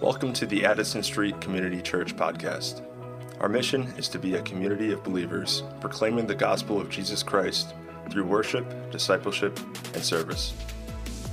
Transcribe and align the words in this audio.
Welcome 0.00 0.32
to 0.34 0.46
the 0.46 0.64
Addison 0.64 1.02
Street 1.02 1.40
Community 1.40 1.82
Church 1.82 2.14
podcast. 2.14 2.82
Our 3.40 3.48
mission 3.48 3.92
is 3.98 4.06
to 4.10 4.18
be 4.20 4.36
a 4.36 4.42
community 4.42 4.92
of 4.92 5.02
believers 5.02 5.64
proclaiming 5.80 6.24
the 6.24 6.36
gospel 6.36 6.80
of 6.80 6.88
Jesus 6.88 7.24
Christ 7.24 7.74
through 8.08 8.24
worship, 8.24 8.92
discipleship, 8.92 9.58
and 9.94 10.04
service. 10.04 10.54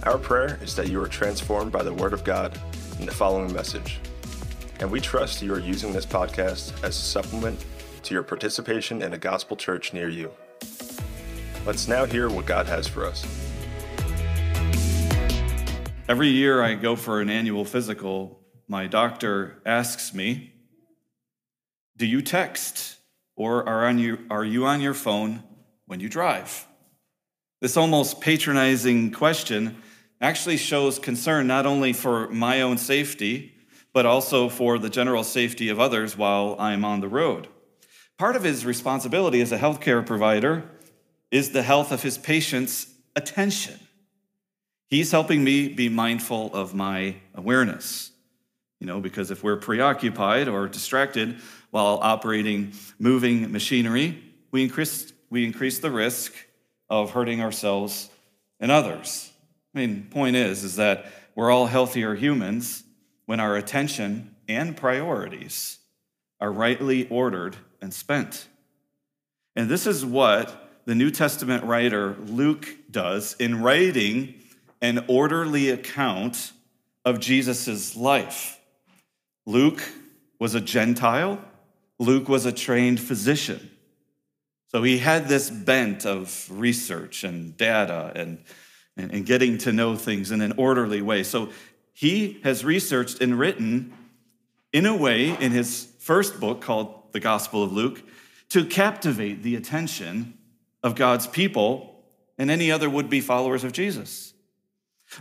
Our 0.01 0.17
prayer 0.17 0.57
is 0.63 0.75
that 0.77 0.89
you 0.89 0.99
are 0.99 1.07
transformed 1.07 1.71
by 1.71 1.83
the 1.83 1.93
Word 1.93 2.11
of 2.11 2.23
God 2.23 2.59
in 2.99 3.05
the 3.05 3.11
following 3.11 3.53
message. 3.53 3.99
And 4.79 4.89
we 4.89 4.99
trust 4.99 5.43
you 5.43 5.53
are 5.53 5.59
using 5.59 5.93
this 5.93 6.07
podcast 6.07 6.73
as 6.83 6.97
a 6.97 6.99
supplement 6.99 7.63
to 8.01 8.15
your 8.15 8.23
participation 8.23 9.03
in 9.03 9.13
a 9.13 9.17
gospel 9.19 9.55
church 9.55 9.93
near 9.93 10.09
you. 10.09 10.31
Let's 11.67 11.87
now 11.87 12.05
hear 12.05 12.31
what 12.31 12.47
God 12.47 12.65
has 12.65 12.87
for 12.87 13.05
us. 13.05 13.27
Every 16.09 16.29
year 16.29 16.63
I 16.63 16.73
go 16.73 16.95
for 16.95 17.21
an 17.21 17.29
annual 17.29 17.63
physical, 17.63 18.39
my 18.67 18.87
doctor 18.87 19.61
asks 19.65 20.13
me, 20.13 20.53
Do 21.97 22.05
you 22.05 22.21
text 22.21 22.97
or 23.35 23.67
are, 23.67 23.85
on 23.85 23.99
you, 23.99 24.25
are 24.29 24.45
you 24.45 24.65
on 24.65 24.81
your 24.81 24.93
phone 24.93 25.43
when 25.85 25.99
you 25.99 26.09
drive? 26.09 26.67
This 27.61 27.77
almost 27.77 28.21
patronizing 28.21 29.11
question 29.11 29.77
actually 30.21 30.57
shows 30.57 30.99
concern 30.99 31.47
not 31.47 31.65
only 31.65 31.93
for 31.93 32.27
my 32.29 32.61
own 32.61 32.77
safety, 32.77 33.53
but 33.93 34.05
also 34.05 34.49
for 34.49 34.77
the 34.77 34.89
general 34.89 35.23
safety 35.23 35.69
of 35.69 35.79
others 35.79 36.17
while 36.17 36.55
I'm 36.59 36.83
on 36.83 37.01
the 37.01 37.07
road. 37.07 37.47
Part 38.17 38.35
of 38.35 38.43
his 38.43 38.65
responsibility 38.65 39.41
as 39.41 39.51
a 39.51 39.57
healthcare 39.57 40.05
provider 40.05 40.63
is 41.31 41.51
the 41.51 41.63
health 41.63 41.91
of 41.91 42.01
his 42.01 42.17
patients' 42.17 42.87
attention. 43.15 43.79
He's 44.89 45.11
helping 45.11 45.43
me 45.43 45.67
be 45.67 45.89
mindful 45.89 46.53
of 46.53 46.73
my 46.73 47.15
awareness. 47.33 48.11
You 48.85 48.91
know, 48.91 48.99
because 48.99 49.31
if 49.31 49.43
we're 49.43 49.57
preoccupied 49.57 50.47
or 50.47 50.67
distracted 50.67 51.37
while 51.71 51.97
operating 52.03 52.73
moving 52.99 53.51
machinery, 53.51 54.23
we 54.51 54.61
increase, 54.61 55.11
we 55.31 55.43
increase 55.43 55.79
the 55.79 55.89
risk 55.89 56.31
of 56.87 57.09
hurting 57.09 57.41
ourselves 57.41 58.11
and 58.59 58.69
others. 58.69 59.31
I 59.73 59.79
mean, 59.79 60.03
point 60.11 60.35
is, 60.35 60.63
is 60.63 60.75
that 60.75 61.07
we're 61.33 61.49
all 61.49 61.65
healthier 61.65 62.13
humans 62.13 62.83
when 63.25 63.39
our 63.39 63.55
attention 63.55 64.35
and 64.47 64.77
priorities 64.77 65.79
are 66.39 66.51
rightly 66.51 67.09
ordered 67.09 67.55
and 67.81 67.91
spent. 67.91 68.47
And 69.55 69.67
this 69.67 69.87
is 69.87 70.05
what 70.05 70.69
the 70.85 70.93
New 70.93 71.09
Testament 71.09 71.63
writer 71.63 72.15
Luke 72.27 72.67
does 72.91 73.35
in 73.39 73.63
writing 73.63 74.35
an 74.79 75.05
orderly 75.07 75.71
account 75.71 76.51
of 77.03 77.19
Jesus' 77.19 77.95
life. 77.95 78.54
Luke 79.45 79.81
was 80.39 80.55
a 80.55 80.61
Gentile, 80.61 81.39
Luke 81.99 82.27
was 82.27 82.45
a 82.45 82.51
trained 82.51 82.99
physician. 82.99 83.71
So 84.69 84.83
he 84.83 84.97
had 84.97 85.27
this 85.27 85.49
bent 85.49 86.05
of 86.05 86.47
research 86.51 87.23
and 87.23 87.55
data 87.55 88.11
and, 88.15 88.43
and, 88.97 89.11
and, 89.11 89.25
getting 89.25 89.57
to 89.59 89.71
know 89.71 89.95
things 89.95 90.31
in 90.31 90.41
an 90.41 90.53
orderly 90.57 91.01
way. 91.01 91.23
So 91.23 91.49
he 91.93 92.41
has 92.43 92.65
researched 92.65 93.21
and 93.21 93.39
written 93.39 93.93
in 94.73 94.85
a 94.85 94.95
way 94.95 95.29
in 95.29 95.53
his 95.53 95.87
first 95.99 96.41
book 96.41 96.59
called 96.59 97.13
The 97.13 97.21
Gospel 97.21 97.63
of 97.63 97.71
Luke 97.71 98.03
to 98.49 98.65
captivate 98.65 99.43
the 99.43 99.55
attention 99.55 100.37
of 100.83 100.95
God's 100.95 101.27
people 101.27 102.03
and 102.37 102.51
any 102.51 102.71
other 102.71 102.89
would 102.89 103.09
be 103.09 103.21
followers 103.21 103.63
of 103.63 103.71
Jesus. 103.71 104.33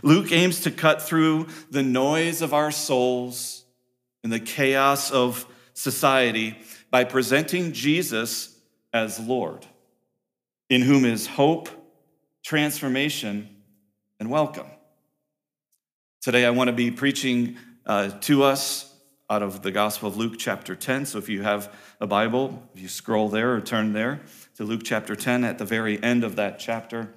Luke 0.03 0.31
aims 0.31 0.61
to 0.61 0.71
cut 0.71 1.01
through 1.01 1.47
the 1.69 1.83
noise 1.83 2.41
of 2.41 2.53
our 2.53 2.71
souls 2.71 3.64
and 4.25 4.33
the 4.33 4.39
chaos 4.39 5.11
of 5.11 5.45
society 5.75 6.57
by 6.89 7.03
presenting 7.03 7.73
Jesus 7.73 8.57
as 8.91 9.19
Lord, 9.19 9.67
in 10.67 10.81
whom 10.81 11.05
is 11.05 11.27
hope, 11.27 11.69
transformation, 12.43 13.47
and 14.19 14.31
welcome. 14.31 14.65
Today, 16.21 16.43
I 16.43 16.49
want 16.49 16.69
to 16.69 16.73
be 16.73 16.89
preaching 16.89 17.57
uh, 17.85 18.09
to 18.21 18.41
us 18.41 18.91
out 19.29 19.43
of 19.43 19.61
the 19.61 19.69
Gospel 19.69 20.09
of 20.09 20.17
Luke, 20.17 20.39
chapter 20.39 20.75
10. 20.75 21.05
So 21.05 21.19
if 21.19 21.29
you 21.29 21.43
have 21.43 21.71
a 22.01 22.07
Bible, 22.07 22.63
if 22.73 22.81
you 22.81 22.87
scroll 22.87 23.29
there 23.29 23.53
or 23.53 23.61
turn 23.61 23.93
there 23.93 24.21
to 24.55 24.63
Luke 24.63 24.81
chapter 24.83 25.15
10, 25.15 25.43
at 25.43 25.59
the 25.59 25.65
very 25.65 26.01
end 26.01 26.23
of 26.23 26.37
that 26.37 26.57
chapter, 26.57 27.13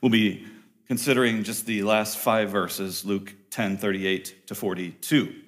we'll 0.00 0.12
be 0.12 0.46
considering 0.86 1.42
just 1.42 1.66
the 1.66 1.82
last 1.82 2.16
five 2.16 2.50
verses, 2.50 3.04
Luke 3.04 3.34
10 3.50 3.76
38 3.76 4.46
to 4.46 4.54
42. 4.54 5.42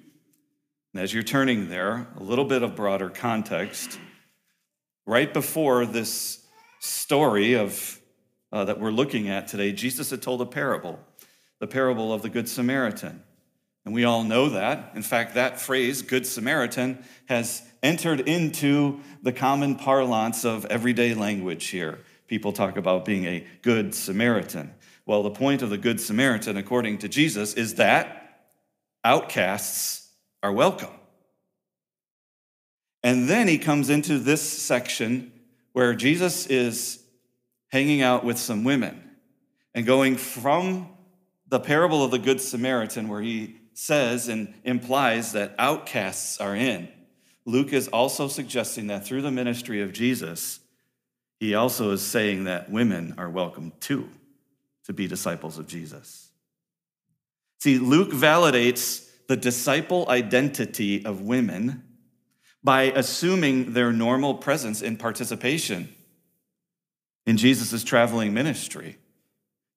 And 0.93 1.03
as 1.03 1.13
you're 1.13 1.21
turning 1.21 1.69
there, 1.69 2.07
a 2.17 2.23
little 2.23 2.45
bit 2.45 2.63
of 2.63 2.75
broader 2.75 3.09
context. 3.09 3.99
Right 5.05 5.31
before 5.31 5.85
this 5.85 6.43
story 6.79 7.53
of 7.53 7.99
uh, 8.51 8.65
that 8.65 8.79
we're 8.79 8.89
looking 8.89 9.29
at 9.29 9.47
today, 9.47 9.71
Jesus 9.71 10.09
had 10.09 10.23
told 10.23 10.41
a 10.41 10.47
parable, 10.47 10.99
the 11.59 11.67
parable 11.67 12.11
of 12.11 12.23
the 12.23 12.29
Good 12.29 12.49
Samaritan. 12.49 13.23
And 13.85 13.93
we 13.93 14.03
all 14.03 14.23
know 14.23 14.49
that. 14.49 14.91
In 14.95 15.03
fact, 15.03 15.35
that 15.35 15.59
phrase, 15.59 16.01
Good 16.01 16.25
Samaritan, 16.25 17.03
has 17.27 17.61
entered 17.83 18.21
into 18.21 18.99
the 19.21 19.31
common 19.31 19.75
parlance 19.75 20.43
of 20.43 20.65
everyday 20.65 21.13
language 21.13 21.67
here. 21.67 21.99
People 22.27 22.51
talk 22.51 22.77
about 22.77 23.05
being 23.05 23.25
a 23.25 23.45
good 23.61 23.93
Samaritan. 23.93 24.73
Well, 25.05 25.23
the 25.23 25.31
point 25.31 25.61
of 25.61 25.69
the 25.69 25.77
Good 25.77 26.01
Samaritan, 26.01 26.57
according 26.57 26.99
to 26.99 27.07
Jesus, 27.07 27.53
is 27.53 27.75
that 27.75 28.49
outcasts 29.03 29.98
are 30.41 30.51
welcome. 30.51 30.89
And 33.03 33.29
then 33.29 33.47
he 33.47 33.57
comes 33.57 33.89
into 33.89 34.19
this 34.19 34.41
section 34.41 35.31
where 35.73 35.93
Jesus 35.93 36.47
is 36.47 37.03
hanging 37.69 38.01
out 38.01 38.23
with 38.23 38.37
some 38.37 38.63
women 38.63 39.01
and 39.73 39.85
going 39.85 40.17
from 40.17 40.89
the 41.47 41.59
parable 41.59 42.03
of 42.03 42.11
the 42.11 42.19
Good 42.19 42.41
Samaritan, 42.41 43.07
where 43.07 43.21
he 43.21 43.55
says 43.73 44.27
and 44.27 44.53
implies 44.63 45.31
that 45.33 45.55
outcasts 45.57 46.39
are 46.39 46.55
in. 46.55 46.89
Luke 47.45 47.73
is 47.73 47.87
also 47.87 48.27
suggesting 48.27 48.87
that 48.87 49.05
through 49.05 49.21
the 49.21 49.31
ministry 49.31 49.81
of 49.81 49.93
Jesus, 49.93 50.59
he 51.39 51.55
also 51.55 51.91
is 51.91 52.05
saying 52.05 52.43
that 52.43 52.69
women 52.69 53.15
are 53.17 53.29
welcome 53.29 53.71
too 53.79 54.09
to 54.85 54.93
be 54.93 55.07
disciples 55.07 55.57
of 55.57 55.67
Jesus. 55.67 56.29
See, 57.59 57.79
Luke 57.79 58.11
validates 58.11 59.08
the 59.29 59.37
disciple 59.37 60.09
identity 60.09 61.05
of 61.05 61.21
women 61.21 61.83
by 62.63 62.85
assuming 62.85 63.73
their 63.73 63.93
normal 63.93 64.33
presence 64.33 64.81
and 64.81 64.97
participation 64.97 65.87
in 67.27 67.37
Jesus' 67.37 67.83
traveling 67.83 68.33
ministry. 68.33 68.97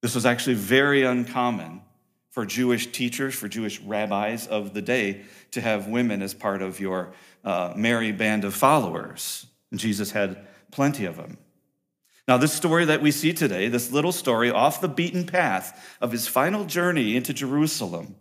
This 0.00 0.14
was 0.14 0.24
actually 0.24 0.54
very 0.54 1.02
uncommon 1.02 1.82
for 2.30 2.46
Jewish 2.46 2.92
teachers, 2.92 3.34
for 3.34 3.46
Jewish 3.46 3.78
rabbis 3.82 4.46
of 4.46 4.72
the 4.72 4.80
day, 4.80 5.20
to 5.50 5.60
have 5.60 5.86
women 5.86 6.22
as 6.22 6.32
part 6.32 6.62
of 6.62 6.80
your 6.80 7.12
uh, 7.44 7.74
merry 7.76 8.10
band 8.10 8.44
of 8.44 8.54
followers. 8.54 9.46
And 9.70 9.78
Jesus 9.78 10.12
had 10.12 10.46
plenty 10.70 11.04
of 11.04 11.18
them. 11.18 11.36
Now, 12.26 12.38
this 12.38 12.54
story 12.54 12.86
that 12.86 13.02
we 13.02 13.10
see 13.10 13.34
today, 13.34 13.68
this 13.68 13.92
little 13.92 14.12
story 14.12 14.50
off 14.50 14.80
the 14.80 14.88
beaten 14.88 15.26
path 15.26 15.94
of 16.00 16.10
his 16.10 16.26
final 16.26 16.64
journey 16.64 17.16
into 17.16 17.34
Jerusalem, 17.34 18.16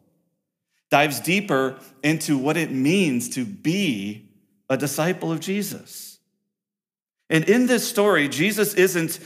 dives 0.91 1.19
deeper 1.19 1.79
into 2.03 2.37
what 2.37 2.57
it 2.57 2.71
means 2.71 3.29
to 3.29 3.45
be 3.45 4.29
a 4.69 4.77
disciple 4.77 5.31
of 5.31 5.39
Jesus. 5.39 6.19
And 7.29 7.49
in 7.49 7.65
this 7.65 7.87
story, 7.87 8.27
Jesus 8.27 8.75
isn't, 8.75 9.19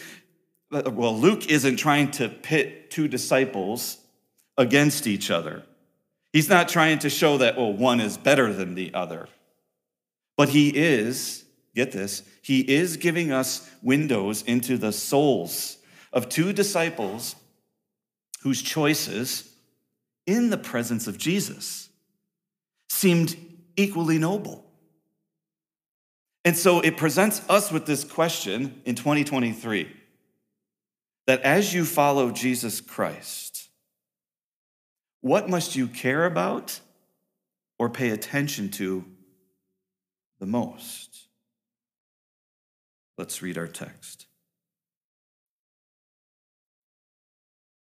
well, 0.72 1.18
Luke 1.18 1.50
isn't 1.50 1.76
trying 1.76 2.12
to 2.12 2.30
pit 2.30 2.92
two 2.92 3.08
disciples 3.08 3.98
against 4.58 5.08
each 5.08 5.30
other. 5.30 5.64
He's 6.31 6.48
not 6.48 6.70
trying 6.70 7.00
to 7.00 7.09
show 7.09 7.40
that, 7.40 7.58
well, 7.58 7.73
one 7.73 8.00
is 8.00 8.18
better 8.18 8.53
than 8.53 8.76
the 8.76 8.94
other. 8.94 9.28
But 10.38 10.50
he 10.50 10.70
is 10.70 11.46
get 11.76 11.91
this, 11.91 12.23
he 12.41 12.61
is 12.61 12.97
giving 12.97 13.32
us 13.32 13.70
windows 13.84 14.41
into 14.44 14.78
the 14.78 14.91
souls 14.91 15.78
of 16.14 16.29
two 16.29 16.53
disciples 16.53 17.35
whose 18.41 18.61
choices 18.61 19.52
in 20.25 20.49
the 20.49 20.57
presence 20.57 21.07
of 21.07 21.17
Jesus 21.17 21.89
seemed 22.89 23.35
equally 23.75 24.17
noble. 24.17 24.66
And 26.43 26.55
so 26.55 26.79
it 26.79 26.97
presents 26.97 27.41
us 27.49 27.72
with 27.72 27.85
this 27.85 28.03
question 28.03 28.81
in 28.85 28.95
2023 28.95 29.91
that 31.27 31.41
as 31.41 31.73
you 31.73 31.85
follow 31.85 32.29
Jesus 32.31 32.81
Christ, 32.81 33.69
what 35.22 35.49
must 35.49 35.75
you 35.75 35.87
care 35.87 36.25
about 36.25 36.79
or 37.79 37.89
pay 37.89 38.11
attention 38.11 38.69
to 38.72 39.03
the 40.39 40.45
most? 40.45 41.27
Let's 43.17 43.41
read 43.41 43.57
our 43.57 43.67
text. 43.67 44.27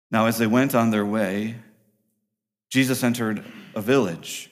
Now, 0.09 0.27
as 0.27 0.37
they 0.37 0.47
went 0.47 0.73
on 0.73 0.91
their 0.91 1.05
way, 1.05 1.55
Jesus 2.73 3.03
entered 3.03 3.45
a 3.75 3.81
village, 3.81 4.49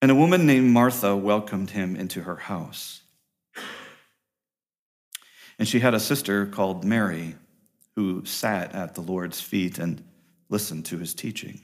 And 0.00 0.10
a 0.10 0.14
woman 0.14 0.46
named 0.46 0.70
Martha 0.70 1.14
welcomed 1.14 1.68
him 1.68 1.96
into 1.96 2.22
her 2.22 2.36
house. 2.36 3.02
And 5.58 5.68
she 5.68 5.80
had 5.80 5.92
a 5.92 6.00
sister 6.00 6.46
called 6.46 6.82
Mary 6.82 7.34
who 7.94 8.24
sat 8.24 8.74
at 8.74 8.94
the 8.94 9.02
Lord's 9.02 9.42
feet 9.42 9.78
and 9.78 10.02
listened 10.48 10.86
to 10.86 10.96
his 10.96 11.12
teaching. 11.12 11.60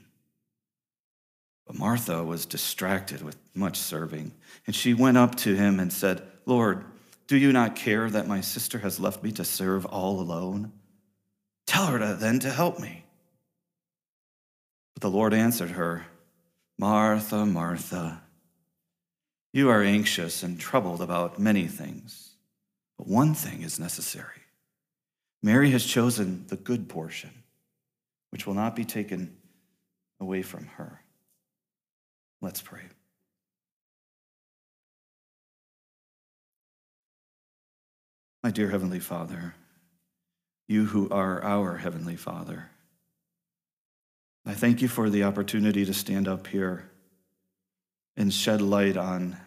But 1.65 1.79
Martha 1.79 2.23
was 2.23 2.45
distracted 2.45 3.23
with 3.23 3.35
much 3.55 3.79
serving, 3.79 4.31
and 4.67 4.75
she 4.75 4.93
went 4.93 5.17
up 5.17 5.33
to 5.37 5.55
him 5.55 5.79
and 5.79 5.91
said, 5.91 6.21
Lord, 6.45 6.85
do 7.25 7.35
you 7.35 7.51
not 7.51 7.75
care 7.75 8.07
that 8.11 8.27
my 8.27 8.41
sister 8.41 8.77
has 8.77 8.99
left 8.99 9.23
me 9.23 9.31
to 9.31 9.43
serve 9.43 9.87
all 9.87 10.19
alone? 10.19 10.71
Tell 11.65 11.87
her 11.87 11.97
to, 11.97 12.13
then 12.13 12.37
to 12.41 12.51
help 12.51 12.79
me. 12.79 13.05
But 14.99 15.11
the 15.11 15.17
Lord 15.17 15.33
answered 15.33 15.71
her, 15.71 16.07
Martha, 16.77 17.45
Martha, 17.45 18.21
you 19.53 19.69
are 19.69 19.81
anxious 19.81 20.43
and 20.43 20.59
troubled 20.59 20.99
about 21.01 21.39
many 21.39 21.67
things, 21.67 22.31
but 22.97 23.07
one 23.07 23.33
thing 23.33 23.61
is 23.61 23.79
necessary. 23.79 24.41
Mary 25.41 25.71
has 25.71 25.85
chosen 25.85 26.43
the 26.49 26.57
good 26.57 26.89
portion, 26.89 27.29
which 28.31 28.45
will 28.45 28.55
not 28.55 28.75
be 28.75 28.83
taken 28.83 29.37
away 30.19 30.41
from 30.41 30.65
her. 30.65 31.01
Let's 32.41 32.61
pray. 32.61 32.81
My 38.43 38.51
dear 38.51 38.69
Heavenly 38.69 38.99
Father, 38.99 39.55
you 40.67 40.87
who 40.87 41.07
are 41.09 41.41
our 41.41 41.77
Heavenly 41.77 42.17
Father, 42.17 42.71
I 44.45 44.53
thank 44.53 44.81
you 44.81 44.87
for 44.87 45.09
the 45.09 45.23
opportunity 45.23 45.85
to 45.85 45.93
stand 45.93 46.27
up 46.27 46.47
here 46.47 46.89
and 48.17 48.33
shed 48.33 48.61
light 48.61 48.97
on 48.97 49.37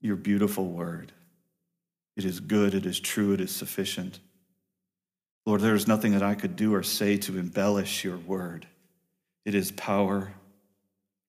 your 0.00 0.16
beautiful 0.16 0.68
word. 0.68 1.12
It 2.16 2.24
is 2.24 2.40
good, 2.40 2.74
it 2.74 2.86
is 2.86 3.00
true, 3.00 3.32
it 3.32 3.40
is 3.40 3.54
sufficient. 3.54 4.20
Lord, 5.44 5.60
there 5.60 5.74
is 5.74 5.86
nothing 5.86 6.12
that 6.12 6.22
I 6.22 6.34
could 6.34 6.56
do 6.56 6.74
or 6.74 6.82
say 6.82 7.16
to 7.18 7.38
embellish 7.38 8.04
your 8.04 8.16
word. 8.16 8.66
It 9.44 9.54
is 9.54 9.70
power, 9.72 10.32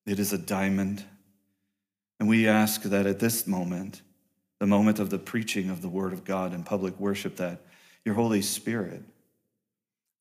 it 0.05 0.19
is 0.19 0.33
a 0.33 0.37
diamond. 0.37 1.03
And 2.19 2.27
we 2.27 2.47
ask 2.47 2.81
that 2.83 3.05
at 3.05 3.19
this 3.19 3.45
moment, 3.45 4.01
the 4.59 4.65
moment 4.65 4.97
of 4.97 5.11
the 5.11 5.19
preaching 5.19 5.69
of 5.69 5.81
the 5.81 5.89
word 5.89 6.13
of 6.13 6.23
God 6.25 6.53
in 6.53 6.63
public 6.63 6.99
worship, 6.99 7.35
that 7.35 7.61
your 8.03 8.15
Holy 8.15 8.41
Spirit 8.41 9.03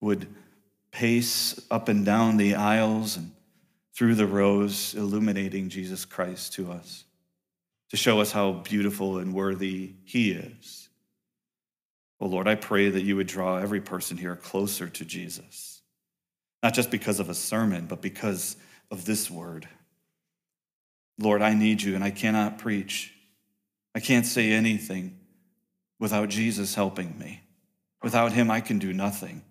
would 0.02 0.26
pace 0.96 1.60
up 1.70 1.90
and 1.90 2.06
down 2.06 2.38
the 2.38 2.54
aisles 2.54 3.19
and 3.19 3.31
through 3.94 4.14
the 4.14 4.26
rows, 4.26 4.94
illuminating 4.94 5.69
Jesus 5.69 6.06
Christ 6.06 6.54
to 6.54 6.72
us, 6.72 7.04
to 7.90 7.98
show 7.98 8.19
us 8.22 8.32
how 8.32 8.52
beautiful 8.52 9.19
and 9.19 9.34
worthy 9.34 9.93
He 10.04 10.31
is. 10.31 10.88
Oh 12.19 12.26
Lord, 12.26 12.48
I 12.48 12.54
pray 12.54 12.88
that 12.88 13.02
you 13.02 13.14
would 13.16 13.26
draw 13.26 13.58
every 13.58 13.82
person 13.82 14.16
here 14.16 14.37
closer 14.37 14.88
to 14.88 15.04
Jesus, 15.04 15.82
not 16.62 16.72
just 16.72 16.90
because 16.90 17.20
of 17.20 17.28
a 17.28 17.34
sermon, 17.34 17.84
but 17.84 18.00
because 18.00 18.56
of 18.90 19.04
this 19.04 19.31
word. 19.31 19.69
Lord, 21.19 21.43
I 21.43 21.52
need 21.52 21.82
you 21.82 21.94
and 21.94 22.02
I 22.02 22.10
cannot 22.10 22.56
preach. 22.56 23.12
I 23.94 24.00
can't 24.00 24.25
say 24.25 24.50
anything 24.50 25.19
without 25.98 26.31
Jesus 26.31 26.75
helping 26.75 27.19
me. 27.19 27.43
Without 28.02 28.32
him, 28.32 28.50
I 28.50 28.62
can 28.62 28.78
do 28.78 28.94
nothing. 28.94 29.43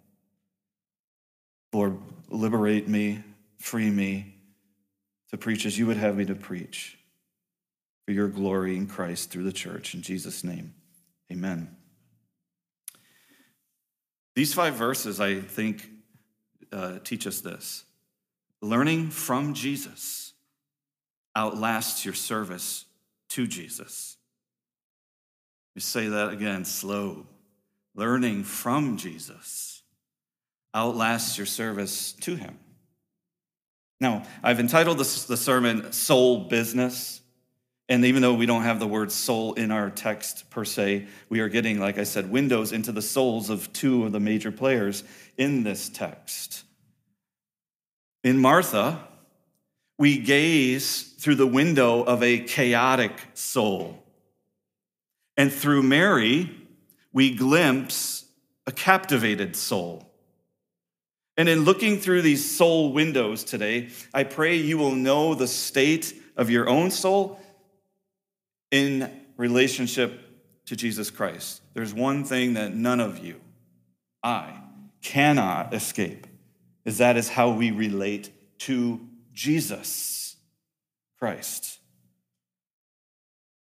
Lord, 1.75 1.98
liberate 2.30 2.88
me, 2.88 3.22
free 3.57 3.89
me, 3.89 4.33
to 5.31 5.38
preach 5.38 5.66
as 5.66 5.77
you 5.77 5.86
would 5.88 5.98
have 5.98 6.16
me 6.16 6.24
to 6.24 6.33
preach 6.33 6.98
for 8.06 8.13
your 8.13 8.30
glory 8.30 8.77
in 8.77 8.88
Christ 8.88 9.30
through 9.30 9.44
the 9.44 9.51
church. 9.51 9.94
In 9.94 10.01
Jesus' 10.01 10.42
name, 10.42 10.74
amen. 11.30 11.75
These 14.36 14.54
five 14.54 14.75
verses, 14.75 15.19
I 15.19 15.42
think, 15.42 15.89
uh, 16.72 17.00
teach 17.04 17.27
us 17.27 17.42
this 17.42 17.83
learning 18.62 19.10
from 19.10 19.54
Jesus 19.54 20.31
outlasts 21.36 22.06
your 22.06 22.13
service 22.13 22.86
to 23.31 23.48
Jesus. 23.48 24.16
We 25.75 25.81
say 25.81 26.07
that 26.07 26.30
again, 26.30 26.63
slow. 26.63 27.28
Learning 27.95 28.45
from 28.45 28.95
Jesus 28.95 29.75
outlasts 30.75 31.38
your 31.38 31.48
service 31.48 32.12
to 32.12 32.36
him. 32.36 32.60
Now, 34.01 34.24
I've 34.44 34.60
entitled 34.60 34.98
this, 34.98 35.24
the 35.25 35.38
sermon 35.38 35.92
Soul 35.94 36.42
Business. 36.42 37.22
And 37.88 38.04
even 38.04 38.22
though 38.22 38.33
we 38.33 38.45
don't 38.45 38.63
have 38.63 38.80
the 38.80 38.88
word 38.88 39.12
soul 39.12 39.54
in 39.54 39.72
our 39.72 39.89
text 39.89 40.50
per 40.50 40.66
se, 40.66 41.07
we 41.30 41.39
are 41.39 41.50
getting, 41.50 41.80
like 41.80 41.98
I 41.98 42.04
said, 42.04 42.30
windows 42.30 42.72
into 42.72 42.92
the 42.92 43.01
souls 43.01 43.50
of 43.50 43.72
two 43.74 44.06
of 44.06 44.12
the 44.12 44.19
major 44.19 44.51
players 44.51 45.04
in 45.38 45.63
this 45.63 45.88
text. 45.88 46.63
In 48.24 48.39
Martha, 48.39 49.07
we 49.98 50.18
gaze 50.18 51.13
through 51.19 51.36
the 51.36 51.48
window 51.48 52.04
of 52.04 52.24
a 52.24 52.39
chaotic 52.39 53.13
soul. 53.33 54.04
And 55.38 55.54
through 55.54 55.83
Mary, 55.83 56.50
we 57.13 57.36
glimpse 57.36 58.25
a 58.68 58.71
captivated 58.71 59.56
soul. 59.56 60.05
And 61.37 61.49
in 61.49 61.65
looking 61.65 61.97
through 61.97 62.21
these 62.21 62.49
soul 62.49 62.93
windows 62.93 63.43
today, 63.43 63.89
I 64.13 64.23
pray 64.23 64.55
you 64.55 64.77
will 64.77 64.95
know 64.95 65.35
the 65.35 65.47
state 65.47 66.13
of 66.37 66.49
your 66.49 66.69
own 66.69 66.91
soul 66.91 67.39
in 68.71 69.11
relationship 69.37 70.21
to 70.65 70.75
Jesus 70.75 71.09
Christ. 71.09 71.61
There's 71.73 71.93
one 71.93 72.23
thing 72.23 72.53
that 72.53 72.73
none 72.73 72.99
of 72.99 73.19
you, 73.19 73.39
I, 74.23 74.61
cannot 75.01 75.73
escape, 75.73 76.25
is 76.85 76.99
that 76.99 77.17
is 77.17 77.29
how 77.29 77.51
we 77.51 77.71
relate 77.71 78.31
to 78.59 79.01
Jesus 79.33 80.37
Christ. 81.19 81.79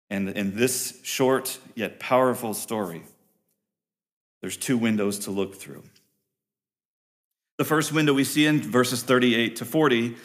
And 0.10 0.30
in 0.30 0.56
this 0.56 1.00
short 1.04 1.60
yet 1.76 2.00
powerful 2.00 2.54
story, 2.54 3.04
there's 4.42 4.58
two 4.58 4.78
windows 4.78 5.20
to 5.20 5.32
look 5.32 5.56
through. 5.56 5.84
The 7.60 7.66
first 7.66 7.92
window 7.92 8.14
we 8.14 8.24
see 8.24 8.46
in 8.46 8.62
verses 8.62 9.04
38 9.04 9.58
to 9.58 9.66
40, 9.66 10.16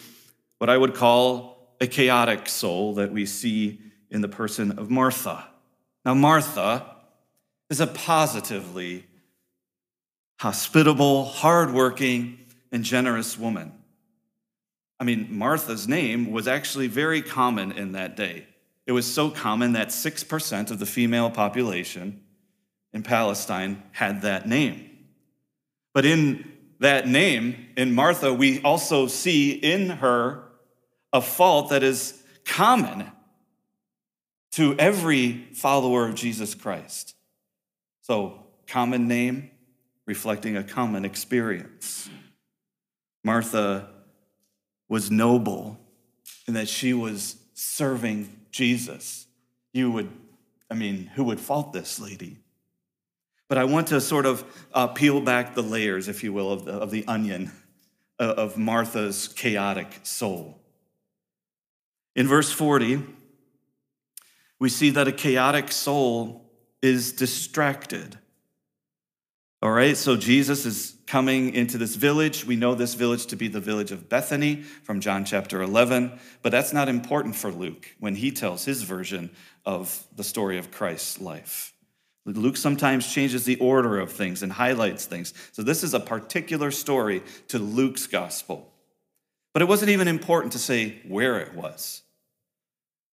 what 0.58 0.70
I 0.70 0.78
would 0.78 0.94
call 0.94 1.74
a 1.80 1.86
chaotic 1.88 2.48
soul 2.48 2.94
that 2.94 3.10
we 3.10 3.26
see 3.26 3.80
in 4.08 4.20
the 4.20 4.28
person 4.28 4.78
of 4.78 4.88
Martha. 4.88 5.44
Now, 6.04 6.14
Martha 6.14 6.94
is 7.68 7.80
a 7.80 7.88
positively 7.88 9.06
hospitable, 10.38 11.24
hardworking, 11.24 12.38
and 12.70 12.84
generous 12.84 13.36
woman. 13.36 13.72
I 15.00 15.02
mean, 15.02 15.26
Martha's 15.36 15.88
name 15.88 16.30
was 16.30 16.46
actually 16.46 16.86
very 16.86 17.20
common 17.20 17.72
in 17.72 17.90
that 17.92 18.14
day. 18.14 18.46
It 18.86 18.92
was 18.92 19.12
so 19.12 19.28
common 19.28 19.72
that 19.72 19.88
6% 19.88 20.70
of 20.70 20.78
the 20.78 20.86
female 20.86 21.30
population 21.30 22.22
in 22.92 23.02
Palestine 23.02 23.82
had 23.90 24.22
that 24.22 24.46
name. 24.46 24.88
But 25.92 26.04
in 26.04 26.53
that 26.80 27.08
name, 27.08 27.68
in 27.76 27.94
Martha, 27.94 28.32
we 28.32 28.60
also 28.62 29.06
see 29.06 29.52
in 29.52 29.88
her 29.88 30.44
a 31.12 31.20
fault 31.20 31.70
that 31.70 31.82
is 31.82 32.22
common 32.44 33.10
to 34.52 34.76
every 34.78 35.48
follower 35.54 36.08
of 36.08 36.14
Jesus 36.14 36.54
Christ. 36.54 37.14
So, 38.02 38.46
common 38.66 39.08
name 39.08 39.50
reflecting 40.06 40.56
a 40.56 40.62
common 40.62 41.04
experience. 41.04 42.08
Martha 43.22 43.88
was 44.88 45.10
noble 45.10 45.78
in 46.46 46.54
that 46.54 46.68
she 46.68 46.92
was 46.92 47.36
serving 47.54 48.28
Jesus. 48.50 49.26
You 49.72 49.90
would, 49.92 50.10
I 50.70 50.74
mean, 50.74 51.06
who 51.14 51.24
would 51.24 51.40
fault 51.40 51.72
this 51.72 51.98
lady? 51.98 52.38
But 53.48 53.58
I 53.58 53.64
want 53.64 53.88
to 53.88 54.00
sort 54.00 54.26
of 54.26 54.44
uh, 54.72 54.88
peel 54.88 55.20
back 55.20 55.54
the 55.54 55.62
layers, 55.62 56.08
if 56.08 56.24
you 56.24 56.32
will, 56.32 56.50
of 56.50 56.64
the, 56.64 56.72
of 56.72 56.90
the 56.90 57.06
onion 57.06 57.52
uh, 58.18 58.34
of 58.36 58.56
Martha's 58.56 59.28
chaotic 59.28 60.00
soul. 60.02 60.58
In 62.16 62.26
verse 62.26 62.50
40, 62.50 63.02
we 64.58 64.68
see 64.68 64.90
that 64.90 65.08
a 65.08 65.12
chaotic 65.12 65.70
soul 65.72 66.50
is 66.80 67.12
distracted. 67.12 68.18
All 69.60 69.72
right, 69.72 69.96
so 69.96 70.16
Jesus 70.16 70.64
is 70.64 70.96
coming 71.06 71.54
into 71.54 71.76
this 71.76 71.96
village. 71.96 72.44
We 72.44 72.56
know 72.56 72.74
this 72.74 72.94
village 72.94 73.26
to 73.26 73.36
be 73.36 73.48
the 73.48 73.60
village 73.60 73.92
of 73.92 74.08
Bethany 74.08 74.62
from 74.62 75.00
John 75.00 75.24
chapter 75.24 75.60
11, 75.62 76.18
but 76.42 76.52
that's 76.52 76.72
not 76.72 76.88
important 76.88 77.34
for 77.36 77.50
Luke 77.50 77.94
when 77.98 78.14
he 78.14 78.30
tells 78.30 78.64
his 78.64 78.82
version 78.82 79.30
of 79.66 80.06
the 80.16 80.24
story 80.24 80.56
of 80.56 80.70
Christ's 80.70 81.20
life. 81.20 81.73
Luke 82.26 82.56
sometimes 82.56 83.12
changes 83.12 83.44
the 83.44 83.56
order 83.56 83.98
of 83.98 84.10
things 84.10 84.42
and 84.42 84.50
highlights 84.50 85.04
things. 85.04 85.34
So 85.52 85.62
this 85.62 85.82
is 85.82 85.92
a 85.92 86.00
particular 86.00 86.70
story 86.70 87.22
to 87.48 87.58
Luke's 87.58 88.06
gospel. 88.06 88.72
But 89.52 89.62
it 89.62 89.66
wasn't 89.66 89.90
even 89.90 90.08
important 90.08 90.52
to 90.52 90.58
say 90.58 91.00
where 91.06 91.38
it 91.38 91.54
was. 91.54 92.02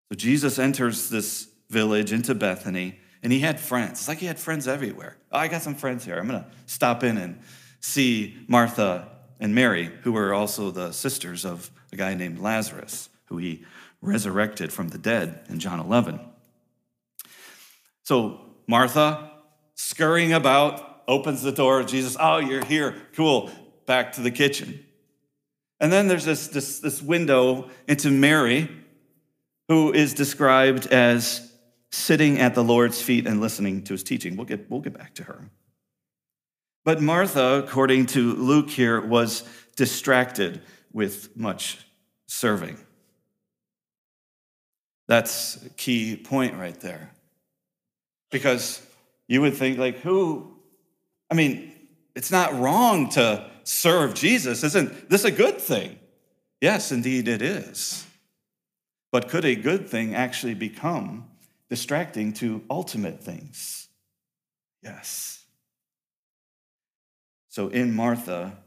So 0.09 0.15
Jesus 0.15 0.59
enters 0.59 1.09
this 1.09 1.47
village 1.69 2.11
into 2.11 2.35
Bethany, 2.35 2.99
and 3.21 3.31
he 3.31 3.39
had 3.39 3.59
friends. 3.59 3.99
It's 3.99 4.07
like 4.07 4.19
he 4.19 4.25
had 4.25 4.39
friends 4.39 4.67
everywhere. 4.67 5.17
Oh, 5.31 5.39
I 5.39 5.47
got 5.47 5.61
some 5.61 5.75
friends 5.75 6.03
here. 6.03 6.17
I'm 6.17 6.27
going 6.27 6.43
to 6.43 6.49
stop 6.65 7.03
in 7.03 7.17
and 7.17 7.39
see 7.79 8.35
Martha 8.47 9.07
and 9.39 9.53
Mary, 9.53 9.91
who 10.01 10.11
were 10.11 10.33
also 10.33 10.71
the 10.71 10.91
sisters 10.91 11.45
of 11.45 11.69
a 11.91 11.95
guy 11.95 12.15
named 12.15 12.39
Lazarus, 12.39 13.09
who 13.25 13.37
he 13.37 13.63
resurrected 14.01 14.73
from 14.73 14.89
the 14.89 14.97
dead 14.97 15.45
in 15.49 15.59
John 15.59 15.79
11. 15.79 16.19
So 18.03 18.44
Martha, 18.67 19.31
scurrying 19.75 20.33
about, 20.33 21.03
opens 21.07 21.41
the 21.41 21.51
door. 21.51 21.83
Jesus, 21.83 22.17
oh, 22.19 22.37
you're 22.37 22.65
here. 22.65 22.95
Cool. 23.15 23.51
Back 23.85 24.13
to 24.13 24.21
the 24.21 24.31
kitchen. 24.31 24.83
And 25.79 25.91
then 25.91 26.07
there's 26.07 26.25
this, 26.25 26.47
this, 26.47 26.79
this 26.79 27.01
window 27.01 27.69
into 27.87 28.09
Mary, 28.09 28.69
who 29.67 29.93
is 29.93 30.13
described 30.13 30.87
as 30.87 31.51
sitting 31.91 32.39
at 32.39 32.55
the 32.55 32.63
Lord's 32.63 33.01
feet 33.01 33.27
and 33.27 33.41
listening 33.41 33.83
to 33.83 33.93
his 33.93 34.03
teaching. 34.03 34.35
We'll 34.35 34.45
get, 34.45 34.69
we'll 34.69 34.81
get 34.81 34.97
back 34.97 35.15
to 35.15 35.23
her. 35.23 35.49
But 36.83 37.01
Martha, 37.01 37.63
according 37.65 38.07
to 38.07 38.33
Luke 38.33 38.69
here, 38.69 39.01
was 39.01 39.43
distracted 39.75 40.61
with 40.93 41.35
much 41.35 41.79
serving. 42.27 42.77
That's 45.07 45.63
a 45.65 45.69
key 45.69 46.15
point 46.15 46.55
right 46.55 46.79
there. 46.79 47.11
Because 48.31 48.85
you 49.27 49.41
would 49.41 49.55
think, 49.55 49.77
like, 49.77 49.99
who? 49.99 50.55
I 51.29 51.35
mean, 51.35 51.71
it's 52.15 52.31
not 52.31 52.53
wrong 52.59 53.09
to 53.09 53.49
serve 53.63 54.13
Jesus. 54.13 54.63
Isn't 54.63 55.09
this 55.09 55.25
a 55.25 55.31
good 55.31 55.59
thing? 55.59 55.99
Yes, 56.61 56.91
indeed 56.91 57.27
it 57.27 57.41
is. 57.41 58.05
But 59.11 59.29
could 59.29 59.45
a 59.45 59.55
good 59.55 59.87
thing 59.87 60.15
actually 60.15 60.53
become 60.53 61.29
distracting 61.69 62.33
to 62.33 62.63
ultimate 62.69 63.21
things? 63.21 63.87
Yes. 64.83 65.43
So 67.49 67.69
in 67.69 67.95
Martha, 67.95 68.57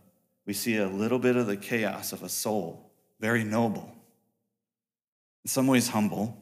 we 0.47 0.53
see 0.55 0.77
a 0.79 0.89
little 0.89 1.19
bit 1.19 1.37
of 1.37 1.47
the 1.47 1.57
chaos 1.57 2.13
of 2.13 2.23
a 2.23 2.29
soul, 2.29 2.91
very 3.21 3.45
noble, 3.45 3.95
in 5.45 5.51
some 5.51 5.67
ways 5.67 5.89
humble, 5.89 6.37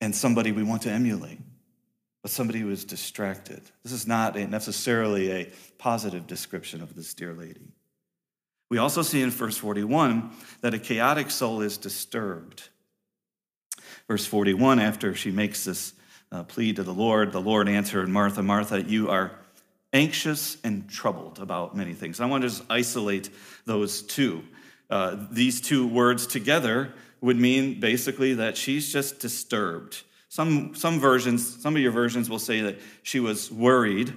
and 0.00 0.14
somebody 0.14 0.52
we 0.52 0.62
want 0.62 0.82
to 0.82 0.90
emulate 0.90 1.40
but 2.22 2.30
somebody 2.30 2.60
who 2.60 2.70
is 2.70 2.84
distracted. 2.84 3.62
This 3.82 3.92
is 3.92 4.06
not 4.06 4.36
a 4.36 4.46
necessarily 4.46 5.32
a 5.32 5.50
positive 5.78 6.26
description 6.26 6.82
of 6.82 6.94
this 6.94 7.14
dear 7.14 7.32
lady. 7.32 7.72
We 8.70 8.78
also 8.78 9.02
see 9.02 9.20
in 9.20 9.30
verse 9.30 9.56
41 9.56 10.30
that 10.60 10.74
a 10.74 10.78
chaotic 10.78 11.30
soul 11.30 11.60
is 11.60 11.76
disturbed. 11.76 12.68
Verse 14.06 14.26
41, 14.26 14.78
after 14.78 15.14
she 15.14 15.30
makes 15.30 15.64
this 15.64 15.94
uh, 16.30 16.44
plea 16.44 16.72
to 16.74 16.82
the 16.82 16.94
Lord, 16.94 17.32
the 17.32 17.40
Lord 17.40 17.68
answered, 17.68 18.08
Martha, 18.08 18.42
Martha, 18.42 18.82
you 18.82 19.10
are 19.10 19.32
anxious 19.92 20.56
and 20.62 20.88
troubled 20.88 21.40
about 21.40 21.76
many 21.76 21.94
things. 21.94 22.20
I 22.20 22.26
want 22.26 22.42
to 22.42 22.48
just 22.48 22.62
isolate 22.70 23.30
those 23.64 24.02
two. 24.02 24.44
Uh, 24.88 25.16
these 25.30 25.60
two 25.60 25.86
words 25.86 26.26
together 26.26 26.92
would 27.20 27.36
mean 27.36 27.80
basically 27.80 28.34
that 28.34 28.56
she's 28.56 28.92
just 28.92 29.18
disturbed. 29.18 30.02
Some, 30.30 30.76
some 30.76 31.00
versions, 31.00 31.60
some 31.60 31.74
of 31.74 31.82
your 31.82 31.90
versions 31.90 32.30
will 32.30 32.38
say 32.38 32.60
that 32.60 32.78
she 33.02 33.18
was 33.18 33.50
worried. 33.50 34.14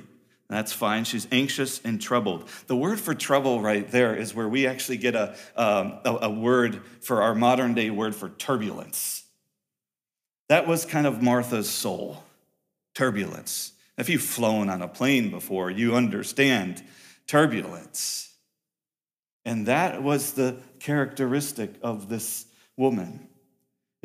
That's 0.48 0.72
fine. 0.72 1.06
She's 1.06 1.28
anxious 1.32 1.82
and 1.84 2.00
troubled. 2.00 2.48
The 2.68 2.76
word 2.76 3.00
for 3.00 3.16
trouble 3.16 3.62
right 3.62 3.90
there 3.90 4.16
is 4.16 4.36
where 4.36 4.48
we 4.48 4.68
actually 4.68 4.98
get 4.98 5.16
a, 5.16 5.36
um, 5.56 5.98
a, 6.06 6.20
a 6.22 6.30
word 6.30 6.82
for 7.02 7.24
our 7.24 7.34
modern 7.34 7.74
day 7.74 7.90
word 7.90 8.16
for 8.16 8.30
turbulence. 8.30 9.24
That 10.50 10.68
was 10.68 10.86
kind 10.86 11.08
of 11.08 11.24
Martha's 11.24 11.68
soul 11.68 12.24
turbulence. 12.94 13.72
If 13.98 14.08
you've 14.08 14.22
flown 14.22 14.70
on 14.70 14.84
a 14.84 14.88
plane 14.88 15.32
before, 15.32 15.72
you 15.72 15.96
understand 15.96 16.84
turbulence. 17.26 18.32
And 19.46 19.66
that 19.66 20.04
was 20.04 20.34
the 20.34 20.58
characteristic 20.80 21.74
of 21.82 22.08
this 22.08 22.46
woman. 22.78 23.28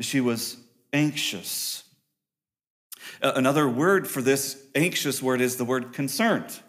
She 0.01 0.21
was 0.21 0.57
anxious. 0.91 1.83
Uh, 3.21 3.33
another 3.35 3.67
word 3.67 4.07
for 4.07 4.21
this 4.21 4.61
anxious 4.75 5.21
word 5.21 5.41
is 5.41 5.57
the 5.57 5.65
word 5.65 5.93
concerned. 5.93 6.59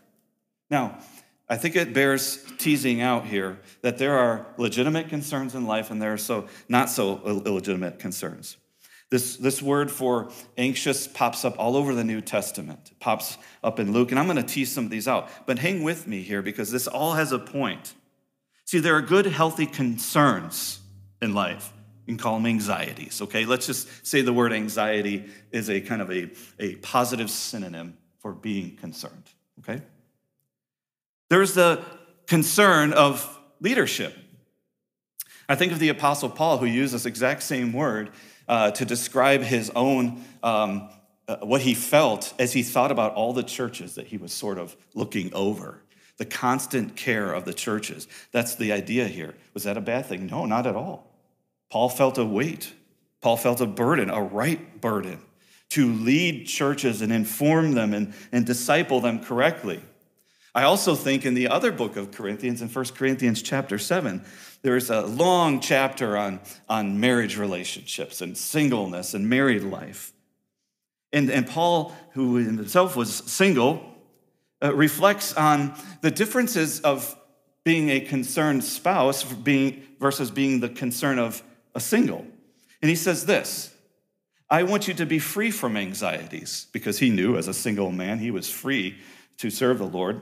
Now, 0.71 0.99
I 1.49 1.57
think 1.57 1.75
it 1.75 1.93
bears 1.93 2.45
teasing 2.59 3.01
out 3.01 3.27
here 3.27 3.59
that 3.83 3.99
there 3.99 4.17
are 4.17 4.47
legitimate 4.57 5.09
concerns 5.09 5.55
in 5.55 5.67
life 5.67 5.91
and 5.91 6.01
there 6.01 6.13
are 6.13 6.19
so 6.19 6.49
not 6.69 6.89
so 6.89 7.21
illegitimate 7.25 7.99
concerns. 7.99 8.57
This, 9.11 9.37
this 9.37 9.61
word 9.61 9.91
for 9.91 10.31
anxious 10.57 11.09
pops 11.09 11.45
up 11.45 11.57
all 11.59 11.77
over 11.77 11.95
the 11.95 12.05
New 12.05 12.21
Testament. 12.21 12.91
It 12.93 13.01
pops 13.01 13.39
up 13.65 13.81
in 13.81 13.93
Luke, 13.93 14.13
and 14.13 14.21
I'm 14.21 14.27
going 14.27 14.37
to 14.37 14.45
tease 14.45 14.71
some 14.71 14.85
of 14.85 14.91
these 14.91 15.09
out. 15.09 15.29
But 15.47 15.59
hang 15.59 15.83
with 15.83 16.07
me 16.07 16.23
here 16.23 16.43
because 16.43 16.71
this 16.71 16.87
all 16.87 17.15
has 17.15 17.33
a 17.33 17.39
point. 17.41 17.95
See, 18.67 18.79
there 18.79 18.95
are 18.95 19.03
good, 19.03 19.27
healthy 19.27 19.67
concerns 19.67 20.79
in 21.21 21.35
life 21.35 21.73
can 22.11 22.19
call 22.19 22.35
them 22.35 22.47
anxieties, 22.47 23.23
okay? 23.23 23.45
Let's 23.45 23.67
just 23.67 24.07
say 24.07 24.23
the 24.23 24.33
word 24.33 24.53
anxiety 24.53 25.27
is 25.51 25.71
a 25.71 25.81
kind 25.81 26.03
of 26.03 26.11
a, 26.11 26.31
a 26.59 26.77
positive 26.77 27.31
synonym 27.31 27.97
for 28.19 28.33
being 28.33 28.77
concerned, 28.77 29.25
okay? 29.61 29.83
There's 31.31 31.55
the 31.55 31.83
concern 32.27 32.93
of 32.93 33.39
leadership. 33.61 34.17
I 35.49 35.55
think 35.55 35.73
of 35.73 35.79
the 35.79 35.89
Apostle 35.89 36.29
Paul, 36.29 36.59
who 36.59 36.67
used 36.67 36.95
this 36.95 37.07
exact 37.07 37.43
same 37.43 37.73
word 37.73 38.11
uh, 38.49 38.71
to 38.73 38.85
describe 38.85 39.43
his 39.43 39.71
own, 39.71 40.25
um, 40.43 40.89
uh, 41.29 41.37
what 41.39 41.61
he 41.61 41.75
felt 41.75 42.35
as 42.39 42.53
he 42.53 42.63
thought 42.63 42.91
about 42.93 43.15
all 43.15 43.33
the 43.33 43.43
churches 43.43 43.95
that 43.95 44.07
he 44.07 44.17
was 44.17 44.33
sort 44.33 44.59
of 44.59 44.77
looking 44.95 45.33
over. 45.35 45.83
The 46.19 46.25
constant 46.25 46.97
care 46.97 47.33
of 47.33 47.45
the 47.45 47.55
churches. 47.55 48.07
That's 48.31 48.55
the 48.55 48.73
idea 48.73 49.09
here. 49.09 49.35
Was 49.55 49.65
that 49.65 49.77
a 49.77 49.81
bad 49.81 50.07
thing? 50.07 50.27
No, 50.27 50.47
not 50.47 50.67
at 50.67 50.77
all. 50.77 51.10
Paul 51.71 51.89
felt 51.89 52.19
a 52.19 52.25
weight. 52.25 52.75
Paul 53.21 53.37
felt 53.37 53.61
a 53.61 53.67
burden, 53.67 54.11
a 54.11 54.23
right 54.23 54.81
burden, 54.81 55.21
to 55.71 55.93
lead 55.93 56.47
churches 56.47 57.01
and 57.01 57.13
inform 57.13 57.73
them 57.73 57.95
and, 57.95 58.13
and 58.33 58.45
disciple 58.45 59.01
them 59.01 59.23
correctly. 59.23 59.81
I 60.55 60.65
also 60.65 60.97
think 60.97 61.25
in 61.25 61.35
the 61.35 61.49
other 61.49 61.71
book 61.71 61.97
of 61.97 62.11
Corinthians, 62.11 62.61
in 62.61 62.69
1 62.69 62.85
Corinthians 62.97 63.41
chapter 63.41 63.79
7, 63.79 64.25
there's 64.63 64.91
a 64.91 65.03
long 65.03 65.61
chapter 65.61 66.17
on, 66.17 66.41
on 66.69 66.99
marriage 66.99 67.37
relationships 67.39 68.21
and 68.21 68.37
singleness 68.37 69.15
and 69.15 69.29
married 69.29 69.63
life. 69.63 70.13
And, 71.13 71.31
and 71.31 71.47
Paul, 71.47 71.95
who 72.13 72.37
in 72.37 72.57
himself 72.57 72.97
was 72.97 73.15
single, 73.15 73.85
uh, 74.63 74.75
reflects 74.75 75.35
on 75.35 75.75
the 76.03 76.11
differences 76.11 76.81
of 76.81 77.17
being 77.65 77.91
a 77.91 78.01
concerned 78.01 78.65
spouse 78.65 79.23
being, 79.23 79.83
versus 80.01 80.31
being 80.31 80.61
the 80.61 80.69
concern 80.69 81.19
of 81.19 81.43
a 81.75 81.81
single. 81.81 82.27
And 82.83 82.89
he 82.89 82.97
says 82.97 83.27
this 83.27 83.75
I 84.49 84.63
want 84.65 84.89
you 84.89 84.95
to 84.95 85.07
be 85.07 85.19
free 85.19 85.51
from 85.51 85.77
anxieties, 85.77 86.67
because 86.73 86.99
he 86.99 87.11
knew 87.11 87.37
as 87.37 87.49
a 87.49 87.55
single 87.55 87.93
man 87.93 88.19
he 88.19 88.31
was 88.31 88.51
free 88.51 88.99
to 89.39 89.51
serve 89.51 89.79
the 89.79 89.87
Lord. 89.87 90.21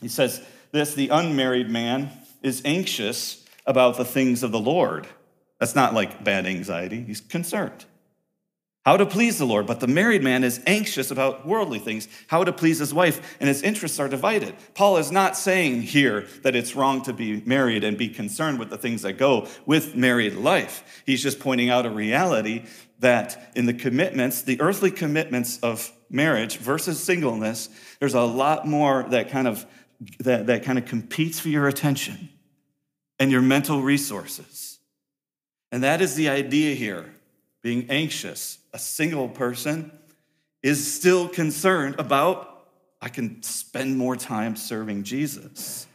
He 0.00 0.08
says 0.08 0.42
this 0.72 0.94
the 0.94 1.08
unmarried 1.08 1.70
man 1.70 2.10
is 2.42 2.62
anxious 2.64 3.44
about 3.66 3.96
the 3.96 4.04
things 4.04 4.42
of 4.42 4.52
the 4.52 4.60
Lord. 4.60 5.06
That's 5.58 5.74
not 5.74 5.94
like 5.94 6.22
bad 6.22 6.46
anxiety, 6.46 7.02
he's 7.02 7.20
concerned 7.20 7.84
how 8.86 8.96
to 8.96 9.04
please 9.04 9.36
the 9.36 9.44
Lord. 9.44 9.66
But 9.66 9.80
the 9.80 9.88
married 9.88 10.22
man 10.22 10.44
is 10.44 10.60
anxious 10.64 11.10
about 11.10 11.44
worldly 11.44 11.80
things, 11.80 12.06
how 12.28 12.44
to 12.44 12.52
please 12.52 12.78
his 12.78 12.94
wife, 12.94 13.36
and 13.40 13.48
his 13.48 13.62
interests 13.62 13.98
are 13.98 14.08
divided. 14.08 14.54
Paul 14.74 14.96
is 14.96 15.10
not 15.10 15.36
saying 15.36 15.82
here 15.82 16.26
that 16.42 16.54
it's 16.54 16.76
wrong 16.76 17.02
to 17.02 17.12
be 17.12 17.42
married 17.44 17.82
and 17.82 17.98
be 17.98 18.08
concerned 18.08 18.60
with 18.60 18.70
the 18.70 18.78
things 18.78 19.02
that 19.02 19.14
go 19.14 19.48
with 19.66 19.96
married 19.96 20.34
life. 20.34 21.02
He's 21.04 21.20
just 21.20 21.40
pointing 21.40 21.68
out 21.68 21.84
a 21.84 21.90
reality 21.90 22.64
that 23.00 23.50
in 23.56 23.66
the 23.66 23.74
commitments, 23.74 24.42
the 24.42 24.60
earthly 24.60 24.92
commitments 24.92 25.58
of 25.58 25.92
marriage 26.08 26.58
versus 26.58 27.02
singleness, 27.02 27.68
there's 27.98 28.14
a 28.14 28.22
lot 28.22 28.66
more 28.66 29.04
that 29.10 29.30
kind 29.30 29.48
of 29.48 29.66
that, 30.20 30.46
that 30.46 30.62
kind 30.62 30.78
of 30.78 30.84
competes 30.84 31.40
for 31.40 31.48
your 31.48 31.66
attention 31.66 32.28
and 33.18 33.32
your 33.32 33.42
mental 33.42 33.82
resources. 33.82 34.78
And 35.72 35.82
that 35.82 36.00
is 36.00 36.14
the 36.14 36.28
idea 36.28 36.74
here 36.74 37.06
being 37.62 37.90
anxious, 37.90 38.58
a 38.76 38.78
single 38.78 39.26
person 39.26 39.90
is 40.62 40.94
still 40.94 41.28
concerned 41.28 41.94
about, 41.98 42.68
I 43.00 43.08
can 43.08 43.42
spend 43.42 43.96
more 43.96 44.16
time 44.16 44.54
serving 44.54 45.04
Jesus. 45.04 45.86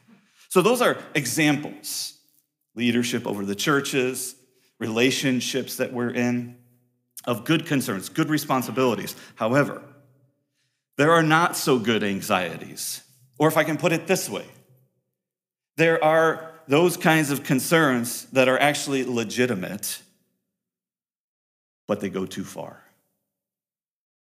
So, 0.50 0.64
those 0.64 0.82
are 0.82 0.98
examples 1.14 2.18
leadership 2.74 3.28
over 3.28 3.46
the 3.46 3.54
churches, 3.54 4.34
relationships 4.80 5.78
that 5.78 5.94
we're 5.94 6.10
in, 6.10 6.58
of 7.26 7.46
good 7.46 7.68
concerns, 7.68 8.10
good 8.10 8.30
responsibilities. 8.30 9.16
However, 9.36 9.84
there 10.98 11.12
are 11.12 11.22
not 11.22 11.56
so 11.56 11.78
good 11.78 12.04
anxieties. 12.04 13.04
Or 13.38 13.48
if 13.48 13.58
I 13.58 13.64
can 13.64 13.78
put 13.78 13.92
it 13.92 14.08
this 14.08 14.28
way, 14.28 14.46
there 15.78 16.04
are 16.04 16.52
those 16.68 16.98
kinds 16.98 17.30
of 17.30 17.44
concerns 17.44 18.26
that 18.32 18.48
are 18.48 18.58
actually 18.58 19.04
legitimate 19.04 20.02
but 21.92 22.00
they 22.00 22.10
go 22.10 22.26
too 22.26 22.46
far. 22.46 22.82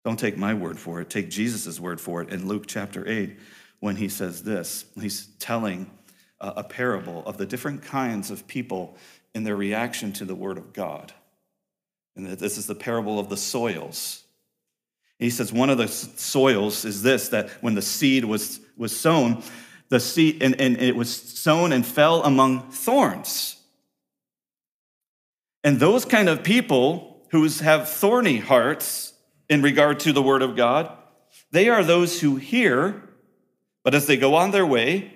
Don't 0.04 0.20
take 0.20 0.36
my 0.36 0.52
word 0.52 0.78
for 0.78 1.00
it, 1.00 1.08
take 1.08 1.30
Jesus' 1.30 1.80
word 1.80 2.02
for 2.02 2.20
it 2.20 2.28
in 2.28 2.46
Luke 2.46 2.64
chapter 2.66 3.08
8 3.08 3.34
when 3.80 3.96
he 3.96 4.10
says 4.10 4.42
this. 4.42 4.84
He's 5.00 5.28
telling 5.38 5.90
a 6.38 6.62
parable 6.62 7.24
of 7.24 7.38
the 7.38 7.46
different 7.46 7.80
kinds 7.80 8.30
of 8.30 8.46
people 8.46 8.98
in 9.34 9.42
their 9.42 9.56
reaction 9.56 10.12
to 10.12 10.26
the 10.26 10.34
word 10.34 10.58
of 10.58 10.74
God. 10.74 11.14
And 12.14 12.26
this 12.26 12.58
is 12.58 12.66
the 12.66 12.74
parable 12.74 13.18
of 13.18 13.30
the 13.30 13.38
soils. 13.38 14.22
He 15.18 15.30
says 15.30 15.50
one 15.50 15.70
of 15.70 15.78
the 15.78 15.88
soils 15.88 16.84
is 16.84 17.02
this 17.02 17.30
that 17.30 17.48
when 17.62 17.74
the 17.74 17.80
seed 17.80 18.26
was, 18.26 18.60
was 18.76 18.94
sown, 18.94 19.42
the 19.88 19.98
seed 19.98 20.42
and, 20.42 20.60
and 20.60 20.76
it 20.76 20.94
was 20.94 21.10
sown 21.10 21.72
and 21.72 21.86
fell 21.86 22.22
among 22.22 22.70
thorns. 22.70 23.56
And 25.64 25.80
those 25.80 26.04
kind 26.04 26.28
of 26.28 26.42
people 26.42 27.15
who 27.28 27.48
have 27.48 27.88
thorny 27.88 28.38
hearts 28.38 29.12
in 29.48 29.62
regard 29.62 30.00
to 30.00 30.12
the 30.12 30.22
word 30.22 30.42
of 30.42 30.56
God, 30.56 30.90
they 31.50 31.68
are 31.68 31.84
those 31.84 32.20
who 32.20 32.36
hear, 32.36 33.02
but 33.84 33.94
as 33.94 34.06
they 34.06 34.16
go 34.16 34.34
on 34.34 34.50
their 34.50 34.66
way, 34.66 35.12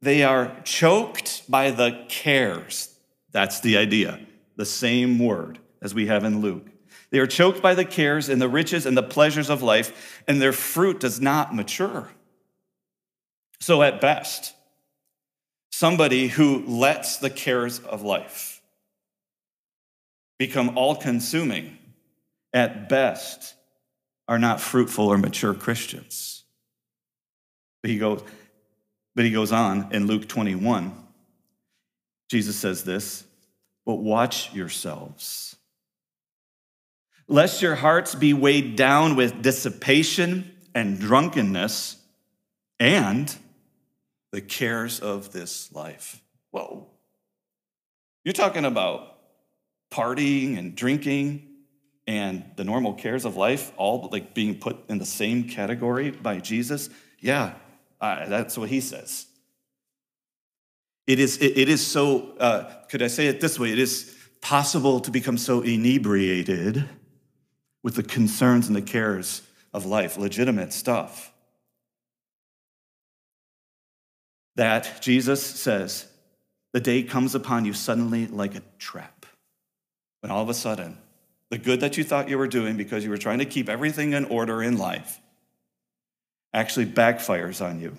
they 0.00 0.22
are 0.22 0.56
choked 0.64 1.50
by 1.50 1.70
the 1.70 2.04
cares. 2.08 2.94
That's 3.32 3.60
the 3.60 3.76
idea, 3.76 4.20
the 4.56 4.64
same 4.64 5.18
word 5.18 5.58
as 5.82 5.94
we 5.94 6.06
have 6.06 6.24
in 6.24 6.40
Luke. 6.40 6.66
They 7.10 7.18
are 7.18 7.26
choked 7.26 7.62
by 7.62 7.74
the 7.74 7.84
cares 7.84 8.28
and 8.28 8.40
the 8.40 8.48
riches 8.48 8.86
and 8.86 8.96
the 8.96 9.02
pleasures 9.02 9.50
of 9.50 9.62
life, 9.62 10.22
and 10.26 10.40
their 10.40 10.52
fruit 10.52 11.00
does 11.00 11.20
not 11.20 11.54
mature. 11.54 12.08
So, 13.60 13.82
at 13.82 14.00
best, 14.00 14.54
somebody 15.70 16.28
who 16.28 16.64
lets 16.66 17.18
the 17.18 17.30
cares 17.30 17.78
of 17.80 18.02
life 18.02 18.55
become 20.38 20.76
all 20.76 20.96
consuming, 20.96 21.78
at 22.52 22.88
best, 22.88 23.54
are 24.28 24.38
not 24.38 24.60
fruitful 24.60 25.08
or 25.08 25.18
mature 25.18 25.54
Christians. 25.54 26.44
But 27.82 27.90
he 27.90 27.98
goes, 27.98 28.22
but 29.14 29.24
he 29.24 29.30
goes 29.30 29.52
on 29.52 29.88
in 29.92 30.06
Luke 30.06 30.28
21. 30.28 30.92
Jesus 32.28 32.56
says 32.56 32.84
this, 32.84 33.24
but 33.84 33.96
watch 33.96 34.52
yourselves, 34.52 35.56
lest 37.28 37.62
your 37.62 37.76
hearts 37.76 38.14
be 38.14 38.34
weighed 38.34 38.74
down 38.74 39.14
with 39.14 39.42
dissipation 39.42 40.50
and 40.74 40.98
drunkenness 40.98 41.96
and 42.80 43.34
the 44.32 44.40
cares 44.40 44.98
of 44.98 45.32
this 45.32 45.72
life. 45.72 46.20
Whoa. 46.50 46.88
You're 48.24 48.32
talking 48.32 48.64
about 48.64 49.15
partying 49.90 50.58
and 50.58 50.74
drinking 50.74 51.46
and 52.06 52.44
the 52.56 52.64
normal 52.64 52.94
cares 52.94 53.24
of 53.24 53.36
life 53.36 53.72
all 53.76 54.08
like 54.12 54.34
being 54.34 54.58
put 54.58 54.88
in 54.88 54.98
the 54.98 55.06
same 55.06 55.48
category 55.48 56.10
by 56.10 56.38
Jesus? 56.38 56.90
Yeah, 57.20 57.54
uh, 58.00 58.28
that's 58.28 58.56
what 58.56 58.68
he 58.68 58.80
says. 58.80 59.26
It 61.06 61.20
is, 61.20 61.38
it, 61.38 61.56
it 61.56 61.68
is 61.68 61.86
so, 61.86 62.32
uh, 62.38 62.64
could 62.88 63.02
I 63.02 63.06
say 63.06 63.28
it 63.28 63.40
this 63.40 63.58
way? 63.58 63.72
It 63.72 63.78
is 63.78 64.14
possible 64.40 65.00
to 65.00 65.10
become 65.10 65.38
so 65.38 65.62
inebriated 65.62 66.88
with 67.82 67.94
the 67.94 68.02
concerns 68.02 68.66
and 68.66 68.74
the 68.74 68.82
cares 68.82 69.42
of 69.72 69.86
life, 69.86 70.18
legitimate 70.18 70.72
stuff, 70.72 71.32
that 74.56 75.00
Jesus 75.00 75.42
says, 75.42 76.06
the 76.72 76.80
day 76.80 77.02
comes 77.02 77.34
upon 77.34 77.64
you 77.64 77.72
suddenly 77.72 78.26
like 78.26 78.54
a 78.54 78.62
trap. 78.78 79.15
When 80.26 80.34
all 80.34 80.42
of 80.42 80.48
a 80.48 80.54
sudden, 80.54 80.98
the 81.50 81.58
good 81.58 81.78
that 81.82 81.96
you 81.96 82.02
thought 82.02 82.28
you 82.28 82.36
were 82.36 82.48
doing 82.48 82.76
because 82.76 83.04
you 83.04 83.10
were 83.10 83.16
trying 83.16 83.38
to 83.38 83.44
keep 83.44 83.68
everything 83.68 84.12
in 84.12 84.24
order 84.24 84.60
in 84.60 84.76
life 84.76 85.20
actually 86.52 86.86
backfires 86.86 87.64
on 87.64 87.80
you. 87.80 87.96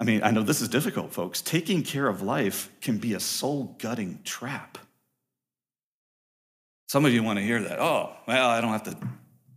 I 0.00 0.04
mean, 0.04 0.24
I 0.24 0.32
know 0.32 0.42
this 0.42 0.60
is 0.60 0.68
difficult, 0.68 1.12
folks. 1.12 1.40
Taking 1.40 1.84
care 1.84 2.08
of 2.08 2.20
life 2.20 2.68
can 2.80 2.98
be 2.98 3.14
a 3.14 3.20
soul 3.20 3.76
gutting 3.78 4.18
trap. 4.24 4.76
Some 6.88 7.04
of 7.04 7.12
you 7.12 7.22
want 7.22 7.38
to 7.38 7.44
hear 7.44 7.62
that. 7.62 7.78
Oh, 7.78 8.12
well, 8.26 8.50
I 8.50 8.60
don't 8.60 8.72
have 8.72 8.82
to, 8.82 8.96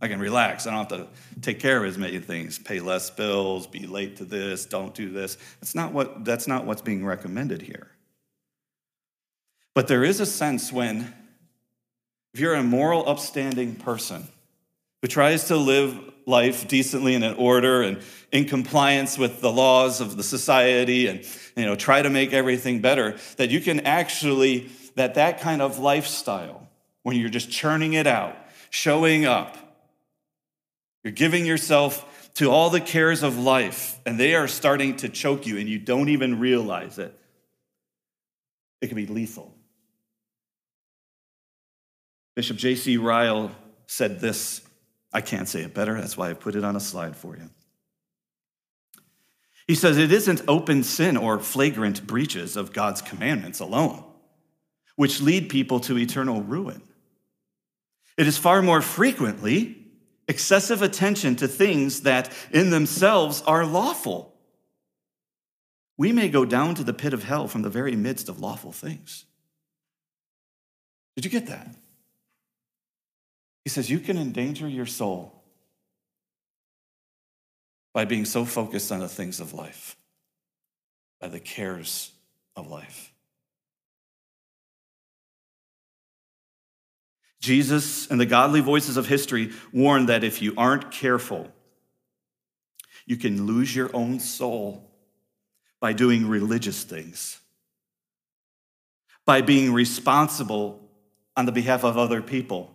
I 0.00 0.06
can 0.06 0.20
relax. 0.20 0.68
I 0.68 0.70
don't 0.70 0.88
have 0.88 1.00
to 1.00 1.08
take 1.40 1.58
care 1.58 1.82
of 1.82 1.90
as 1.90 1.98
many 1.98 2.20
things, 2.20 2.56
pay 2.56 2.78
less 2.78 3.10
bills, 3.10 3.66
be 3.66 3.88
late 3.88 4.18
to 4.18 4.24
this, 4.24 4.64
don't 4.64 4.94
do 4.94 5.10
this. 5.10 5.38
That's 5.60 5.74
not, 5.74 5.92
what, 5.92 6.24
that's 6.24 6.46
not 6.46 6.66
what's 6.66 6.82
being 6.82 7.04
recommended 7.04 7.62
here. 7.62 7.88
But 9.74 9.88
there 9.88 10.04
is 10.04 10.20
a 10.20 10.26
sense 10.26 10.72
when, 10.72 11.12
if 12.32 12.40
you're 12.40 12.54
a 12.54 12.62
moral, 12.62 13.08
upstanding 13.08 13.74
person 13.74 14.28
who 15.02 15.08
tries 15.08 15.48
to 15.48 15.56
live 15.56 15.98
life 16.26 16.66
decently 16.68 17.14
and 17.14 17.24
in 17.24 17.34
order 17.34 17.82
and 17.82 18.00
in 18.32 18.46
compliance 18.46 19.18
with 19.18 19.40
the 19.40 19.52
laws 19.52 20.00
of 20.00 20.16
the 20.16 20.22
society 20.22 21.06
and 21.06 21.24
you 21.56 21.64
know 21.64 21.76
try 21.76 22.00
to 22.00 22.10
make 22.10 22.32
everything 22.32 22.80
better 22.80 23.16
that 23.36 23.50
you 23.50 23.60
can 23.60 23.80
actually 23.80 24.70
that 24.94 25.14
that 25.14 25.40
kind 25.40 25.60
of 25.60 25.78
lifestyle 25.78 26.66
when 27.02 27.16
you're 27.16 27.28
just 27.28 27.50
churning 27.50 27.92
it 27.92 28.06
out 28.06 28.34
showing 28.70 29.26
up 29.26 29.58
you're 31.02 31.12
giving 31.12 31.44
yourself 31.44 32.32
to 32.32 32.50
all 32.50 32.70
the 32.70 32.80
cares 32.80 33.22
of 33.22 33.36
life 33.38 33.98
and 34.06 34.18
they 34.18 34.34
are 34.34 34.48
starting 34.48 34.96
to 34.96 35.08
choke 35.10 35.46
you 35.46 35.58
and 35.58 35.68
you 35.68 35.78
don't 35.78 36.08
even 36.08 36.40
realize 36.40 36.98
it 36.98 37.14
it 38.80 38.86
can 38.86 38.96
be 38.96 39.06
lethal 39.06 39.53
bishop 42.34 42.56
j.c 42.56 42.96
ryle 42.96 43.50
said 43.86 44.20
this 44.20 44.60
I 45.14 45.20
can't 45.20 45.48
say 45.48 45.62
it 45.62 45.72
better. 45.72 45.94
That's 45.94 46.16
why 46.16 46.28
I 46.28 46.34
put 46.34 46.56
it 46.56 46.64
on 46.64 46.74
a 46.74 46.80
slide 46.80 47.14
for 47.14 47.36
you. 47.36 47.48
He 49.68 49.76
says 49.76 49.96
it 49.96 50.12
isn't 50.12 50.42
open 50.48 50.82
sin 50.82 51.16
or 51.16 51.38
flagrant 51.38 52.04
breaches 52.04 52.56
of 52.56 52.72
God's 52.72 53.00
commandments 53.00 53.60
alone, 53.60 54.04
which 54.96 55.20
lead 55.20 55.48
people 55.48 55.78
to 55.80 55.96
eternal 55.96 56.42
ruin. 56.42 56.82
It 58.18 58.26
is 58.26 58.36
far 58.36 58.60
more 58.60 58.82
frequently 58.82 59.78
excessive 60.26 60.82
attention 60.82 61.36
to 61.36 61.48
things 61.48 62.00
that 62.00 62.30
in 62.50 62.70
themselves 62.70 63.42
are 63.42 63.64
lawful. 63.64 64.34
We 65.96 66.10
may 66.12 66.28
go 66.28 66.44
down 66.44 66.74
to 66.74 66.84
the 66.84 66.92
pit 66.92 67.14
of 67.14 67.22
hell 67.22 67.46
from 67.46 67.62
the 67.62 67.70
very 67.70 67.94
midst 67.94 68.28
of 68.28 68.40
lawful 68.40 68.72
things. 68.72 69.26
Did 71.14 71.24
you 71.24 71.30
get 71.30 71.46
that? 71.46 71.68
He 73.64 73.70
says, 73.70 73.90
You 73.90 73.98
can 73.98 74.18
endanger 74.18 74.68
your 74.68 74.86
soul 74.86 75.42
by 77.92 78.04
being 78.04 78.24
so 78.24 78.44
focused 78.44 78.92
on 78.92 79.00
the 79.00 79.08
things 79.08 79.40
of 79.40 79.54
life, 79.54 79.96
by 81.20 81.28
the 81.28 81.40
cares 81.40 82.12
of 82.54 82.68
life. 82.68 83.12
Jesus 87.40 88.10
and 88.10 88.18
the 88.18 88.26
godly 88.26 88.60
voices 88.60 88.96
of 88.96 89.06
history 89.06 89.52
warn 89.72 90.06
that 90.06 90.24
if 90.24 90.40
you 90.40 90.54
aren't 90.56 90.90
careful, 90.90 91.50
you 93.06 93.16
can 93.16 93.46
lose 93.46 93.74
your 93.74 93.94
own 93.94 94.18
soul 94.18 94.90
by 95.78 95.92
doing 95.92 96.26
religious 96.26 96.82
things, 96.82 97.38
by 99.26 99.42
being 99.42 99.74
responsible 99.74 100.80
on 101.36 101.44
the 101.44 101.52
behalf 101.52 101.84
of 101.84 101.98
other 101.98 102.22
people 102.22 102.73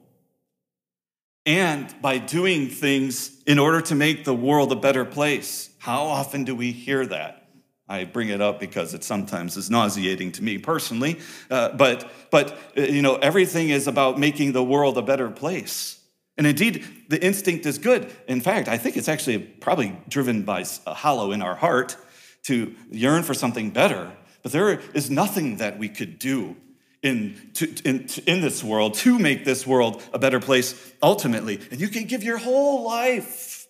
and 1.50 2.00
by 2.00 2.20
doing 2.20 2.70
things 2.70 3.42
in 3.48 3.58
order 3.58 3.82
to 3.82 3.96
make 3.96 4.24
the 4.24 4.36
world 4.36 4.72
a 4.72 4.76
better 4.76 5.04
place. 5.04 5.72
How 5.80 6.04
often 6.04 6.44
do 6.44 6.54
we 6.54 6.72
hear 6.72 7.08
that? 7.08 7.48
I 7.88 8.04
bring 8.04 8.30
it 8.30 8.40
up 8.40 8.60
because 8.60 8.94
it 8.94 9.04
sometimes 9.04 9.58
is 9.58 9.72
nauseating 9.72 10.32
to 10.34 10.44
me 10.44 10.60
personally, 10.60 11.20
uh, 11.50 11.70
but 11.70 12.08
but 12.30 12.56
uh, 12.78 12.82
you 12.82 13.02
know 13.02 13.16
everything 13.16 13.70
is 13.70 13.88
about 13.88 14.20
making 14.20 14.52
the 14.52 14.64
world 14.64 14.96
a 15.00 15.02
better 15.02 15.32
place. 15.32 16.00
And 16.38 16.46
indeed, 16.46 16.86
the 17.10 17.22
instinct 17.22 17.66
is 17.66 17.80
good. 17.80 18.14
In 18.28 18.42
fact, 18.42 18.68
I 18.68 18.78
think 18.78 18.96
it's 18.96 19.10
actually 19.10 19.40
probably 19.40 19.98
driven 20.08 20.44
by 20.44 20.64
a 20.86 20.94
hollow 20.94 21.32
in 21.32 21.42
our 21.42 21.56
heart 21.56 21.98
to 22.44 22.76
yearn 22.92 23.24
for 23.24 23.34
something 23.34 23.72
better. 23.72 24.12
But 24.44 24.52
there 24.52 24.80
is 24.94 25.10
nothing 25.10 25.58
that 25.58 25.80
we 25.80 25.90
could 25.90 26.20
do 26.20 26.56
in, 27.02 27.52
to, 27.54 27.74
in, 27.86 28.08
in 28.28 28.42
this 28.42 28.64
world 28.64 28.96
to 28.96 29.18
make 29.18 29.46
this 29.46 29.66
world 29.66 30.04
a 30.14 30.20
better 30.20 30.40
place 30.40 30.94
ultimately. 31.02 31.60
And 31.72 31.80
you 31.80 31.88
can 31.88 32.06
give 32.06 32.24
your 32.24 32.38
whole 32.38 32.84
life 32.84 33.68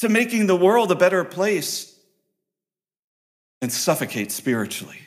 to 0.00 0.08
making 0.08 0.46
the 0.46 0.56
world 0.56 0.90
a 0.90 0.94
better 0.94 1.24
place 1.24 1.94
and 3.60 3.72
suffocate 3.72 4.32
spiritually. 4.32 5.00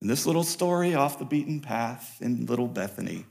And 0.00 0.08
this 0.08 0.26
little 0.26 0.44
story 0.44 0.94
off 0.94 1.18
the 1.18 1.24
beaten 1.24 1.60
path 1.60 2.18
in 2.20 2.46
Little 2.46 2.68
Bethany 2.68 3.26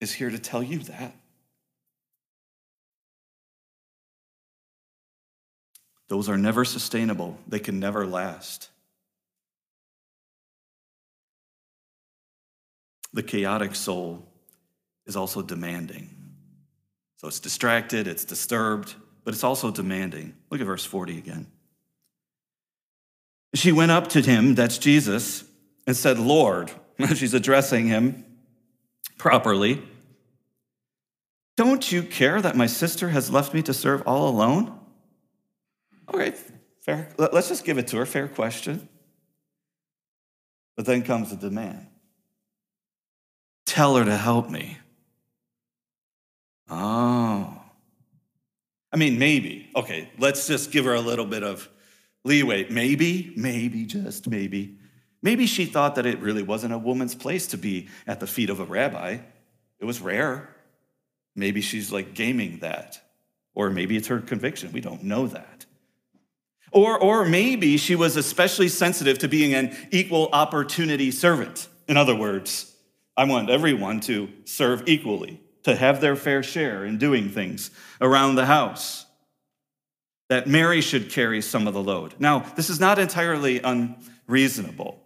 is 0.00 0.12
here 0.12 0.30
to 0.30 0.38
tell 0.38 0.62
you 0.62 0.80
that. 0.80 1.14
Those 6.08 6.28
are 6.28 6.38
never 6.38 6.64
sustainable, 6.64 7.38
they 7.46 7.58
can 7.58 7.80
never 7.80 8.06
last. 8.06 8.70
The 13.12 13.22
chaotic 13.22 13.74
soul 13.74 14.26
is 15.06 15.16
also 15.16 15.42
demanding. 15.42 16.14
So 17.16 17.28
it's 17.28 17.40
distracted, 17.40 18.06
it's 18.06 18.24
disturbed, 18.24 18.94
but 19.24 19.34
it's 19.34 19.44
also 19.44 19.70
demanding. 19.70 20.34
Look 20.50 20.60
at 20.60 20.66
verse 20.66 20.84
40 20.84 21.18
again. 21.18 21.46
She 23.54 23.72
went 23.72 23.90
up 23.90 24.08
to 24.08 24.20
him, 24.20 24.54
that's 24.54 24.78
Jesus, 24.78 25.42
and 25.86 25.96
said, 25.96 26.18
Lord, 26.18 26.70
she's 27.14 27.34
addressing 27.34 27.88
him 27.88 28.24
properly. 29.16 29.82
Don't 31.56 31.90
you 31.90 32.02
care 32.02 32.40
that 32.40 32.54
my 32.54 32.66
sister 32.66 33.08
has 33.08 33.32
left 33.32 33.52
me 33.52 33.62
to 33.62 33.74
serve 33.74 34.02
all 34.06 34.28
alone? 34.28 34.78
Okay, 36.12 36.34
fair. 36.82 37.08
Let's 37.18 37.48
just 37.48 37.64
give 37.64 37.78
it 37.78 37.88
to 37.88 37.96
her. 37.96 38.06
Fair 38.06 38.28
question. 38.28 38.88
But 40.76 40.86
then 40.86 41.02
comes 41.02 41.30
the 41.30 41.36
demand 41.36 41.87
tell 43.68 43.96
her 43.96 44.04
to 44.04 44.16
help 44.16 44.48
me. 44.50 44.78
Oh. 46.70 47.62
I 48.92 48.96
mean, 48.96 49.18
maybe. 49.18 49.70
Okay, 49.76 50.10
let's 50.18 50.46
just 50.46 50.72
give 50.72 50.86
her 50.86 50.94
a 50.94 51.00
little 51.00 51.26
bit 51.26 51.42
of 51.42 51.68
leeway. 52.24 52.68
Maybe, 52.70 53.32
maybe, 53.36 53.84
just 53.84 54.28
maybe. 54.28 54.78
Maybe 55.22 55.46
she 55.46 55.66
thought 55.66 55.96
that 55.96 56.06
it 56.06 56.20
really 56.20 56.42
wasn't 56.42 56.72
a 56.72 56.78
woman's 56.78 57.14
place 57.14 57.48
to 57.48 57.58
be 57.58 57.88
at 58.06 58.20
the 58.20 58.26
feet 58.26 58.50
of 58.50 58.60
a 58.60 58.64
rabbi. 58.64 59.18
It 59.78 59.84
was 59.84 60.00
rare. 60.00 60.48
Maybe 61.36 61.60
she's 61.60 61.92
like 61.92 62.14
gaming 62.14 62.58
that. 62.60 63.00
Or 63.54 63.70
maybe 63.70 63.96
it's 63.96 64.08
her 64.08 64.20
conviction. 64.20 64.72
We 64.72 64.80
don't 64.80 65.04
know 65.04 65.26
that. 65.26 65.66
Or, 66.70 66.98
or 66.98 67.24
maybe 67.24 67.76
she 67.76 67.94
was 67.94 68.16
especially 68.16 68.68
sensitive 68.68 69.18
to 69.18 69.28
being 69.28 69.54
an 69.54 69.76
equal 69.90 70.28
opportunity 70.32 71.10
servant. 71.10 71.68
In 71.88 71.96
other 71.96 72.14
words, 72.14 72.74
I 73.18 73.24
want 73.24 73.50
everyone 73.50 73.98
to 74.02 74.28
serve 74.44 74.84
equally, 74.86 75.40
to 75.64 75.74
have 75.74 76.00
their 76.00 76.14
fair 76.14 76.40
share 76.44 76.84
in 76.84 76.98
doing 76.98 77.30
things 77.30 77.72
around 78.00 78.36
the 78.36 78.46
house. 78.46 79.06
That 80.28 80.46
Mary 80.46 80.80
should 80.80 81.10
carry 81.10 81.42
some 81.42 81.66
of 81.66 81.74
the 81.74 81.82
load. 81.82 82.14
Now, 82.20 82.40
this 82.54 82.70
is 82.70 82.78
not 82.78 83.00
entirely 83.00 83.60
unreasonable. 83.60 85.02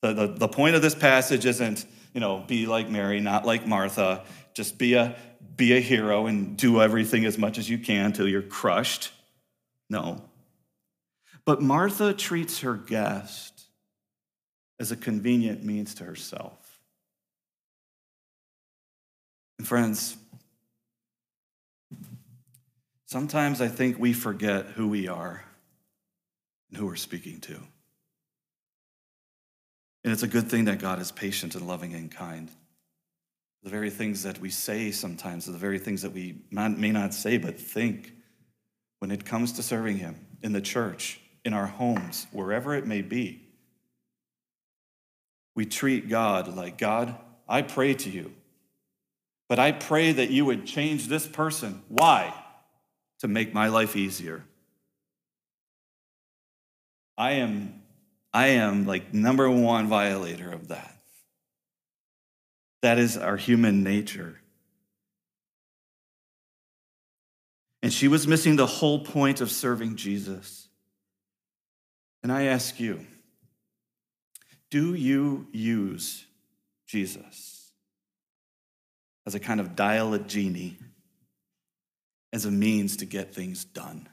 The, 0.00 0.12
the, 0.12 0.26
the 0.26 0.48
point 0.48 0.74
of 0.74 0.82
this 0.82 0.96
passage 0.96 1.46
isn't, 1.46 1.86
you 2.12 2.20
know, 2.20 2.42
be 2.48 2.66
like 2.66 2.90
Mary, 2.90 3.20
not 3.20 3.46
like 3.46 3.68
Martha. 3.68 4.24
Just 4.52 4.76
be 4.76 4.94
a, 4.94 5.14
be 5.54 5.76
a 5.76 5.80
hero 5.80 6.26
and 6.26 6.56
do 6.56 6.82
everything 6.82 7.24
as 7.24 7.38
much 7.38 7.56
as 7.56 7.70
you 7.70 7.78
can 7.78 8.12
till 8.12 8.26
you're 8.26 8.42
crushed. 8.42 9.12
No. 9.88 10.24
But 11.44 11.62
Martha 11.62 12.14
treats 12.14 12.60
her 12.60 12.74
guest 12.74 13.62
as 14.80 14.90
a 14.90 14.96
convenient 14.96 15.62
means 15.62 15.94
to 15.96 16.04
herself. 16.04 16.61
And 19.62 19.68
friends, 19.68 20.16
sometimes 23.06 23.60
I 23.60 23.68
think 23.68 23.96
we 23.96 24.12
forget 24.12 24.66
who 24.66 24.88
we 24.88 25.06
are 25.06 25.44
and 26.68 26.76
who 26.76 26.86
we're 26.86 26.96
speaking 26.96 27.38
to. 27.42 27.54
And 30.02 30.12
it's 30.12 30.24
a 30.24 30.26
good 30.26 30.50
thing 30.50 30.64
that 30.64 30.80
God 30.80 30.98
is 30.98 31.12
patient 31.12 31.54
and 31.54 31.68
loving 31.68 31.94
and 31.94 32.10
kind. 32.10 32.50
The 33.62 33.70
very 33.70 33.88
things 33.88 34.24
that 34.24 34.40
we 34.40 34.50
say 34.50 34.90
sometimes 34.90 35.46
the 35.46 35.52
very 35.52 35.78
things 35.78 36.02
that 36.02 36.10
we 36.10 36.38
may 36.50 36.90
not 36.90 37.14
say 37.14 37.38
but 37.38 37.56
think 37.56 38.14
when 38.98 39.12
it 39.12 39.24
comes 39.24 39.52
to 39.52 39.62
serving 39.62 39.98
Him 39.98 40.26
in 40.42 40.52
the 40.52 40.60
church, 40.60 41.20
in 41.44 41.54
our 41.54 41.68
homes, 41.68 42.26
wherever 42.32 42.74
it 42.74 42.84
may 42.84 43.02
be. 43.02 43.42
We 45.54 45.66
treat 45.66 46.08
God 46.08 46.48
like 46.48 46.78
God, 46.78 47.14
I 47.48 47.62
pray 47.62 47.94
to 47.94 48.10
you. 48.10 48.34
But 49.52 49.58
I 49.58 49.70
pray 49.70 50.12
that 50.12 50.30
you 50.30 50.46
would 50.46 50.64
change 50.64 51.08
this 51.08 51.26
person. 51.26 51.82
Why? 51.88 52.32
To 53.20 53.28
make 53.28 53.52
my 53.52 53.68
life 53.68 53.96
easier. 53.96 54.46
I 57.18 57.32
am, 57.32 57.82
I 58.32 58.46
am 58.46 58.86
like 58.86 59.12
number 59.12 59.50
one 59.50 59.88
violator 59.88 60.50
of 60.50 60.68
that. 60.68 60.96
That 62.80 62.98
is 62.98 63.18
our 63.18 63.36
human 63.36 63.82
nature. 63.82 64.40
And 67.82 67.92
she 67.92 68.08
was 68.08 68.26
missing 68.26 68.56
the 68.56 68.64
whole 68.64 69.00
point 69.00 69.42
of 69.42 69.50
serving 69.50 69.96
Jesus. 69.96 70.66
And 72.22 72.32
I 72.32 72.44
ask 72.44 72.80
you, 72.80 73.04
do 74.70 74.94
you 74.94 75.46
use 75.52 76.24
Jesus? 76.86 77.51
As 79.26 79.34
a 79.34 79.40
kind 79.40 79.60
of 79.60 79.76
dial 79.76 80.14
a 80.14 80.18
genie, 80.18 80.78
as 82.32 82.44
a 82.44 82.50
means 82.50 82.96
to 82.98 83.04
get 83.04 83.34
things 83.34 83.64
done. 83.64 84.08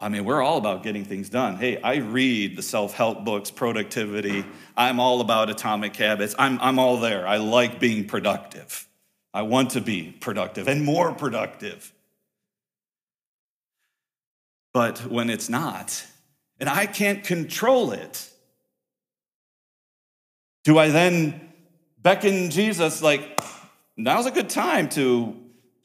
I 0.00 0.08
mean, 0.08 0.24
we're 0.24 0.42
all 0.42 0.58
about 0.58 0.84
getting 0.84 1.04
things 1.04 1.28
done. 1.28 1.56
Hey, 1.56 1.80
I 1.82 1.96
read 1.96 2.56
the 2.56 2.62
self 2.62 2.94
help 2.94 3.24
books, 3.24 3.50
productivity. 3.50 4.44
I'm 4.76 5.00
all 5.00 5.20
about 5.20 5.50
atomic 5.50 5.96
habits. 5.96 6.36
I'm, 6.38 6.60
I'm 6.60 6.78
all 6.78 6.98
there. 6.98 7.26
I 7.26 7.38
like 7.38 7.80
being 7.80 8.06
productive. 8.06 8.86
I 9.34 9.42
want 9.42 9.70
to 9.70 9.80
be 9.80 10.16
productive 10.20 10.68
and 10.68 10.84
more 10.84 11.12
productive. 11.12 11.92
But 14.72 15.00
when 15.06 15.30
it's 15.30 15.48
not, 15.48 16.04
and 16.60 16.68
I 16.68 16.86
can't 16.86 17.24
control 17.24 17.90
it, 17.90 18.30
do 20.62 20.78
I 20.78 20.90
then 20.90 21.40
beckon 22.00 22.50
Jesus, 22.50 23.02
like, 23.02 23.37
now's 23.98 24.24
a 24.24 24.30
good 24.30 24.48
time 24.48 24.88
to, 24.90 25.36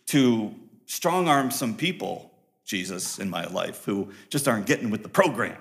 to 0.07 0.55
strong 0.85 1.27
arm 1.27 1.51
some 1.51 1.75
people, 1.75 2.31
Jesus, 2.63 3.19
in 3.19 3.29
my 3.29 3.45
life 3.47 3.83
who 3.83 4.11
just 4.29 4.47
aren't 4.47 4.65
getting 4.65 4.89
with 4.89 5.03
the 5.03 5.09
program. 5.09 5.57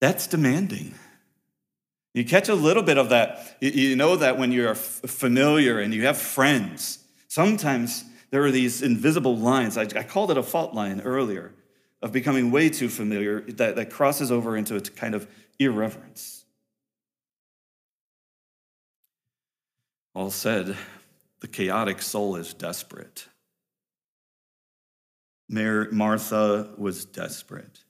That's 0.00 0.26
demanding. 0.26 0.94
You 2.14 2.24
catch 2.24 2.48
a 2.48 2.54
little 2.54 2.82
bit 2.82 2.98
of 2.98 3.10
that. 3.10 3.56
You 3.60 3.94
know 3.94 4.16
that 4.16 4.38
when 4.38 4.50
you're 4.50 4.74
familiar 4.74 5.78
and 5.78 5.94
you 5.94 6.06
have 6.06 6.16
friends, 6.16 6.98
sometimes 7.28 8.04
there 8.30 8.42
are 8.42 8.50
these 8.50 8.82
invisible 8.82 9.36
lines. 9.36 9.76
I, 9.76 9.84
called 9.84 10.30
it 10.30 10.38
a 10.38 10.42
fault 10.42 10.74
line 10.74 11.02
earlier 11.02 11.52
of 12.02 12.12
becoming 12.12 12.50
way 12.50 12.70
too 12.70 12.88
familiar 12.88 13.42
that, 13.42 13.76
that 13.76 13.90
crosses 13.90 14.32
over 14.32 14.56
into 14.56 14.76
a 14.76 14.80
kind 14.80 15.14
of 15.14 15.28
irreverence. 15.58 16.39
All 20.20 20.30
said, 20.30 20.76
the 21.40 21.48
chaotic 21.48 22.02
soul 22.02 22.36
is 22.36 22.52
desperate. 22.52 23.26
Martha 25.48 26.68
was 26.76 27.06
desperate. 27.06 27.84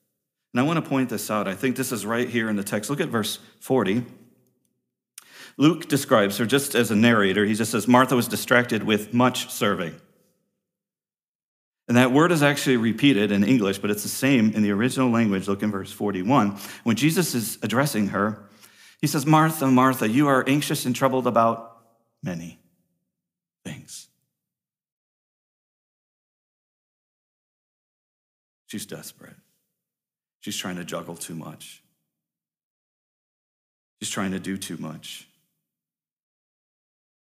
And 0.53 0.61
I 0.61 0.63
want 0.63 0.77
to 0.77 0.89
point 0.89 1.09
this 1.09 1.29
out. 1.29 1.49
I 1.49 1.57
think 1.57 1.75
this 1.75 1.91
is 1.91 2.07
right 2.07 2.29
here 2.29 2.49
in 2.49 2.55
the 2.55 2.63
text. 2.63 2.89
Look 2.89 3.01
at 3.01 3.09
verse 3.09 3.41
40. 3.59 4.05
Luke 5.57 5.89
describes 5.89 6.39
her 6.39 6.47
just 6.47 6.77
as 6.77 6.93
a 6.93 6.95
narrator. 6.95 7.45
He 7.45 7.55
just 7.55 7.73
says, 7.73 7.89
Martha 7.89 8.15
was 8.15 8.29
distracted 8.29 8.85
with 8.85 9.13
much 9.13 9.51
serving. 9.51 9.97
And 11.89 11.97
that 11.97 12.13
word 12.13 12.31
is 12.31 12.45
actually 12.45 12.77
repeated 12.77 13.33
in 13.33 13.43
English, 13.43 13.79
but 13.79 13.91
it's 13.91 14.05
the 14.05 14.09
same 14.09 14.53
in 14.53 14.63
the 14.63 14.71
original 14.71 15.11
language. 15.11 15.49
Look 15.49 15.65
in 15.65 15.73
verse 15.73 15.91
41. 15.91 16.51
When 16.85 16.95
Jesus 16.95 17.35
is 17.35 17.59
addressing 17.63 18.11
her, 18.11 18.49
he 19.01 19.09
says, 19.09 19.27
Martha, 19.27 19.67
Martha, 19.67 20.09
you 20.09 20.29
are 20.29 20.49
anxious 20.49 20.87
and 20.87 20.95
troubled 20.95 21.27
about 21.27 21.70
many 22.23 22.59
things. 23.65 24.09
She's 28.67 28.87
desperate. 28.87 29.37
She's 30.41 30.57
trying 30.57 30.77
to 30.77 30.85
juggle 30.85 31.17
too 31.17 31.35
much. 31.35 31.83
She's 34.01 34.11
trying 34.11 34.31
to 34.31 34.41
do 34.41 34.57
too 34.57 34.77
much. 34.77 35.29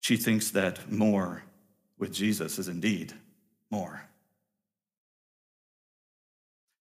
She 0.02 0.18
thinks 0.18 0.52
that 0.52 0.92
more 0.92 1.44
with 1.98 2.14
Jesus 2.14 2.60
is 2.60 2.68
indeed 2.68 3.14
more. 3.70 4.04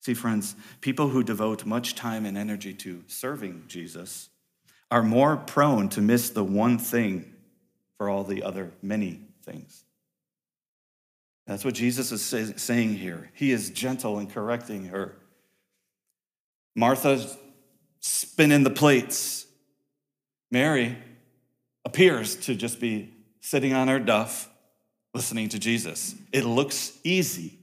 See, 0.00 0.14
friends, 0.14 0.56
people 0.80 1.08
who 1.08 1.22
devote 1.22 1.64
much 1.64 1.94
time 1.94 2.26
and 2.26 2.36
energy 2.36 2.74
to 2.74 3.04
serving 3.06 3.64
Jesus 3.68 4.30
are 4.90 5.02
more 5.02 5.36
prone 5.36 5.88
to 5.90 6.00
miss 6.00 6.30
the 6.30 6.42
one 6.42 6.78
thing 6.78 7.32
for 8.02 8.08
all 8.08 8.24
the 8.24 8.42
other 8.42 8.72
many 8.82 9.20
things. 9.44 9.84
That's 11.46 11.64
what 11.64 11.74
Jesus 11.74 12.10
is 12.10 12.60
saying 12.60 12.96
here. 12.96 13.30
He 13.32 13.52
is 13.52 13.70
gentle 13.70 14.18
in 14.18 14.26
correcting 14.26 14.86
her. 14.86 15.14
Martha's 16.74 17.36
spinning 18.00 18.64
the 18.64 18.70
plates. 18.70 19.46
Mary 20.50 20.98
appears 21.84 22.34
to 22.34 22.56
just 22.56 22.80
be 22.80 23.14
sitting 23.38 23.72
on 23.72 23.86
her 23.86 24.00
duff, 24.00 24.50
listening 25.14 25.48
to 25.50 25.60
Jesus. 25.60 26.16
It 26.32 26.44
looks 26.44 26.98
easy, 27.04 27.56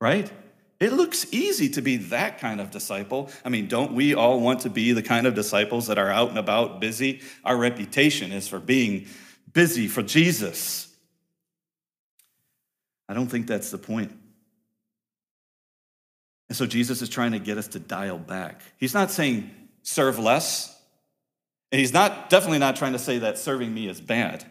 right? 0.00 0.30
It 0.78 0.92
looks 0.92 1.26
easy 1.32 1.68
to 1.70 1.82
be 1.82 1.96
that 1.96 2.38
kind 2.38 2.60
of 2.60 2.70
disciple. 2.70 3.30
I 3.44 3.48
mean, 3.48 3.66
don't 3.66 3.94
we 3.94 4.14
all 4.14 4.38
want 4.38 4.60
to 4.60 4.70
be 4.70 4.92
the 4.92 5.02
kind 5.02 5.26
of 5.26 5.34
disciples 5.34 5.88
that 5.88 5.98
are 5.98 6.10
out 6.10 6.28
and 6.28 6.38
about 6.38 6.80
busy? 6.80 7.20
Our 7.44 7.56
reputation 7.56 8.30
is 8.30 8.46
for 8.46 8.60
being 8.60 9.08
busy 9.52 9.88
for 9.88 10.02
Jesus. 10.02 10.88
I 13.08 13.14
don't 13.14 13.28
think 13.28 13.46
that's 13.46 13.70
the 13.70 13.78
point. 13.78 14.12
And 16.48 16.56
so 16.56 16.66
Jesus 16.66 17.02
is 17.02 17.08
trying 17.08 17.32
to 17.32 17.38
get 17.38 17.58
us 17.58 17.68
to 17.68 17.78
dial 17.78 18.18
back. 18.18 18.60
He's 18.78 18.94
not 18.94 19.10
saying 19.10 19.50
serve 19.82 20.18
less. 20.18 20.68
And 21.70 21.78
he's 21.78 21.92
not 21.92 22.28
definitely 22.28 22.58
not 22.58 22.76
trying 22.76 22.92
to 22.92 22.98
say 22.98 23.18
that 23.18 23.38
serving 23.38 23.72
me 23.72 23.88
is 23.88 24.00
bad. 24.00 24.44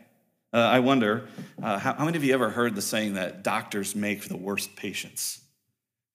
Uh, 0.54 0.58
I 0.58 0.80
wonder, 0.80 1.28
uh, 1.62 1.78
how, 1.78 1.94
how 1.94 2.06
many 2.06 2.18
of 2.18 2.24
you 2.24 2.34
ever 2.34 2.50
heard 2.50 2.76
the 2.76 2.82
saying 2.82 3.14
that 3.14 3.44
doctors 3.44 3.96
make 3.96 4.28
the 4.28 4.36
worst 4.36 4.76
patients? 4.76 5.40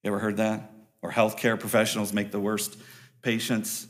You 0.03 0.09
ever 0.09 0.19
heard 0.19 0.37
that? 0.37 0.71
Or 1.01 1.11
healthcare 1.11 1.59
professionals 1.59 2.13
make 2.13 2.31
the 2.31 2.39
worst 2.39 2.77
patients? 3.21 3.87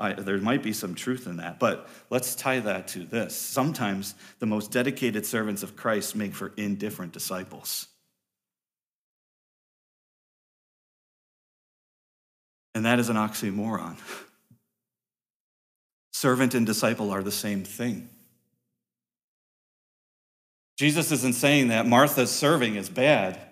I, 0.00 0.12
there 0.12 0.38
might 0.38 0.62
be 0.62 0.72
some 0.72 0.94
truth 0.94 1.26
in 1.26 1.38
that, 1.38 1.58
but 1.58 1.88
let's 2.08 2.36
tie 2.36 2.60
that 2.60 2.88
to 2.88 3.00
this. 3.00 3.34
Sometimes 3.34 4.14
the 4.38 4.46
most 4.46 4.70
dedicated 4.70 5.26
servants 5.26 5.62
of 5.62 5.76
Christ 5.76 6.14
make 6.14 6.34
for 6.34 6.52
indifferent 6.56 7.12
disciples. 7.12 7.86
And 12.74 12.84
that 12.84 13.00
is 13.00 13.08
an 13.08 13.16
oxymoron. 13.16 13.96
Servant 16.12 16.54
and 16.54 16.64
disciple 16.64 17.10
are 17.10 17.22
the 17.22 17.32
same 17.32 17.64
thing. 17.64 18.08
Jesus 20.76 21.10
isn't 21.10 21.34
saying 21.34 21.68
that 21.68 21.86
Martha's 21.86 22.30
serving 22.30 22.76
is 22.76 22.88
bad. 22.88 23.47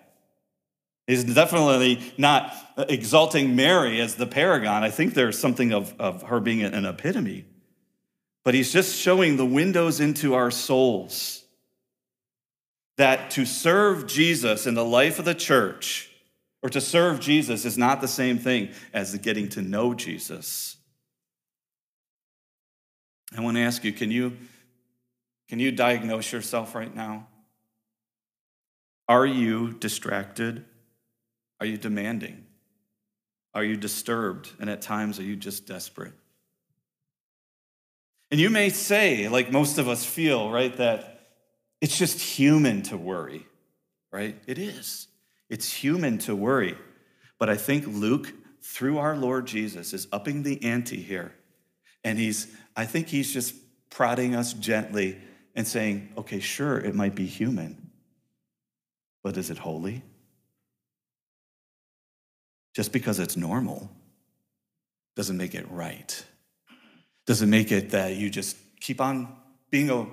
He's 1.07 1.23
definitely 1.23 2.13
not 2.17 2.53
exalting 2.77 3.55
Mary 3.55 4.01
as 4.01 4.15
the 4.15 4.27
paragon. 4.27 4.83
I 4.83 4.89
think 4.89 5.13
there's 5.13 5.39
something 5.39 5.71
of, 5.73 5.95
of 5.99 6.23
her 6.23 6.41
being 6.41 6.61
an 6.61 6.85
epitome. 6.85 7.45
But 8.43 8.53
he's 8.53 8.71
just 8.71 8.95
showing 8.95 9.37
the 9.37 9.45
windows 9.45 9.99
into 9.99 10.33
our 10.35 10.51
souls 10.51 11.43
that 12.97 13.31
to 13.31 13.45
serve 13.45 14.07
Jesus 14.07 14.67
in 14.67 14.73
the 14.73 14.85
life 14.85 15.17
of 15.17 15.25
the 15.25 15.35
church 15.35 16.09
or 16.61 16.69
to 16.69 16.81
serve 16.81 17.19
Jesus 17.19 17.63
is 17.63 17.77
not 17.77 18.01
the 18.01 18.07
same 18.07 18.37
thing 18.37 18.69
as 18.93 19.17
getting 19.17 19.47
to 19.49 19.61
know 19.61 19.93
Jesus. 19.93 20.77
I 23.37 23.41
want 23.41 23.55
to 23.55 23.61
ask 23.61 23.83
you 23.83 23.93
can 23.93 24.11
you 24.11 24.37
can 25.47 25.59
you 25.59 25.71
diagnose 25.71 26.31
yourself 26.33 26.75
right 26.75 26.93
now? 26.93 27.27
Are 29.07 29.25
you 29.25 29.73
distracted? 29.73 30.65
Are 31.59 31.65
you 31.65 31.77
demanding? 31.77 32.45
Are 33.53 33.63
you 33.63 33.77
disturbed? 33.77 34.51
And 34.59 34.69
at 34.69 34.81
times, 34.81 35.19
are 35.19 35.23
you 35.23 35.35
just 35.35 35.67
desperate? 35.67 36.13
And 38.29 38.39
you 38.39 38.49
may 38.49 38.69
say, 38.69 39.29
like 39.29 39.51
most 39.51 39.77
of 39.77 39.87
us 39.87 40.05
feel, 40.05 40.51
right, 40.51 40.75
that 40.77 41.21
it's 41.81 41.97
just 41.97 42.19
human 42.19 42.81
to 42.83 42.97
worry, 42.97 43.45
right? 44.11 44.37
It 44.47 44.57
is. 44.57 45.07
It's 45.49 45.71
human 45.71 46.17
to 46.19 46.35
worry. 46.35 46.77
But 47.39 47.49
I 47.49 47.55
think 47.55 47.85
Luke, 47.87 48.33
through 48.61 48.97
our 48.97 49.15
Lord 49.15 49.47
Jesus, 49.47 49.93
is 49.93 50.07
upping 50.11 50.43
the 50.43 50.61
ante 50.63 51.01
here. 51.01 51.33
And 52.03 52.19
he's, 52.19 52.53
I 52.75 52.85
think 52.85 53.07
he's 53.07 53.31
just 53.31 53.55
prodding 53.89 54.35
us 54.35 54.53
gently 54.53 55.17
and 55.55 55.65
saying, 55.67 56.13
okay, 56.17 56.39
sure, 56.39 56.77
it 56.77 56.93
might 56.93 57.15
be 57.15 57.25
human, 57.25 57.91
but 59.23 59.37
is 59.37 59.49
it 59.49 59.57
holy? 59.57 60.03
Just 62.77 62.91
because 62.91 63.17
it's 63.17 63.35
normal 63.35 63.89
doesn't 65.15 65.35
make 65.35 65.55
it 65.55 65.65
right. 65.71 66.23
Doesn't 67.25 67.49
make 67.49 67.71
it 67.71 67.89
that 67.89 68.17
you 68.17 68.29
just 68.29 68.55
keep 68.79 69.01
on 69.01 69.35
being 69.71 69.89
a 69.89 70.05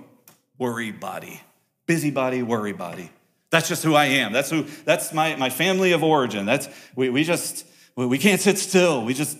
worry 0.56 0.90
body, 0.90 1.42
busybody, 1.84 2.42
worry 2.42 2.72
body. 2.72 3.10
That's 3.50 3.68
just 3.68 3.84
who 3.84 3.94
I 3.94 4.06
am. 4.06 4.32
That's 4.32 4.48
who, 4.48 4.62
that's 4.86 5.12
my, 5.12 5.36
my 5.36 5.50
family 5.50 5.92
of 5.92 6.02
origin. 6.02 6.46
That's, 6.46 6.70
we, 6.96 7.10
we 7.10 7.22
just, 7.22 7.66
we 7.96 8.16
can't 8.16 8.40
sit 8.40 8.56
still. 8.56 9.04
We 9.04 9.12
just, 9.12 9.36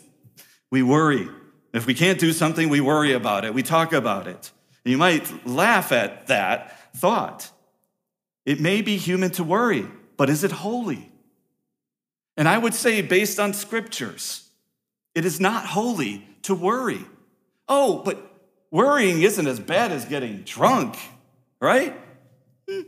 we 0.71 0.83
worry. 0.83 1.27
If 1.73 1.87
we 1.87 1.95
can't 1.95 2.21
do 2.21 2.31
something, 2.31 2.69
we 2.69 2.83
worry 2.83 3.15
about 3.15 3.47
it. 3.47 3.55
We 3.55 3.63
talk 3.63 3.95
about 3.95 4.27
it. 4.27 4.51
You 4.85 4.99
might 4.99 5.47
laugh 5.47 5.93
at 5.93 6.27
that 6.27 6.95
thought. 6.95 7.51
It 8.45 8.61
may 8.61 8.83
be 8.83 8.99
human 8.99 9.31
to 9.31 9.45
worry, 9.45 9.87
but 10.19 10.29
is 10.29 10.45
it 10.45 10.53
holy? 10.53 11.11
And 12.37 12.49
I 12.49 12.59
would 12.59 12.75
say, 12.75 13.01
based 13.01 13.39
on 13.39 13.53
scriptures, 13.53 14.49
it 15.15 15.25
is 15.25 15.41
not 15.41 15.67
holy 15.67 16.27
to 16.43 16.55
worry. 16.55 17.05
Oh, 17.69 18.03
but 18.05 18.35
worrying 18.71 19.23
isn't 19.23 19.47
as 19.47 19.61
bad 19.61 19.93
as 19.93 20.05
getting 20.05 20.43
drunk, 20.43 20.97
right? 21.61 21.97
Hmm. 22.69 22.83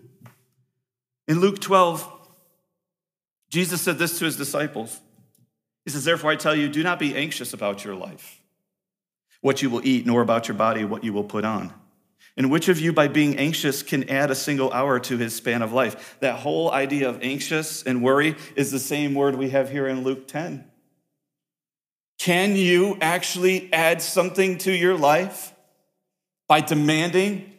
In 1.29 1.41
Luke 1.41 1.61
12, 1.61 2.13
Jesus 3.51 3.81
said 3.81 3.99
this 3.99 4.19
to 4.19 4.25
his 4.25 4.37
disciples. 4.37 5.01
He 5.85 5.91
says, 5.91 6.05
Therefore, 6.05 6.31
I 6.33 6.37
tell 6.37 6.55
you, 6.55 6.69
do 6.69 6.83
not 6.83 6.99
be 6.99 7.15
anxious 7.15 7.53
about 7.53 7.85
your 7.85 7.95
life, 7.95 8.41
what 9.41 9.63
you 9.63 9.71
will 9.71 9.87
eat, 9.87 10.05
nor 10.07 10.23
about 10.23 10.49
your 10.49 10.57
body, 10.57 10.85
what 10.85 11.05
you 11.05 11.13
will 11.13 11.25
put 11.25 11.45
on. 11.45 11.73
And 12.37 12.51
which 12.51 12.69
of 12.69 12.79
you, 12.79 12.93
by 12.93 13.09
being 13.09 13.39
anxious, 13.39 13.83
can 13.83 14.11
add 14.11 14.31
a 14.31 14.35
single 14.35 14.71
hour 14.71 15.01
to 15.01 15.17
his 15.17 15.35
span 15.35 15.63
of 15.63 15.73
life? 15.73 16.17
That 16.21 16.41
whole 16.41 16.71
idea 16.71 17.09
of 17.09 17.21
anxious 17.23 17.83
and 17.83 18.03
worry 18.03 18.37
is 18.55 18.71
the 18.71 18.79
same 18.79 19.15
word 19.15 19.37
we 19.37 19.51
have 19.51 19.71
here 19.71 19.87
in 19.87 20.05
Luke 20.05 20.29
10. 20.29 20.71
Can 22.19 22.57
you 22.57 22.99
actually 23.01 23.73
add 23.73 24.03
something 24.03 24.59
to 24.59 24.73
your 24.73 24.97
life 24.99 25.55
by 26.47 26.61
demanding 26.61 27.53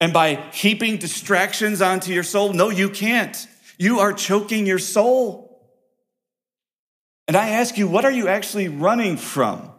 and 0.00 0.12
by 0.12 0.34
heaping 0.52 0.98
distractions 0.98 1.82
onto 1.82 2.12
your 2.12 2.22
soul? 2.22 2.52
No, 2.52 2.70
you 2.70 2.88
can't. 2.88 3.48
You 3.78 4.00
are 4.00 4.12
choking 4.12 4.64
your 4.64 4.78
soul. 4.78 5.60
And 7.26 7.36
I 7.36 7.50
ask 7.50 7.76
you, 7.78 7.88
what 7.88 8.04
are 8.04 8.10
you 8.10 8.28
actually 8.28 8.68
running 8.68 9.16
from? 9.16 9.70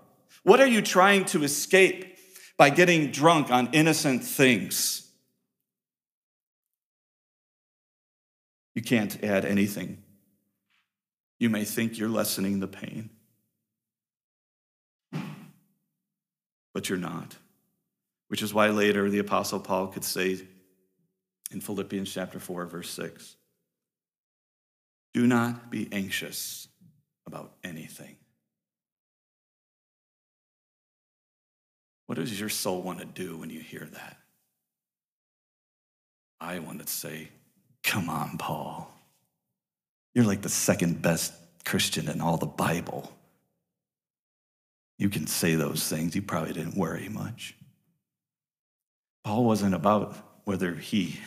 What 0.43 0.59
are 0.59 0.67
you 0.67 0.81
trying 0.81 1.25
to 1.25 1.43
escape? 1.43 2.12
By 2.57 2.69
getting 2.69 3.11
drunk 3.11 3.51
on 3.51 3.69
innocent 3.73 4.23
things. 4.23 5.09
You 8.75 8.81
can't 8.81 9.23
add 9.23 9.45
anything. 9.45 10.03
You 11.39 11.49
may 11.49 11.63
think 11.63 11.97
you're 11.97 12.09
lessening 12.09 12.59
the 12.59 12.67
pain, 12.67 13.09
but 16.73 16.89
you're 16.89 16.97
not. 16.97 17.35
Which 18.29 18.41
is 18.41 18.53
why 18.53 18.69
later 18.69 19.09
the 19.09 19.19
Apostle 19.19 19.59
Paul 19.59 19.87
could 19.87 20.03
say 20.03 20.41
in 21.51 21.61
Philippians 21.61 22.11
chapter 22.11 22.39
4, 22.39 22.65
verse 22.65 22.89
6 22.89 23.35
Do 25.13 25.27
not 25.27 25.69
be 25.69 25.87
anxious 25.91 26.67
about 27.27 27.53
anything. 27.63 28.15
What 32.07 32.15
does 32.15 32.39
your 32.39 32.49
soul 32.49 32.81
want 32.81 32.99
to 32.99 33.05
do 33.05 33.37
when 33.37 33.49
you 33.49 33.59
hear 33.59 33.87
that? 33.91 34.17
I 36.39 36.59
want 36.59 36.85
to 36.85 36.91
say, 36.91 37.29
Come 37.83 38.09
on, 38.09 38.37
Paul. 38.37 38.89
You're 40.13 40.25
like 40.25 40.41
the 40.41 40.49
second 40.49 41.01
best 41.01 41.33
Christian 41.65 42.07
in 42.07 42.21
all 42.21 42.37
the 42.37 42.45
Bible. 42.45 43.11
You 44.97 45.09
can 45.09 45.27
say 45.27 45.55
those 45.55 45.87
things. 45.87 46.15
You 46.15 46.21
probably 46.21 46.53
didn't 46.53 46.77
worry 46.77 47.09
much. 47.09 47.55
Paul 49.23 49.43
wasn't 49.43 49.73
about 49.73 50.15
whether 50.45 50.73
he, 50.73 51.19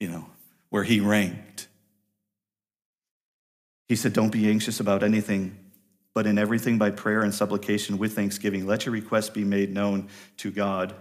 you 0.00 0.08
know, 0.08 0.26
where 0.70 0.84
he 0.84 1.00
ranked. 1.00 1.68
He 3.88 3.96
said, 3.96 4.12
Don't 4.12 4.30
be 4.32 4.48
anxious 4.48 4.80
about 4.80 5.02
anything, 5.02 5.58
but 6.18 6.26
in 6.26 6.36
everything 6.36 6.78
by 6.78 6.90
prayer 6.90 7.22
and 7.22 7.32
supplication 7.32 7.96
with 7.96 8.16
thanksgiving, 8.16 8.66
let 8.66 8.84
your 8.84 8.92
requests 8.92 9.30
be 9.30 9.44
made 9.44 9.72
known 9.72 10.08
to 10.36 10.50
God. 10.50 10.92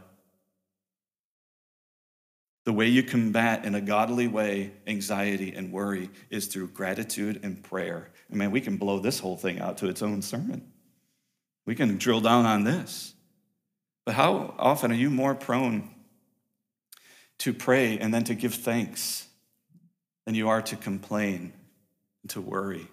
The 2.65 2.73
way 2.73 2.85
you 2.85 3.01
combat 3.01 3.65
in 3.65 3.73
a 3.73 3.81
godly 3.81 4.27
way 4.27 4.73
anxiety 4.85 5.55
and 5.55 5.71
worry 5.71 6.11
is 6.29 6.45
through 6.45 6.67
gratitude 6.67 7.39
and 7.41 7.63
prayer. 7.63 8.11
I 8.31 8.35
mean, 8.35 8.51
we 8.51 8.61
can 8.61 8.77
blow 8.77 8.99
this 8.99 9.17
whole 9.17 9.37
thing 9.37 9.59
out 9.59 9.79
to 9.79 9.87
its 9.87 10.03
own 10.03 10.21
sermon. 10.21 10.71
We 11.65 11.73
can 11.73 11.97
drill 11.97 12.21
down 12.21 12.45
on 12.45 12.63
this. 12.63 13.15
But 14.05 14.13
how 14.13 14.53
often 14.59 14.91
are 14.91 14.93
you 14.93 15.09
more 15.09 15.33
prone 15.33 15.89
to 17.39 17.55
pray 17.55 17.97
and 17.97 18.13
then 18.13 18.25
to 18.25 18.35
give 18.35 18.53
thanks 18.53 19.27
than 20.27 20.35
you 20.35 20.47
are 20.47 20.61
to 20.61 20.75
complain 20.75 21.53
and 22.21 22.29
to 22.29 22.39
worry? 22.39 22.87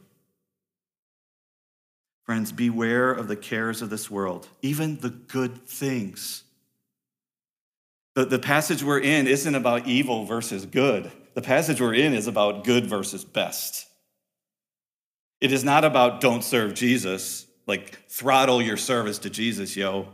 Friends, 2.24 2.52
beware 2.52 3.12
of 3.12 3.28
the 3.28 3.36
cares 3.36 3.82
of 3.82 3.90
this 3.90 4.10
world, 4.10 4.48
even 4.62 4.96
the 4.96 5.10
good 5.10 5.66
things. 5.66 6.44
The, 8.14 8.24
the 8.24 8.38
passage 8.38 8.82
we're 8.82 9.00
in 9.00 9.26
isn't 9.26 9.54
about 9.54 9.86
evil 9.86 10.24
versus 10.24 10.64
good. 10.64 11.10
The 11.34 11.42
passage 11.42 11.80
we're 11.80 11.94
in 11.94 12.14
is 12.14 12.26
about 12.26 12.64
good 12.64 12.86
versus 12.86 13.24
best. 13.24 13.86
It 15.40 15.52
is 15.52 15.64
not 15.64 15.84
about 15.84 16.20
don't 16.20 16.42
serve 16.42 16.74
Jesus, 16.74 17.46
like 17.66 17.98
throttle 18.08 18.62
your 18.62 18.78
service 18.78 19.18
to 19.18 19.30
Jesus, 19.30 19.76
yo, 19.76 20.08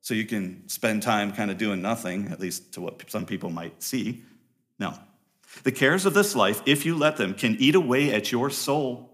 so 0.00 0.14
you 0.14 0.24
can 0.24 0.68
spend 0.68 1.02
time 1.02 1.32
kind 1.32 1.50
of 1.50 1.58
doing 1.58 1.82
nothing, 1.82 2.28
at 2.28 2.40
least 2.40 2.72
to 2.74 2.80
what 2.80 3.10
some 3.10 3.26
people 3.26 3.50
might 3.50 3.82
see. 3.82 4.22
No. 4.78 4.94
The 5.64 5.72
cares 5.72 6.06
of 6.06 6.14
this 6.14 6.34
life, 6.34 6.62
if 6.64 6.86
you 6.86 6.96
let 6.96 7.18
them, 7.18 7.34
can 7.34 7.56
eat 7.58 7.74
away 7.74 8.14
at 8.14 8.32
your 8.32 8.48
soul, 8.48 9.11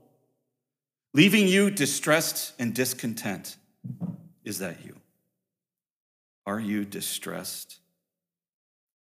leaving 1.15 1.47
you 1.47 1.71
distressed 1.71 2.53
and 2.59 2.75
discontent. 2.75 3.57
Is 4.45 4.59
that 4.59 4.85
you? 4.85 4.97
Are 6.47 6.61
you 6.61 6.85
distressed? 6.85 7.79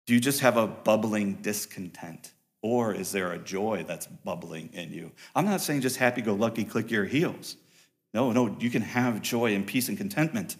Do 0.06 0.14
you 0.14 0.20
just 0.20 0.40
have 0.40 0.56
a 0.56 0.66
bubbling 0.66 1.36
discontent? 1.36 2.32
Or 2.60 2.94
is 2.94 3.10
there 3.12 3.32
a 3.32 3.38
joy 3.38 3.84
that's 3.86 4.06
bubbling 4.06 4.70
in 4.72 4.92
you? 4.92 5.12
I'm 5.34 5.44
not 5.44 5.60
saying 5.60 5.80
just 5.80 5.96
happy 5.96 6.22
go 6.22 6.34
lucky, 6.34 6.64
click 6.64 6.90
your 6.90 7.04
heels. 7.04 7.56
No, 8.14 8.30
no, 8.32 8.56
you 8.60 8.70
can 8.70 8.82
have 8.82 9.22
joy 9.22 9.54
and 9.54 9.66
peace 9.66 9.88
and 9.88 9.96
contentment. 9.96 10.56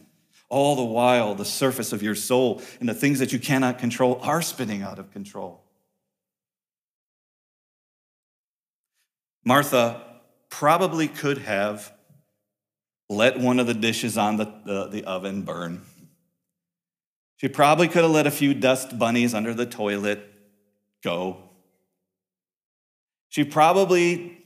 All 0.48 0.76
the 0.76 0.84
while, 0.84 1.34
the 1.34 1.44
surface 1.44 1.92
of 1.92 2.02
your 2.02 2.14
soul 2.14 2.62
and 2.80 2.88
the 2.88 2.94
things 2.94 3.18
that 3.20 3.32
you 3.32 3.38
cannot 3.38 3.78
control 3.78 4.18
are 4.22 4.42
spinning 4.42 4.82
out 4.82 4.98
of 4.98 5.10
control. 5.12 5.62
Martha 9.44 10.11
probably 10.52 11.08
could 11.08 11.38
have 11.38 11.90
let 13.08 13.40
one 13.40 13.58
of 13.58 13.66
the 13.66 13.72
dishes 13.72 14.18
on 14.18 14.36
the, 14.36 14.44
the, 14.66 14.86
the, 14.88 15.04
oven 15.04 15.42
burn. 15.42 15.80
She 17.38 17.48
probably 17.48 17.88
could 17.88 18.02
have 18.02 18.10
let 18.10 18.26
a 18.26 18.30
few 18.30 18.52
dust 18.52 18.98
bunnies 18.98 19.32
under 19.32 19.54
the 19.54 19.64
toilet 19.64 20.20
go. 21.02 21.38
She 23.30 23.44
probably 23.44 24.44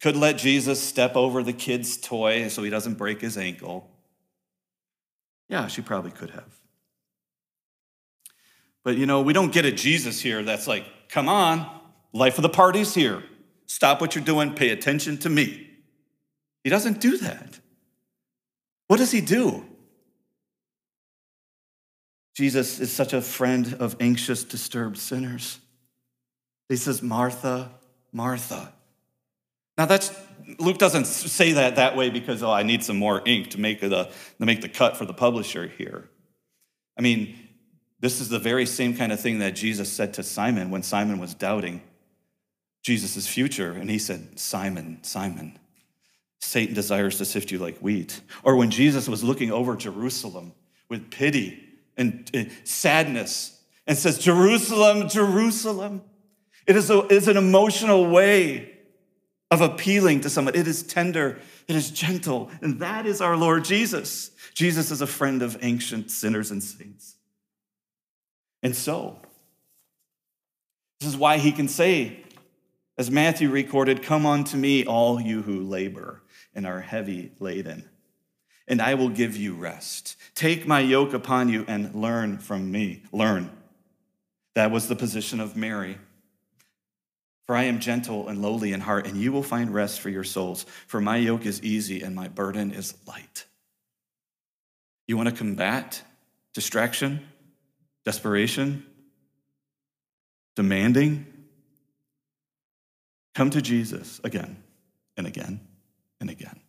could 0.00 0.14
let 0.14 0.38
Jesus 0.38 0.80
step 0.80 1.16
over 1.16 1.42
the 1.42 1.52
kid's 1.52 1.96
toy 1.96 2.46
so 2.46 2.62
he 2.62 2.70
doesn't 2.70 2.94
break 2.94 3.20
his 3.20 3.36
ankle. 3.36 3.90
Yeah, 5.48 5.66
she 5.66 5.82
probably 5.82 6.12
could 6.12 6.30
have. 6.30 6.60
But 8.84 8.96
you 8.96 9.04
know, 9.04 9.20
we 9.20 9.32
don't 9.32 9.52
get 9.52 9.64
a 9.64 9.72
Jesus 9.72 10.20
here 10.20 10.44
that's 10.44 10.68
like, 10.68 10.84
come 11.08 11.28
on, 11.28 11.68
life 12.12 12.38
of 12.38 12.42
the 12.42 12.48
party's 12.48 12.94
here. 12.94 13.24
Stop 13.70 14.00
what 14.00 14.16
you're 14.16 14.24
doing, 14.24 14.52
pay 14.54 14.70
attention 14.70 15.16
to 15.18 15.28
me. 15.28 15.70
He 16.64 16.70
doesn't 16.70 17.00
do 17.00 17.18
that. 17.18 17.60
What 18.88 18.96
does 18.96 19.12
he 19.12 19.20
do? 19.20 19.64
Jesus 22.34 22.80
is 22.80 22.90
such 22.90 23.12
a 23.12 23.22
friend 23.22 23.76
of 23.78 23.94
anxious, 24.00 24.42
disturbed 24.42 24.98
sinners. 24.98 25.60
He 26.68 26.74
says, 26.74 27.00
Martha, 27.00 27.70
Martha. 28.10 28.72
Now 29.78 29.86
that's 29.86 30.12
Luke 30.58 30.78
doesn't 30.78 31.04
say 31.04 31.52
that 31.52 31.76
that 31.76 31.96
way 31.96 32.10
because 32.10 32.42
oh 32.42 32.50
I 32.50 32.64
need 32.64 32.82
some 32.82 32.96
more 32.96 33.22
ink 33.24 33.50
to 33.50 33.60
make 33.60 33.80
the 33.80 33.88
to 34.40 34.46
make 34.46 34.62
the 34.62 34.68
cut 34.68 34.96
for 34.96 35.04
the 35.04 35.14
publisher 35.14 35.68
here. 35.68 36.10
I 36.98 37.02
mean, 37.02 37.38
this 38.00 38.20
is 38.20 38.30
the 38.30 38.40
very 38.40 38.66
same 38.66 38.96
kind 38.96 39.12
of 39.12 39.20
thing 39.20 39.38
that 39.38 39.54
Jesus 39.54 39.92
said 39.92 40.14
to 40.14 40.24
Simon 40.24 40.70
when 40.72 40.82
Simon 40.82 41.20
was 41.20 41.34
doubting 41.34 41.82
Jesus' 42.82 43.26
future 43.26 43.72
and 43.72 43.90
he 43.90 43.98
said, 43.98 44.38
"Simon, 44.38 44.98
Simon, 45.02 45.58
Satan 46.40 46.74
desires 46.74 47.18
to 47.18 47.24
sift 47.24 47.50
you 47.50 47.58
like 47.58 47.78
wheat." 47.78 48.20
Or 48.42 48.56
when 48.56 48.70
Jesus 48.70 49.08
was 49.08 49.22
looking 49.22 49.52
over 49.52 49.76
Jerusalem 49.76 50.52
with 50.88 51.10
pity 51.10 51.62
and 51.96 52.50
sadness 52.64 53.60
and 53.86 53.98
says, 53.98 54.18
"Jerusalem, 54.18 55.08
Jerusalem, 55.08 56.02
it 56.66 56.76
is, 56.76 56.90
a, 56.90 57.06
is 57.08 57.28
an 57.28 57.36
emotional 57.36 58.06
way 58.06 58.78
of 59.50 59.60
appealing 59.60 60.20
to 60.20 60.30
someone. 60.30 60.54
It 60.54 60.68
is 60.68 60.82
tender, 60.82 61.38
it 61.66 61.74
is 61.74 61.90
gentle, 61.90 62.50
and 62.62 62.80
that 62.80 63.06
is 63.06 63.20
our 63.20 63.36
Lord 63.36 63.64
Jesus. 63.64 64.30
Jesus 64.54 64.90
is 64.90 65.00
a 65.00 65.06
friend 65.06 65.42
of 65.42 65.58
ancient 65.62 66.10
sinners 66.10 66.50
and 66.50 66.62
saints. 66.62 67.16
And 68.62 68.76
so, 68.76 69.18
this 71.00 71.08
is 71.08 71.16
why 71.16 71.38
he 71.38 71.50
can 71.50 71.66
say, 71.66 72.24
as 73.00 73.10
Matthew 73.10 73.48
recorded, 73.48 74.02
Come 74.02 74.26
unto 74.26 74.58
me, 74.58 74.84
all 74.84 75.18
you 75.18 75.40
who 75.40 75.62
labor 75.62 76.20
and 76.54 76.66
are 76.66 76.80
heavy 76.80 77.32
laden, 77.40 77.88
and 78.68 78.82
I 78.82 78.92
will 78.92 79.08
give 79.08 79.38
you 79.38 79.54
rest. 79.54 80.16
Take 80.34 80.66
my 80.66 80.80
yoke 80.80 81.14
upon 81.14 81.48
you 81.48 81.64
and 81.66 81.94
learn 81.94 82.36
from 82.36 82.70
me. 82.70 83.02
Learn. 83.10 83.50
That 84.54 84.70
was 84.70 84.86
the 84.86 84.96
position 84.96 85.40
of 85.40 85.56
Mary. 85.56 85.96
For 87.46 87.56
I 87.56 87.64
am 87.64 87.80
gentle 87.80 88.28
and 88.28 88.42
lowly 88.42 88.74
in 88.74 88.80
heart, 88.82 89.06
and 89.06 89.16
you 89.16 89.32
will 89.32 89.42
find 89.42 89.72
rest 89.72 90.00
for 90.00 90.10
your 90.10 90.22
souls. 90.22 90.66
For 90.86 91.00
my 91.00 91.16
yoke 91.16 91.46
is 91.46 91.62
easy 91.62 92.02
and 92.02 92.14
my 92.14 92.28
burden 92.28 92.70
is 92.70 92.92
light. 93.06 93.46
You 95.08 95.16
want 95.16 95.30
to 95.30 95.34
combat 95.34 96.02
distraction, 96.52 97.26
desperation, 98.04 98.84
demanding? 100.54 101.29
Come 103.34 103.50
to 103.50 103.62
Jesus 103.62 104.20
again 104.24 104.62
and 105.16 105.26
again 105.26 105.60
and 106.20 106.30
again. 106.30 106.60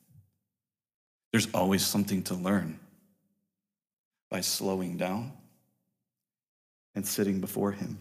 There's 1.32 1.48
always 1.54 1.86
something 1.86 2.24
to 2.24 2.34
learn 2.34 2.80
by 4.30 4.42
slowing 4.42 4.98
down 4.98 5.32
and 6.94 7.06
sitting 7.06 7.40
before 7.40 7.72
Him. 7.72 8.00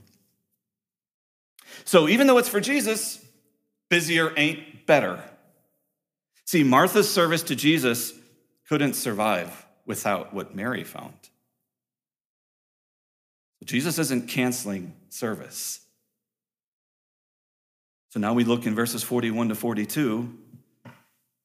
So 1.84 2.08
even 2.08 2.26
though 2.26 2.38
it's 2.38 2.48
for 2.48 2.60
Jesus, 2.60 3.24
busier 3.88 4.32
ain't 4.36 4.86
better. 4.86 5.22
See, 6.44 6.64
Martha's 6.64 7.08
service 7.08 7.44
to 7.44 7.56
Jesus 7.56 8.12
couldn't 8.68 8.94
survive 8.94 9.66
without 9.86 10.34
what 10.34 10.54
Mary 10.54 10.84
found. 10.84 11.14
Jesus 13.64 13.98
isn't 13.98 14.28
canceling 14.28 14.94
service. 15.10 15.80
So 18.10 18.20
now 18.20 18.34
we 18.34 18.44
look 18.44 18.66
in 18.66 18.74
verses 18.74 19.02
41 19.02 19.48
to 19.48 19.54
42. 19.54 20.36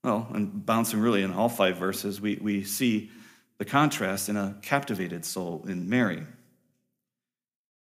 Well, 0.04 0.28
and 0.34 0.66
bouncing 0.66 1.00
really 1.00 1.22
in 1.22 1.32
all 1.32 1.50
five 1.50 1.78
verses, 1.78 2.20
we, 2.20 2.38
we 2.42 2.64
see 2.64 3.12
the 3.58 3.66
contrast 3.66 4.30
in 4.30 4.38
a 4.38 4.58
captivated 4.62 5.26
soul 5.26 5.66
in 5.68 5.90
Mary. 5.90 6.24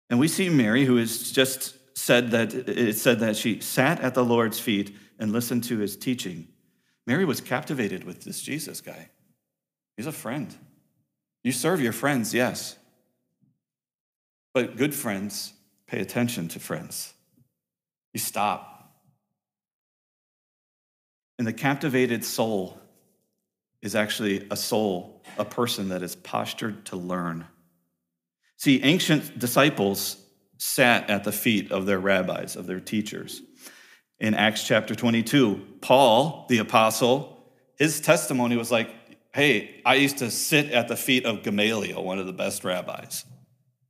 And 0.09 0.19
we 0.19 0.27
see 0.27 0.49
Mary, 0.49 0.85
who 0.85 0.97
is 0.97 1.31
just 1.31 1.75
said 1.97 2.31
that 2.31 2.53
it 2.53 2.95
said 2.95 3.19
that 3.19 3.35
she 3.35 3.59
sat 3.59 3.99
at 3.99 4.15
the 4.15 4.23
Lord's 4.23 4.59
feet 4.59 4.95
and 5.19 5.31
listened 5.31 5.65
to 5.65 5.77
his 5.77 5.97
teaching. 5.97 6.47
Mary 7.05 7.25
was 7.25 7.41
captivated 7.41 8.03
with 8.05 8.23
this 8.23 8.41
Jesus 8.41 8.81
guy. 8.81 9.09
He's 9.97 10.07
a 10.07 10.11
friend. 10.11 10.55
You 11.43 11.51
serve 11.51 11.81
your 11.81 11.91
friends, 11.93 12.33
yes. 12.33 12.77
But 14.53 14.77
good 14.77 14.95
friends 14.95 15.53
pay 15.87 15.99
attention 15.99 16.47
to 16.49 16.59
friends. 16.59 17.13
You 18.13 18.19
stop. 18.19 18.68
And 21.39 21.47
the 21.47 21.53
captivated 21.53 22.25
soul 22.25 22.77
is 23.81 23.95
actually 23.95 24.45
a 24.51 24.57
soul, 24.57 25.23
a 25.37 25.45
person 25.45 25.87
that 25.89 26.03
is 26.03 26.17
postured 26.17 26.85
to 26.87 26.97
learn. 26.97 27.47
See, 28.57 28.83
ancient 28.83 29.39
disciples 29.39 30.17
sat 30.57 31.09
at 31.09 31.23
the 31.23 31.31
feet 31.31 31.71
of 31.71 31.85
their 31.85 31.97
rabbis, 31.97 32.57
of 32.57 32.67
their 32.67 32.81
teachers. 32.81 33.41
In 34.19 34.33
Acts 34.33 34.67
chapter 34.67 34.93
22, 34.93 35.65
Paul, 35.79 36.45
the 36.49 36.57
apostle, 36.57 37.41
his 37.77 38.01
testimony 38.01 38.57
was 38.57 38.69
like, 38.69 38.93
hey, 39.33 39.81
I 39.85 39.95
used 39.95 40.17
to 40.17 40.29
sit 40.29 40.69
at 40.71 40.89
the 40.89 40.97
feet 40.97 41.25
of 41.25 41.43
Gamaliel, 41.43 42.03
one 42.03 42.19
of 42.19 42.25
the 42.25 42.33
best 42.33 42.65
rabbis. 42.65 43.23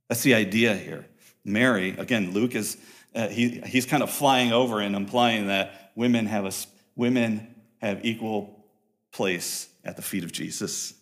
That's 0.08 0.22
the 0.22 0.34
idea 0.34 0.76
here. 0.76 1.04
Mary, 1.44 1.96
again, 1.98 2.30
Luke 2.32 2.54
is, 2.54 2.76
uh, 3.12 3.26
he, 3.26 3.60
he's 3.66 3.86
kind 3.86 4.04
of 4.04 4.10
flying 4.10 4.52
over 4.52 4.78
and 4.78 4.94
implying 4.94 5.48
that 5.48 5.90
women 5.96 6.26
have, 6.26 6.44
a, 6.44 6.52
women 7.00 7.54
have 7.80 8.04
equal 8.04 8.62
place 9.10 9.68
at 9.84 9.96
the 9.96 10.02
feet 10.02 10.22
of 10.22 10.30
Jesus. 10.30 10.92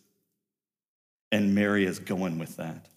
And 1.33 1.57
Mary 1.57 1.85
is 1.85 1.99
going 1.99 2.39
with 2.39 2.57
that. 2.57 2.89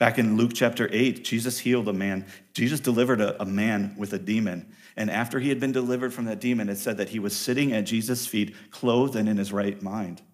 Back 0.00 0.18
in 0.18 0.38
Luke 0.38 0.52
chapter 0.54 0.88
8, 0.90 1.22
Jesus 1.22 1.58
healed 1.58 1.86
a 1.86 1.92
man. 1.92 2.24
Jesus 2.54 2.80
delivered 2.80 3.20
a, 3.20 3.40
a, 3.40 3.44
man 3.44 3.94
with 3.98 4.14
a 4.14 4.18
demon. 4.18 4.74
And 4.96 5.10
after 5.10 5.38
he 5.38 5.50
had 5.50 5.60
been 5.60 5.72
delivered 5.72 6.12
from 6.14 6.24
that 6.24 6.40
demon, 6.40 6.70
it 6.70 6.78
said 6.78 6.96
that 6.96 7.10
he 7.10 7.18
was 7.18 7.36
sitting 7.36 7.74
at 7.74 7.84
Jesus' 7.84 8.26
feet, 8.26 8.54
clothed 8.70 9.14
and 9.14 9.28
in 9.28 9.36
his 9.36 9.52
right 9.52 9.80
mind. 9.80 10.22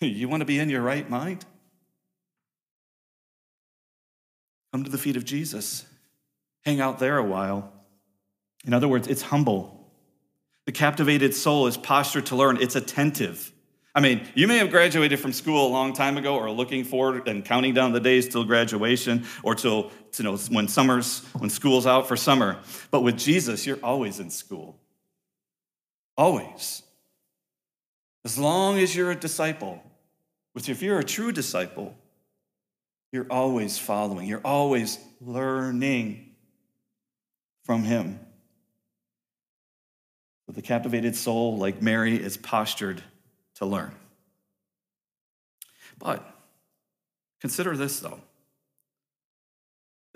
You 0.00 0.28
want 0.28 0.42
to 0.42 0.44
be 0.44 0.58
in 0.58 0.70
your 0.70 0.82
right 0.82 1.08
mind? 1.08 1.44
Come 4.72 4.84
to 4.84 4.90
the 4.90 4.98
feet 4.98 5.16
of 5.16 5.24
Jesus. 5.24 5.86
Hang 6.64 6.80
out 6.80 6.98
there 6.98 7.16
a 7.16 7.24
while. 7.24 7.72
In 8.64 8.74
other 8.74 8.86
words, 8.86 9.08
it's 9.08 9.22
humble. 9.22 9.77
The 10.68 10.72
captivated 10.72 11.34
soul 11.34 11.66
is 11.66 11.78
postured 11.78 12.26
to 12.26 12.36
learn, 12.36 12.60
it's 12.60 12.76
attentive. 12.76 13.54
I 13.94 14.00
mean, 14.00 14.28
you 14.34 14.46
may 14.46 14.58
have 14.58 14.68
graduated 14.68 15.18
from 15.18 15.32
school 15.32 15.66
a 15.66 15.72
long 15.72 15.94
time 15.94 16.18
ago 16.18 16.36
or 16.36 16.50
looking 16.50 16.84
forward 16.84 17.26
and 17.26 17.42
counting 17.42 17.72
down 17.72 17.92
the 17.92 18.00
days 18.00 18.28
till 18.28 18.44
graduation 18.44 19.24
or 19.42 19.54
till 19.54 19.90
you 20.18 20.24
know, 20.24 20.36
when 20.36 20.68
summer's 20.68 21.24
when 21.38 21.48
school's 21.48 21.86
out 21.86 22.06
for 22.06 22.18
summer. 22.18 22.58
But 22.90 23.00
with 23.00 23.16
Jesus, 23.16 23.64
you're 23.64 23.82
always 23.82 24.20
in 24.20 24.28
school. 24.28 24.78
Always. 26.18 26.82
As 28.26 28.36
long 28.36 28.78
as 28.78 28.94
you're 28.94 29.10
a 29.10 29.16
disciple, 29.16 29.82
which 30.52 30.68
if 30.68 30.82
you're 30.82 30.98
a 30.98 31.04
true 31.04 31.32
disciple, 31.32 31.96
you're 33.10 33.26
always 33.30 33.78
following, 33.78 34.28
you're 34.28 34.42
always 34.44 34.98
learning 35.18 36.34
from 37.64 37.84
Him. 37.84 38.20
The 40.48 40.62
captivated 40.62 41.14
soul, 41.14 41.58
like 41.58 41.82
Mary, 41.82 42.16
is 42.16 42.36
postured 42.36 43.02
to 43.56 43.66
learn. 43.66 43.94
But 45.98 46.24
consider 47.40 47.76
this, 47.76 48.00
though 48.00 48.20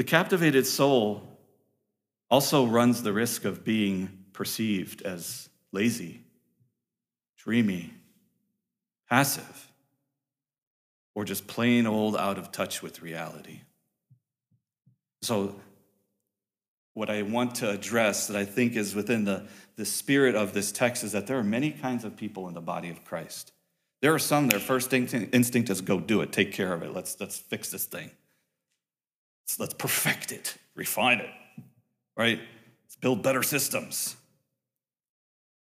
the 0.03 0.05
captivated 0.05 0.67
soul 0.67 1.23
also 2.31 2.67
runs 2.67 3.03
the 3.03 3.13
risk 3.13 3.45
of 3.45 3.65
being 3.65 4.25
perceived 4.33 5.03
as 5.03 5.49
lazy, 5.71 6.23
dreamy, 7.37 7.93
passive, 9.09 9.71
or 11.15 11.25
just 11.25 11.47
plain 11.47 11.87
old 11.87 12.17
out 12.17 12.39
of 12.39 12.51
touch 12.51 12.83
with 12.83 13.03
reality. 13.03 13.61
So, 15.21 15.55
what 16.95 17.09
I 17.09 17.23
want 17.23 17.55
to 17.57 17.71
address 17.71 18.27
that 18.27 18.37
I 18.37 18.45
think 18.45 18.75
is 18.77 18.95
within 18.95 19.25
the, 19.25 19.47
the 19.77 19.85
spirit 19.85 20.35
of 20.35 20.53
this 20.53 20.73
text 20.73 21.03
is 21.05 21.13
that 21.13 21.27
there 21.27 21.39
are 21.39 21.45
many 21.45 21.71
kinds 21.71 22.05
of 22.05 22.17
people 22.17 22.49
in 22.49 22.55
the 22.55 22.61
body 22.61 22.91
of 22.91 23.05
Christ. 23.05 23.53
There 24.01 24.13
are 24.13 24.19
some, 24.19 24.49
their 24.49 24.59
first 24.59 24.93
instinct 24.93 25.71
is 25.71 25.81
go 25.81 26.01
do 26.01 26.21
it, 26.23 26.33
take 26.33 26.53
care 26.53 26.73
of 26.73 26.83
it, 26.83 26.93
let's, 26.93 27.19
let's 27.21 27.39
fix 27.39 27.71
this 27.71 27.85
thing. 27.85 28.11
Let's, 29.43 29.61
let's 29.61 29.75
perfect 29.75 30.33
it, 30.33 30.57
refine 30.75 31.21
it, 31.21 31.31
right? 32.17 32.41
Let's 32.85 32.97
build 32.97 33.23
better 33.23 33.43
systems. 33.43 34.17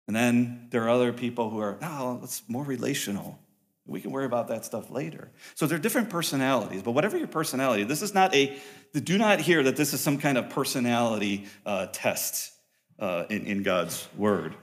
And 0.07 0.17
then 0.17 0.69
there 0.71 0.85
are 0.85 0.91
other 0.91 1.13
people 1.13 1.51
who 1.51 1.59
are, 1.59 1.77
no, 1.81 2.21
it's 2.23 2.43
more 2.49 2.65
relational. 2.65 3.39
We 3.87 4.01
can 4.01 4.13
worry 4.13 4.27
about 4.27 4.49
that 4.49 4.65
stuff 4.65 4.91
later. 4.91 5.31
So 5.57 5.67
there 5.67 5.77
are 5.77 5.81
different 5.81 6.11
personalities, 6.11 6.83
but 6.83 6.93
whatever 6.93 7.19
your 7.19 7.27
personality, 7.27 7.83
this 7.83 8.03
is 8.03 8.15
not 8.15 8.35
a, 8.35 8.57
do 8.93 9.19
not 9.19 9.41
hear 9.41 9.65
that 9.65 9.77
this 9.77 9.93
is 9.93 10.01
some 10.01 10.19
kind 10.19 10.39
of 10.39 10.51
personality 10.51 11.47
uh, 11.67 11.87
test 11.93 12.53
uh, 13.01 13.25
in, 13.29 13.45
in 13.47 13.63
God's 13.63 14.07
word. 14.17 14.55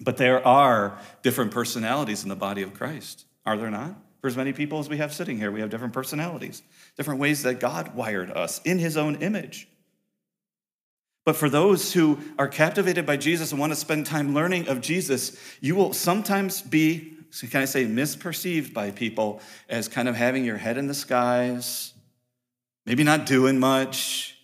But 0.00 0.16
there 0.16 0.46
are 0.46 0.98
different 1.22 1.52
personalities 1.52 2.22
in 2.22 2.28
the 2.28 2.36
body 2.36 2.62
of 2.62 2.74
Christ, 2.74 3.24
are 3.44 3.56
there 3.56 3.70
not? 3.70 3.94
For 4.20 4.28
as 4.28 4.36
many 4.36 4.52
people 4.52 4.78
as 4.78 4.88
we 4.88 4.96
have 4.96 5.14
sitting 5.14 5.38
here, 5.38 5.52
we 5.52 5.60
have 5.60 5.70
different 5.70 5.92
personalities, 5.92 6.62
different 6.96 7.20
ways 7.20 7.42
that 7.44 7.60
God 7.60 7.94
wired 7.94 8.30
us 8.30 8.60
in 8.64 8.78
his 8.78 8.96
own 8.96 9.16
image. 9.16 9.68
But 11.24 11.36
for 11.36 11.48
those 11.48 11.92
who 11.92 12.18
are 12.38 12.48
captivated 12.48 13.04
by 13.04 13.16
Jesus 13.16 13.50
and 13.50 13.60
want 13.60 13.72
to 13.72 13.76
spend 13.76 14.06
time 14.06 14.34
learning 14.34 14.68
of 14.68 14.80
Jesus, 14.80 15.36
you 15.60 15.74
will 15.74 15.92
sometimes 15.92 16.62
be 16.62 17.12
can 17.50 17.60
I 17.60 17.66
say 17.66 17.84
misperceived 17.84 18.72
by 18.72 18.90
people 18.90 19.40
as 19.68 19.88
kind 19.88 20.08
of 20.08 20.14
having 20.14 20.44
your 20.44 20.56
head 20.56 20.78
in 20.78 20.86
the 20.86 20.94
skies, 20.94 21.92
maybe 22.86 23.04
not 23.04 23.26
doing 23.26 23.58
much. 23.58 24.35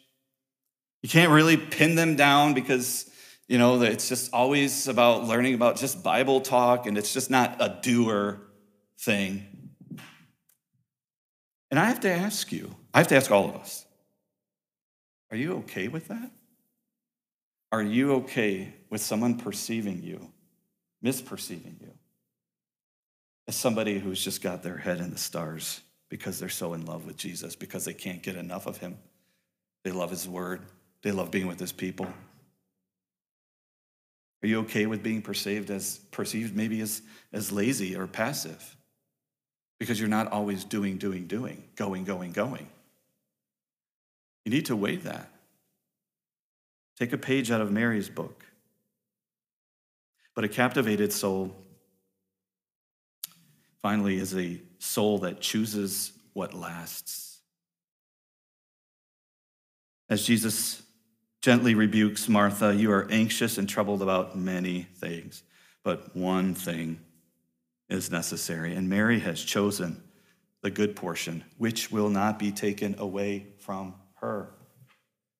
You 1.03 1.09
can't 1.09 1.33
really 1.33 1.57
pin 1.57 1.95
them 1.95 2.17
down 2.17 2.55
because, 2.55 3.11
you 3.49 3.59
know, 3.59 3.83
it's 3.83 4.09
just 4.09 4.33
always 4.33 4.89
about 4.89 5.25
learning 5.25 5.55
about 5.55 5.77
just 5.77 6.03
Bible 6.03 6.41
talk 6.41 6.87
and 6.87 6.97
it's 6.97 7.13
just 7.13 7.31
not 7.31 7.57
a 7.61 7.79
doer 7.83 8.41
thing. 8.99 9.47
And 11.71 11.81
I 11.81 11.87
have 11.87 12.01
to 12.01 12.11
ask 12.11 12.53
you, 12.53 12.75
I 12.95 12.99
have 12.99 13.09
to 13.09 13.17
ask 13.17 13.31
all 13.31 13.49
of 13.49 13.57
us, 13.57 13.85
are 15.31 15.37
you 15.37 15.55
okay 15.59 15.89
with 15.89 16.09
that? 16.09 16.31
Are 17.73 17.83
you 17.83 18.15
okay 18.17 18.75
with 18.91 19.01
someone 19.01 19.39
perceiving 19.39 20.03
you, 20.03 20.31
misperceiving 21.03 21.81
you? 21.81 21.93
as 23.49 23.57
somebody 23.57 23.99
who's 23.99 24.23
just 24.23 24.43
got 24.43 24.63
their 24.63 24.77
head 24.77 24.99
in 24.99 25.11
the 25.11 25.19
stars 25.19 25.81
because 26.09 26.39
they're 26.39 26.49
so 26.49 26.75
in 26.75 26.85
love 26.85 27.07
with 27.07 27.17
Jesus, 27.17 27.57
because 27.57 27.85
they 27.85 27.95
can't 27.95 28.23
get 28.23 28.37
enough 28.37 28.67
of 28.67 28.77
him. 28.79 28.99
They 29.83 29.91
love 29.91 30.11
his 30.11 30.29
word, 30.29 30.61
they 31.03 31.13
love 31.13 31.31
being 31.31 31.47
with 31.47 31.61
his 31.61 31.73
people. 31.73 32.07
Are 34.43 34.47
you 34.47 34.61
okay 34.61 34.87
with 34.87 35.03
being 35.03 35.23
perceived 35.23 35.71
as 35.71 35.99
perceived 36.11 36.57
maybe 36.57 36.81
as, 36.81 37.03
as 37.33 37.53
lazy 37.53 37.95
or 37.97 38.07
passive? 38.07 38.77
Because 39.79 40.01
you're 40.01 40.09
not 40.09 40.31
always 40.33 40.65
doing, 40.65 40.97
doing, 40.97 41.27
doing, 41.27 41.63
going, 41.77 42.05
going, 42.05 42.33
going. 42.33 42.69
You 44.45 44.51
need 44.51 44.67
to 44.67 44.77
weigh 44.77 44.97
that. 44.97 45.31
Take 46.99 47.13
a 47.13 47.19
page 47.19 47.51
out 47.51 47.61
of 47.61 47.71
Mary's 47.71 48.09
book. 48.09 48.45
But 50.35 50.45
a 50.45 50.49
captivated 50.49 51.13
soul 51.13 51.55
finally, 53.83 54.17
is 54.17 54.35
a 54.37 54.61
soul 54.79 55.19
that 55.19 55.41
chooses 55.41 56.13
what 56.33 56.55
lasts. 56.55 57.41
As 60.09 60.25
Jesus 60.25 60.82
gently 61.43 61.75
rebukes 61.75 62.29
Martha, 62.29 62.75
you 62.75 62.91
are 62.93 63.07
anxious 63.11 63.59
and 63.59 63.69
troubled 63.69 64.01
about 64.01 64.39
many 64.39 64.87
things, 64.95 65.43
but 65.83 66.15
one 66.17 66.55
thing 66.55 67.01
is 67.89 68.11
necessary. 68.11 68.75
And 68.75 68.89
Mary 68.89 69.19
has 69.21 69.43
chosen 69.43 70.03
the 70.63 70.71
good 70.71 70.95
portion, 70.95 71.45
which 71.59 71.91
will 71.91 72.09
not 72.09 72.39
be 72.39 72.53
taken 72.53 72.95
away 72.99 73.49
from 73.59 73.95
her. 74.21 74.51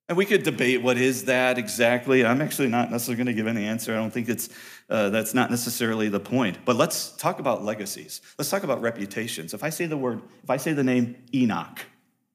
And 0.09 0.19
we 0.19 0.27
could 0.27 0.43
debate 0.43 0.83
what 0.83 0.99
is 0.99 1.27
that 1.27 1.57
exactly. 1.57 2.27
I'm 2.27 2.43
actually 2.43 2.69
not 2.69 2.91
necessarily 2.91 3.25
going 3.25 3.35
to 3.35 3.41
give 3.41 3.47
an 3.47 3.57
answer. 3.57 3.93
I 3.93 3.97
don't 3.97 4.13
think 4.13 4.29
it's 4.29 4.51
uh, 4.91 5.09
that's 5.11 5.33
not 5.33 5.49
necessarily 5.51 6.09
the 6.09 6.21
point. 6.21 6.59
But 6.65 6.77
let's 6.77 7.13
talk 7.13 7.39
about 7.39 7.65
legacies. 7.65 8.21
Let's 8.37 8.51
talk 8.51 8.65
about 8.65 8.83
reputations. 8.83 9.55
If 9.55 9.63
I 9.63 9.71
say 9.71 9.87
the 9.87 9.97
word, 9.97 10.21
if 10.43 10.51
I 10.51 10.57
say 10.57 10.73
the 10.73 10.85
name 10.85 11.17
Enoch 11.33 11.81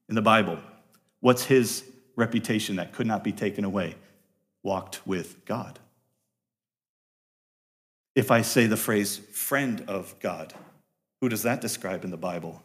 in 0.07 0.15
the 0.15 0.21
Bible, 0.21 0.57
what's 1.19 1.43
his 1.43 1.83
reputation 2.17 2.75
that 2.75 2.91
could 2.91 3.07
not 3.07 3.23
be 3.23 3.31
taken 3.31 3.63
away? 3.63 3.95
Walked 4.63 5.07
with 5.07 5.45
God. 5.45 5.79
If 8.15 8.31
I 8.31 8.41
say 8.41 8.65
the 8.65 8.75
phrase 8.75 9.17
friend 9.17 9.85
of 9.87 10.13
God, 10.19 10.53
who 11.21 11.29
does 11.29 11.43
that 11.43 11.61
describe 11.61 12.03
in 12.03 12.11
the 12.11 12.17
Bible? 12.17 12.61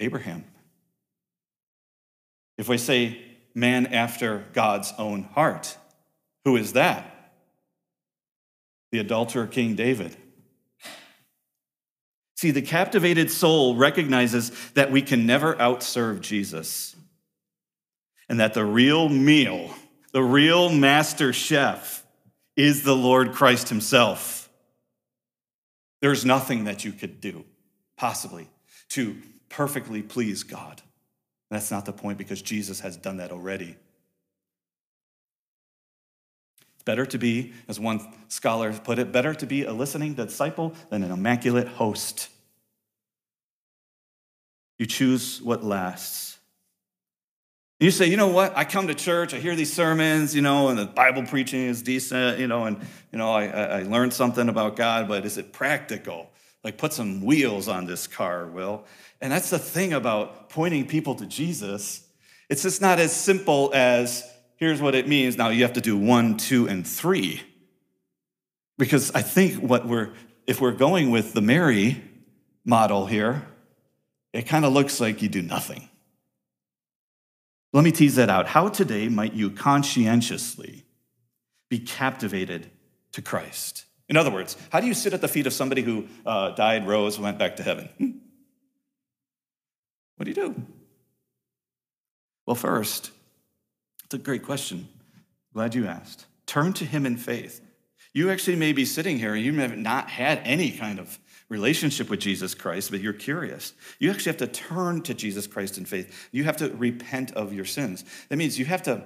Abraham. 0.00 0.44
If 2.56 2.68
we 2.68 2.78
say 2.78 3.20
man 3.54 3.86
after 3.86 4.44
God's 4.52 4.92
own 4.98 5.22
heart. 5.22 5.76
Who 6.44 6.56
is 6.56 6.72
that? 6.72 7.10
The 8.92 8.98
adulterer 8.98 9.46
King 9.46 9.74
David. 9.74 10.16
See, 12.36 12.50
the 12.50 12.62
captivated 12.62 13.30
soul 13.30 13.76
recognizes 13.76 14.50
that 14.72 14.90
we 14.90 15.00
can 15.00 15.24
never 15.24 15.54
outserve 15.54 16.20
Jesus 16.20 16.93
and 18.28 18.40
that 18.40 18.54
the 18.54 18.64
real 18.64 19.08
meal, 19.08 19.74
the 20.12 20.22
real 20.22 20.70
master 20.70 21.32
chef, 21.32 22.04
is 22.56 22.82
the 22.84 22.96
Lord 22.96 23.32
Christ 23.32 23.68
Himself. 23.68 24.48
There's 26.00 26.24
nothing 26.24 26.64
that 26.64 26.84
you 26.84 26.92
could 26.92 27.20
do, 27.20 27.44
possibly, 27.96 28.48
to 28.90 29.16
perfectly 29.48 30.02
please 30.02 30.42
God. 30.42 30.82
That's 31.50 31.70
not 31.70 31.84
the 31.84 31.92
point 31.92 32.18
because 32.18 32.42
Jesus 32.42 32.80
has 32.80 32.96
done 32.96 33.18
that 33.18 33.30
already. 33.30 33.76
It's 36.74 36.82
better 36.84 37.06
to 37.06 37.18
be, 37.18 37.52
as 37.68 37.78
one 37.78 38.00
scholar 38.28 38.72
put 38.72 38.98
it, 38.98 39.12
better 39.12 39.34
to 39.34 39.46
be 39.46 39.64
a 39.64 39.72
listening 39.72 40.14
disciple 40.14 40.74
than 40.90 41.02
an 41.02 41.10
immaculate 41.10 41.68
host. 41.68 42.28
You 44.78 44.86
choose 44.86 45.40
what 45.40 45.62
lasts. 45.64 46.33
You 47.80 47.90
say, 47.90 48.06
you 48.06 48.16
know 48.16 48.28
what? 48.28 48.56
I 48.56 48.64
come 48.64 48.86
to 48.86 48.94
church, 48.94 49.34
I 49.34 49.38
hear 49.38 49.56
these 49.56 49.72
sermons, 49.72 50.34
you 50.34 50.42
know, 50.42 50.68
and 50.68 50.78
the 50.78 50.86
Bible 50.86 51.24
preaching 51.24 51.62
is 51.62 51.82
decent, 51.82 52.38
you 52.38 52.46
know, 52.46 52.64
and 52.64 52.78
you 53.10 53.18
know, 53.18 53.32
I, 53.32 53.46
I 53.46 53.82
learned 53.82 54.14
something 54.14 54.48
about 54.48 54.76
God, 54.76 55.08
but 55.08 55.26
is 55.26 55.38
it 55.38 55.52
practical? 55.52 56.30
Like, 56.62 56.78
put 56.78 56.92
some 56.92 57.22
wheels 57.22 57.68
on 57.68 57.84
this 57.86 58.06
car, 58.06 58.46
Will. 58.46 58.84
And 59.20 59.32
that's 59.32 59.50
the 59.50 59.58
thing 59.58 59.92
about 59.92 60.48
pointing 60.48 60.86
people 60.86 61.14
to 61.16 61.26
Jesus. 61.26 62.06
It's 62.48 62.62
just 62.62 62.80
not 62.80 62.98
as 62.98 63.14
simple 63.14 63.70
as 63.74 64.24
here's 64.56 64.80
what 64.80 64.94
it 64.94 65.08
means. 65.08 65.36
Now 65.36 65.48
you 65.48 65.62
have 65.62 65.74
to 65.74 65.80
do 65.80 65.96
one, 65.96 66.36
two, 66.36 66.68
and 66.68 66.86
three. 66.86 67.42
Because 68.78 69.10
I 69.12 69.22
think 69.22 69.62
what 69.62 69.86
we're, 69.86 70.12
if 70.46 70.60
we're 70.60 70.72
going 70.72 71.10
with 71.10 71.32
the 71.32 71.40
Mary 71.40 72.02
model 72.64 73.06
here, 73.06 73.46
it 74.32 74.42
kind 74.42 74.64
of 74.64 74.72
looks 74.72 75.00
like 75.00 75.22
you 75.22 75.28
do 75.28 75.42
nothing. 75.42 75.88
Let 77.74 77.82
me 77.82 77.90
tease 77.90 78.14
that 78.14 78.30
out. 78.30 78.46
How 78.46 78.68
today 78.68 79.08
might 79.08 79.34
you 79.34 79.50
conscientiously 79.50 80.84
be 81.68 81.80
captivated 81.80 82.70
to 83.12 83.20
Christ? 83.20 83.86
In 84.08 84.16
other 84.16 84.30
words, 84.30 84.56
how 84.70 84.78
do 84.78 84.86
you 84.86 84.94
sit 84.94 85.12
at 85.12 85.20
the 85.20 85.26
feet 85.26 85.48
of 85.48 85.52
somebody 85.52 85.82
who 85.82 86.06
uh, 86.24 86.50
died, 86.50 86.86
rose, 86.86 87.18
went 87.18 87.36
back 87.36 87.56
to 87.56 87.64
heaven? 87.64 87.88
Hmm? 87.98 88.10
What 90.16 90.26
do 90.26 90.30
you 90.30 90.34
do? 90.36 90.62
Well, 92.46 92.54
first, 92.54 93.10
it's 94.04 94.14
a 94.14 94.18
great 94.18 94.44
question. 94.44 94.86
Glad 95.52 95.74
you 95.74 95.88
asked. 95.88 96.26
Turn 96.46 96.74
to 96.74 96.84
him 96.84 97.04
in 97.04 97.16
faith. 97.16 97.60
You 98.12 98.30
actually 98.30 98.54
may 98.54 98.72
be 98.72 98.84
sitting 98.84 99.18
here 99.18 99.34
and 99.34 99.44
you 99.44 99.52
may 99.52 99.62
have 99.62 99.76
not 99.76 100.08
had 100.10 100.38
any 100.44 100.70
kind 100.70 101.00
of 101.00 101.18
relationship 101.48 102.10
with 102.10 102.20
Jesus 102.20 102.54
Christ, 102.54 102.90
but 102.90 103.00
you're 103.00 103.12
curious. 103.12 103.74
You 103.98 104.10
actually 104.10 104.30
have 104.30 104.38
to 104.38 104.46
turn 104.46 105.02
to 105.02 105.14
Jesus 105.14 105.46
Christ 105.46 105.78
in 105.78 105.84
faith. 105.84 106.28
You 106.32 106.44
have 106.44 106.56
to 106.58 106.70
repent 106.70 107.32
of 107.32 107.52
your 107.52 107.64
sins. 107.64 108.04
That 108.28 108.36
means 108.36 108.58
you 108.58 108.64
have 108.64 108.82
to, 108.84 109.04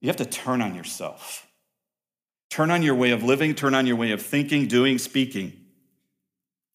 you 0.00 0.08
have 0.08 0.16
to 0.16 0.26
turn 0.26 0.60
on 0.60 0.74
yourself. 0.74 1.46
Turn 2.50 2.70
on 2.70 2.82
your 2.82 2.94
way 2.94 3.12
of 3.12 3.22
living, 3.22 3.54
turn 3.54 3.74
on 3.74 3.86
your 3.86 3.96
way 3.96 4.12
of 4.12 4.20
thinking, 4.20 4.66
doing, 4.66 4.98
speaking, 4.98 5.54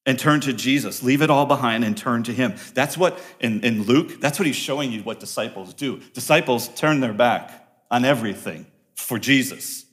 and 0.07 0.17
turn 0.17 0.39
to 0.41 0.53
Jesus. 0.53 1.03
Leave 1.03 1.21
it 1.21 1.29
all 1.29 1.45
behind 1.45 1.83
and 1.83 1.95
turn 1.95 2.23
to 2.23 2.33
Him. 2.33 2.55
That's 2.73 2.97
what, 2.97 3.19
in, 3.39 3.63
in 3.63 3.83
Luke, 3.83 4.19
that's 4.19 4.39
what 4.39 4.47
he's 4.47 4.55
showing 4.55 4.91
you 4.91 5.03
what 5.03 5.19
disciples 5.19 5.75
do. 5.75 5.99
Disciples 6.13 6.69
turn 6.69 6.99
their 7.01 7.13
back 7.13 7.67
on 7.91 8.05
everything 8.05 8.65
for 8.95 9.19
Jesus. 9.19 9.85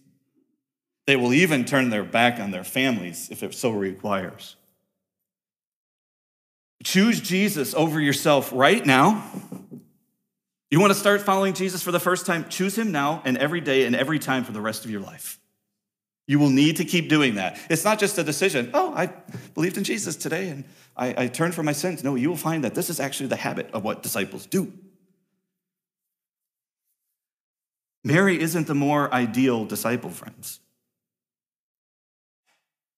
They 1.07 1.17
will 1.17 1.35
even 1.35 1.65
turn 1.67 1.91
their 1.91 2.05
back 2.05 2.41
on 2.41 2.51
their 2.51 2.65
families 2.65 3.29
if 3.31 3.43
it 3.43 3.53
so 3.53 3.71
requires. 3.71 4.57
Choose 6.85 7.21
Jesus 7.21 7.75
over 7.75 7.99
yourself 7.99 8.53
right 8.53 8.85
now. 8.85 9.25
You 10.71 10.81
want 10.81 10.93
to 10.93 10.99
start 10.99 11.23
following 11.23 11.55
Jesus 11.55 11.83
for 11.83 11.93
the 11.93 12.01
first 12.01 12.27
time? 12.27 12.49
Choose 12.49 12.77
him 12.77 12.93
now 12.93 13.23
and 13.25 13.39
every 13.39 13.61
day 13.61 13.87
and 13.87 13.97
every 13.97 14.19
time 14.19 14.45
for 14.45 14.53
the 14.53 14.61
rest 14.61 14.85
of 14.85 14.91
your 14.91 15.01
life. 15.01 15.39
You 16.27 16.39
will 16.39 16.51
need 16.51 16.77
to 16.77 16.85
keep 16.85 17.09
doing 17.09 17.37
that. 17.37 17.59
It's 17.71 17.85
not 17.85 17.99
just 17.99 18.19
a 18.19 18.25
decision, 18.25 18.71
oh, 18.75 18.93
I 18.95 19.07
believed 19.55 19.77
in 19.77 19.85
Jesus 19.85 20.17
today 20.17 20.49
and 20.49 20.65
I, 20.97 21.25
I 21.25 21.27
turned 21.29 21.55
from 21.55 21.67
my 21.67 21.73
sins. 21.73 22.05
No, 22.05 22.15
you 22.15 22.29
will 22.29 22.37
find 22.37 22.65
that 22.65 22.75
this 22.75 22.91
is 22.91 23.01
actually 23.01 23.29
the 23.29 23.37
habit 23.37 23.71
of 23.73 23.83
what 23.85 24.03
disciples 24.03 24.47
do. 24.47 24.73
Mary 28.05 28.39
isn't 28.39 28.67
the 28.67 28.75
more 28.75 29.13
ideal 29.13 29.65
disciple, 29.65 30.11
friends. 30.11 30.61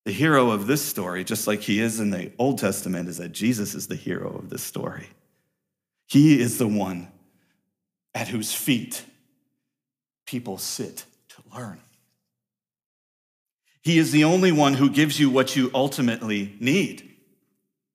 The 0.06 0.12
hero 0.12 0.52
of 0.52 0.68
this 0.68 0.82
story, 0.82 1.24
just 1.24 1.48
like 1.48 1.62
he 1.62 1.80
is 1.80 1.98
in 1.98 2.10
the 2.10 2.30
Old 2.38 2.58
Testament, 2.58 3.08
is 3.08 3.16
that 3.16 3.32
Jesus 3.32 3.74
is 3.74 3.88
the 3.88 3.96
hero 3.96 4.36
of 4.36 4.50
this 4.50 4.62
story. 4.62 5.08
He 6.06 6.40
is 6.40 6.58
the 6.58 6.68
one 6.68 7.08
at 8.14 8.28
whose 8.28 8.54
feet 8.54 9.04
people 10.24 10.58
sit 10.58 11.04
to 11.30 11.42
learn. 11.52 11.80
He 13.82 13.98
is 13.98 14.12
the 14.12 14.22
only 14.22 14.52
one 14.52 14.74
who 14.74 14.90
gives 14.90 15.18
you 15.18 15.28
what 15.28 15.56
you 15.56 15.72
ultimately 15.74 16.54
need. 16.60 17.16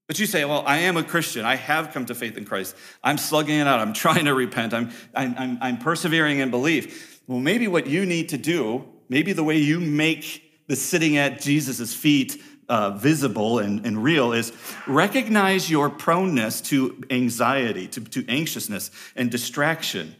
But 0.05 0.19
you 0.19 0.25
say, 0.25 0.43
well, 0.43 0.65
I 0.67 0.79
am 0.79 0.97
a 0.97 1.03
Christian. 1.03 1.45
I 1.45 1.55
have 1.55 1.93
come 1.93 2.07
to 2.07 2.13
faith 2.13 2.35
in 2.35 2.43
Christ. 2.43 2.75
I'm 3.01 3.17
slugging 3.17 3.57
it 3.57 3.67
out. 3.67 3.79
I'm 3.79 3.93
trying 4.05 4.25
to 4.25 4.33
repent. 4.33 4.73
I'm, 4.73 4.91
I'm, 5.15 5.57
I'm, 5.61 5.77
persevering 5.77 6.39
in 6.39 6.51
belief. 6.51 7.21
Well, 7.27 7.39
maybe 7.39 7.69
what 7.69 7.87
you 7.87 8.05
need 8.05 8.27
to 8.29 8.37
do, 8.37 8.83
maybe 9.07 9.31
the 9.31 9.45
way 9.45 9.59
you 9.59 9.79
make 9.79 10.50
the 10.71 10.77
sitting 10.77 11.17
at 11.17 11.41
Jesus' 11.41 11.93
feet 11.93 12.41
uh, 12.69 12.91
visible 12.91 13.59
and, 13.59 13.85
and 13.85 14.01
real 14.01 14.31
is 14.31 14.53
recognize 14.87 15.69
your 15.69 15.89
proneness 15.89 16.61
to 16.61 17.03
anxiety, 17.09 17.87
to, 17.89 17.99
to 17.99 18.25
anxiousness 18.29 18.89
and 19.17 19.29
distraction. 19.29 20.15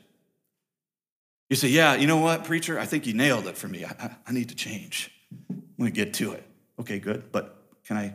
You 1.49 1.55
say, 1.55 1.69
Yeah, 1.69 1.95
you 1.95 2.05
know 2.05 2.17
what, 2.17 2.43
preacher? 2.43 2.77
I 2.77 2.85
think 2.85 3.07
you 3.07 3.13
nailed 3.13 3.47
it 3.47 3.57
for 3.57 3.69
me. 3.69 3.85
I, 3.85 4.13
I, 4.27 4.33
need 4.33 4.49
to 4.49 4.55
change. 4.55 5.09
I'm 5.49 5.63
going 5.79 5.89
to 5.89 5.95
get 5.95 6.13
to 6.15 6.33
it. 6.33 6.43
Okay, 6.77 6.99
good. 6.99 7.31
But 7.31 7.55
can 7.85 7.95
I, 7.95 8.13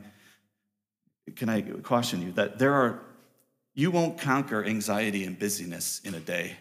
can 1.37 1.49
I 1.49 1.63
caution 1.63 2.21
you 2.21 2.33
that 2.33 2.59
there 2.59 2.75
are, 2.75 3.01
you 3.73 3.91
won't 3.91 4.19
conquer 4.19 4.63
anxiety 4.63 5.25
and 5.25 5.39
busyness 5.39 6.03
in 6.05 6.15
a 6.15 6.21
day. 6.21 6.59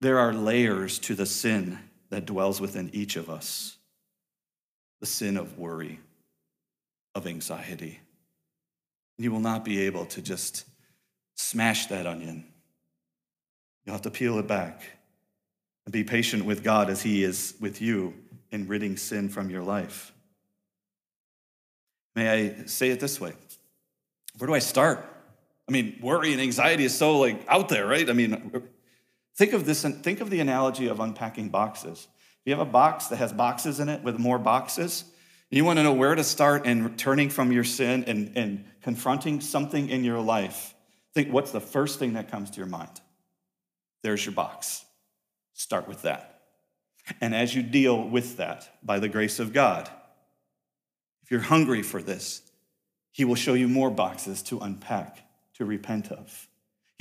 There 0.00 0.18
are 0.18 0.32
layers 0.32 0.98
to 0.98 1.14
the 1.14 1.26
sin 1.26 1.78
that 2.12 2.26
dwells 2.26 2.60
within 2.60 2.90
each 2.92 3.16
of 3.16 3.30
us 3.30 3.78
the 5.00 5.06
sin 5.06 5.38
of 5.38 5.58
worry, 5.58 5.98
of 7.14 7.26
anxiety. 7.26 8.00
You 9.16 9.32
will 9.32 9.40
not 9.40 9.64
be 9.64 9.86
able 9.86 10.04
to 10.06 10.20
just 10.20 10.66
smash 11.36 11.86
that 11.86 12.06
onion. 12.06 12.44
You'll 13.84 13.94
have 13.94 14.02
to 14.02 14.10
peel 14.10 14.38
it 14.38 14.46
back 14.46 14.82
and 15.86 15.92
be 15.92 16.04
patient 16.04 16.44
with 16.44 16.62
God 16.62 16.90
as 16.90 17.00
He 17.00 17.24
is 17.24 17.54
with 17.60 17.80
you 17.80 18.12
in 18.50 18.68
ridding 18.68 18.98
sin 18.98 19.30
from 19.30 19.48
your 19.48 19.62
life. 19.62 20.12
May 22.14 22.28
I 22.28 22.64
say 22.66 22.90
it 22.90 23.00
this 23.00 23.18
way? 23.22 23.32
Where 24.36 24.48
do 24.48 24.54
I 24.54 24.58
start? 24.58 25.02
I 25.66 25.72
mean, 25.72 25.98
worry 26.02 26.32
and 26.32 26.42
anxiety 26.42 26.84
is 26.84 26.94
so 26.94 27.20
like 27.20 27.42
out 27.48 27.70
there, 27.70 27.86
right? 27.86 28.08
I 28.10 28.12
mean, 28.12 28.68
Think 29.36 29.52
of 29.52 29.64
this, 29.64 29.82
think 29.82 30.20
of 30.20 30.30
the 30.30 30.40
analogy 30.40 30.88
of 30.88 31.00
unpacking 31.00 31.48
boxes. 31.48 32.06
If 32.40 32.46
you 32.46 32.52
have 32.52 32.66
a 32.66 32.70
box 32.70 33.06
that 33.06 33.16
has 33.16 33.32
boxes 33.32 33.80
in 33.80 33.88
it 33.88 34.02
with 34.02 34.18
more 34.18 34.38
boxes, 34.38 35.04
you 35.50 35.64
want 35.64 35.78
to 35.78 35.82
know 35.82 35.92
where 35.92 36.14
to 36.14 36.24
start 36.24 36.66
in 36.66 36.96
turning 36.96 37.28
from 37.28 37.52
your 37.52 37.64
sin 37.64 38.04
and, 38.06 38.32
and 38.36 38.64
confronting 38.82 39.40
something 39.40 39.90
in 39.90 40.02
your 40.02 40.20
life. 40.20 40.74
Think 41.14 41.30
what's 41.30 41.50
the 41.50 41.60
first 41.60 41.98
thing 41.98 42.14
that 42.14 42.30
comes 42.30 42.50
to 42.50 42.56
your 42.56 42.66
mind? 42.66 43.00
There's 44.02 44.24
your 44.24 44.34
box. 44.34 44.84
Start 45.52 45.86
with 45.86 46.02
that. 46.02 46.40
And 47.20 47.34
as 47.34 47.54
you 47.54 47.62
deal 47.62 48.08
with 48.08 48.38
that, 48.38 48.68
by 48.82 48.98
the 48.98 49.08
grace 49.08 49.38
of 49.38 49.52
God, 49.52 49.90
if 51.22 51.30
you're 51.30 51.40
hungry 51.40 51.82
for 51.82 52.02
this, 52.02 52.42
He 53.10 53.24
will 53.24 53.34
show 53.34 53.54
you 53.54 53.68
more 53.68 53.90
boxes 53.90 54.42
to 54.44 54.58
unpack, 54.58 55.18
to 55.54 55.64
repent 55.64 56.10
of. 56.10 56.48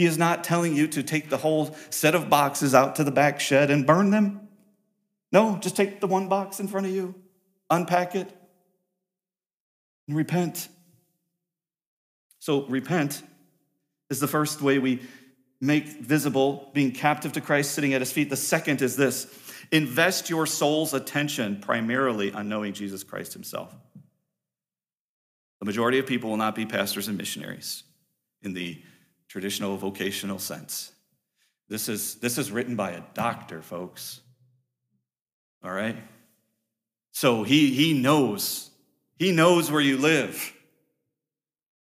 He 0.01 0.07
is 0.07 0.17
not 0.17 0.43
telling 0.43 0.75
you 0.75 0.87
to 0.87 1.03
take 1.03 1.29
the 1.29 1.37
whole 1.37 1.75
set 1.91 2.15
of 2.15 2.27
boxes 2.27 2.73
out 2.73 2.95
to 2.95 3.03
the 3.03 3.11
back 3.11 3.39
shed 3.39 3.69
and 3.69 3.85
burn 3.85 4.09
them. 4.09 4.47
No, 5.31 5.59
just 5.61 5.75
take 5.75 6.01
the 6.01 6.07
one 6.07 6.27
box 6.27 6.59
in 6.59 6.67
front 6.67 6.87
of 6.87 6.91
you, 6.91 7.13
unpack 7.69 8.15
it, 8.15 8.27
and 10.07 10.17
repent. 10.17 10.69
So, 12.39 12.65
repent 12.65 13.21
is 14.09 14.19
the 14.19 14.27
first 14.27 14.59
way 14.59 14.79
we 14.79 15.03
make 15.59 15.85
visible 15.85 16.71
being 16.73 16.93
captive 16.93 17.33
to 17.33 17.41
Christ, 17.41 17.73
sitting 17.73 17.93
at 17.93 18.01
his 18.01 18.11
feet. 18.11 18.31
The 18.31 18.35
second 18.35 18.81
is 18.81 18.95
this 18.95 19.27
invest 19.71 20.31
your 20.31 20.47
soul's 20.47 20.95
attention 20.95 21.59
primarily 21.61 22.33
on 22.33 22.49
knowing 22.49 22.73
Jesus 22.73 23.03
Christ 23.03 23.33
himself. 23.33 23.71
The 25.59 25.65
majority 25.65 25.99
of 25.99 26.07
people 26.07 26.31
will 26.31 26.37
not 26.37 26.55
be 26.55 26.65
pastors 26.65 27.07
and 27.07 27.19
missionaries 27.19 27.83
in 28.41 28.53
the 28.53 28.81
traditional 29.31 29.77
vocational 29.77 30.37
sense. 30.37 30.91
This 31.69 31.87
is, 31.87 32.15
this 32.15 32.37
is 32.37 32.51
written 32.51 32.75
by 32.75 32.91
a 32.91 33.01
doctor, 33.13 33.61
folks. 33.61 34.19
All 35.63 35.71
right? 35.71 35.95
So 37.13 37.43
he, 37.43 37.73
he 37.73 37.93
knows. 37.93 38.69
He 39.15 39.31
knows 39.31 39.71
where 39.71 39.79
you 39.79 39.97
live. 39.97 40.53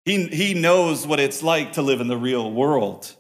He, 0.04 0.26
he 0.28 0.54
knows 0.54 1.04
what 1.04 1.18
it's 1.18 1.42
like 1.42 1.72
to 1.72 1.82
live 1.82 2.00
in 2.00 2.06
the 2.06 2.16
real 2.16 2.48
world. 2.48 3.12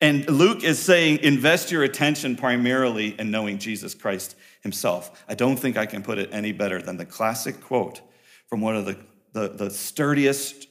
And 0.00 0.26
Luke 0.26 0.64
is 0.64 0.78
saying, 0.78 1.18
invest 1.18 1.70
your 1.70 1.82
attention 1.82 2.36
primarily 2.36 3.20
in 3.20 3.30
knowing 3.30 3.58
Jesus 3.58 3.92
Christ 3.92 4.34
himself. 4.62 5.24
I 5.28 5.34
don't 5.34 5.56
think 5.58 5.76
I 5.76 5.84
can 5.84 6.02
put 6.02 6.16
it 6.16 6.30
any 6.32 6.52
better 6.52 6.80
than 6.80 6.96
the 6.96 7.04
classic 7.04 7.60
quote 7.60 8.00
from 8.46 8.62
one 8.62 8.76
of 8.76 8.86
the, 8.86 8.96
the, 9.34 9.48
the 9.48 9.70
sturdiest 9.70 10.68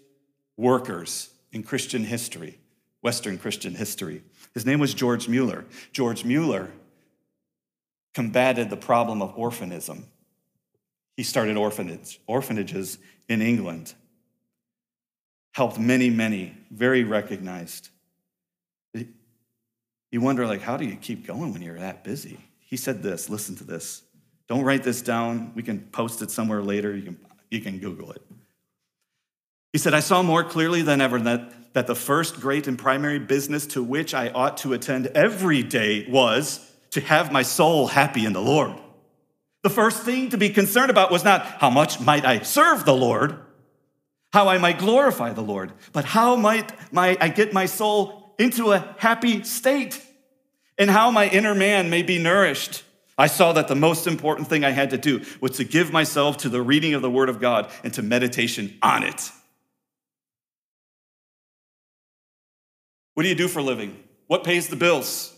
workers 0.57 1.29
in 1.51 1.63
Christian 1.63 2.03
history, 2.03 2.59
Western 3.01 3.37
Christian 3.37 3.75
history. 3.75 4.23
His 4.53 4.65
name 4.65 4.79
was 4.79 4.93
George 4.93 5.27
Mueller. 5.27 5.65
George 5.91 6.23
Mueller 6.23 6.69
combated 8.13 8.69
the 8.69 8.77
problem 8.77 9.21
of 9.21 9.37
orphanism. 9.37 10.05
He 11.15 11.23
started 11.23 11.57
orphanage, 11.57 12.19
orphanages 12.27 12.97
in 13.27 13.41
England, 13.41 13.93
helped 15.53 15.79
many, 15.79 16.09
many, 16.09 16.55
very 16.71 17.03
recognized. 17.03 17.89
You 18.93 20.21
wonder, 20.21 20.45
like, 20.47 20.61
how 20.61 20.77
do 20.77 20.85
you 20.85 20.95
keep 20.95 21.27
going 21.27 21.53
when 21.53 21.61
you're 21.61 21.79
that 21.79 22.03
busy? 22.03 22.39
He 22.59 22.77
said 22.77 23.03
this, 23.03 23.29
listen 23.29 23.55
to 23.57 23.63
this. 23.63 24.03
Don't 24.47 24.63
write 24.63 24.83
this 24.83 25.01
down. 25.01 25.51
We 25.55 25.63
can 25.63 25.79
post 25.79 26.21
it 26.21 26.31
somewhere 26.31 26.61
later. 26.61 26.95
You 26.95 27.03
can, 27.03 27.19
you 27.51 27.61
can 27.61 27.79
Google 27.79 28.11
it. 28.11 28.21
He 29.73 29.79
said, 29.79 29.93
I 29.93 29.99
saw 29.99 30.23
more 30.23 30.43
clearly 30.43 30.81
than 30.81 31.01
ever 31.01 31.19
that, 31.19 31.73
that 31.73 31.87
the 31.87 31.95
first 31.95 32.39
great 32.39 32.67
and 32.67 32.77
primary 32.77 33.19
business 33.19 33.67
to 33.67 33.83
which 33.83 34.13
I 34.13 34.29
ought 34.29 34.57
to 34.57 34.73
attend 34.73 35.07
every 35.07 35.63
day 35.63 36.07
was 36.09 36.71
to 36.91 37.01
have 37.01 37.31
my 37.31 37.43
soul 37.43 37.87
happy 37.87 38.25
in 38.25 38.33
the 38.33 38.41
Lord. 38.41 38.73
The 39.63 39.69
first 39.69 40.03
thing 40.03 40.29
to 40.29 40.37
be 40.37 40.49
concerned 40.49 40.89
about 40.89 41.11
was 41.11 41.23
not 41.23 41.45
how 41.45 41.69
much 41.69 41.99
might 41.99 42.25
I 42.25 42.39
serve 42.39 42.85
the 42.85 42.95
Lord, 42.95 43.37
how 44.31 44.47
I 44.47 44.57
might 44.57 44.79
glorify 44.79 45.33
the 45.33 45.41
Lord, 45.41 45.73
but 45.91 46.05
how 46.05 46.35
might 46.35 46.71
my, 46.93 47.17
I 47.19 47.29
get 47.29 47.53
my 47.53 47.65
soul 47.65 48.35
into 48.39 48.71
a 48.71 48.95
happy 48.97 49.43
state 49.43 50.01
and 50.77 50.89
how 50.89 51.11
my 51.11 51.27
inner 51.27 51.55
man 51.55 51.89
may 51.89 52.03
be 52.03 52.17
nourished. 52.17 52.83
I 53.17 53.27
saw 53.27 53.51
that 53.53 53.67
the 53.67 53.75
most 53.75 54.05
important 54.05 54.47
thing 54.47 54.63
I 54.63 54.69
had 54.69 54.91
to 54.91 54.97
do 54.97 55.23
was 55.41 55.57
to 55.57 55.63
give 55.63 55.91
myself 55.91 56.37
to 56.37 56.49
the 56.49 56.61
reading 56.61 56.93
of 56.93 57.01
the 57.01 57.09
Word 57.09 57.29
of 57.29 57.39
God 57.39 57.71
and 57.83 57.91
to 57.95 58.03
meditation 58.03 58.77
on 58.81 59.03
it. 59.03 59.31
What 63.17 63.23
do 63.23 63.29
you 63.29 63.35
do 63.35 63.47
for 63.47 63.57
a 63.57 63.63
living? 63.63 63.97
What 64.27 64.43
pays 64.43 64.67
the 64.67 64.75
bills? 64.75 65.35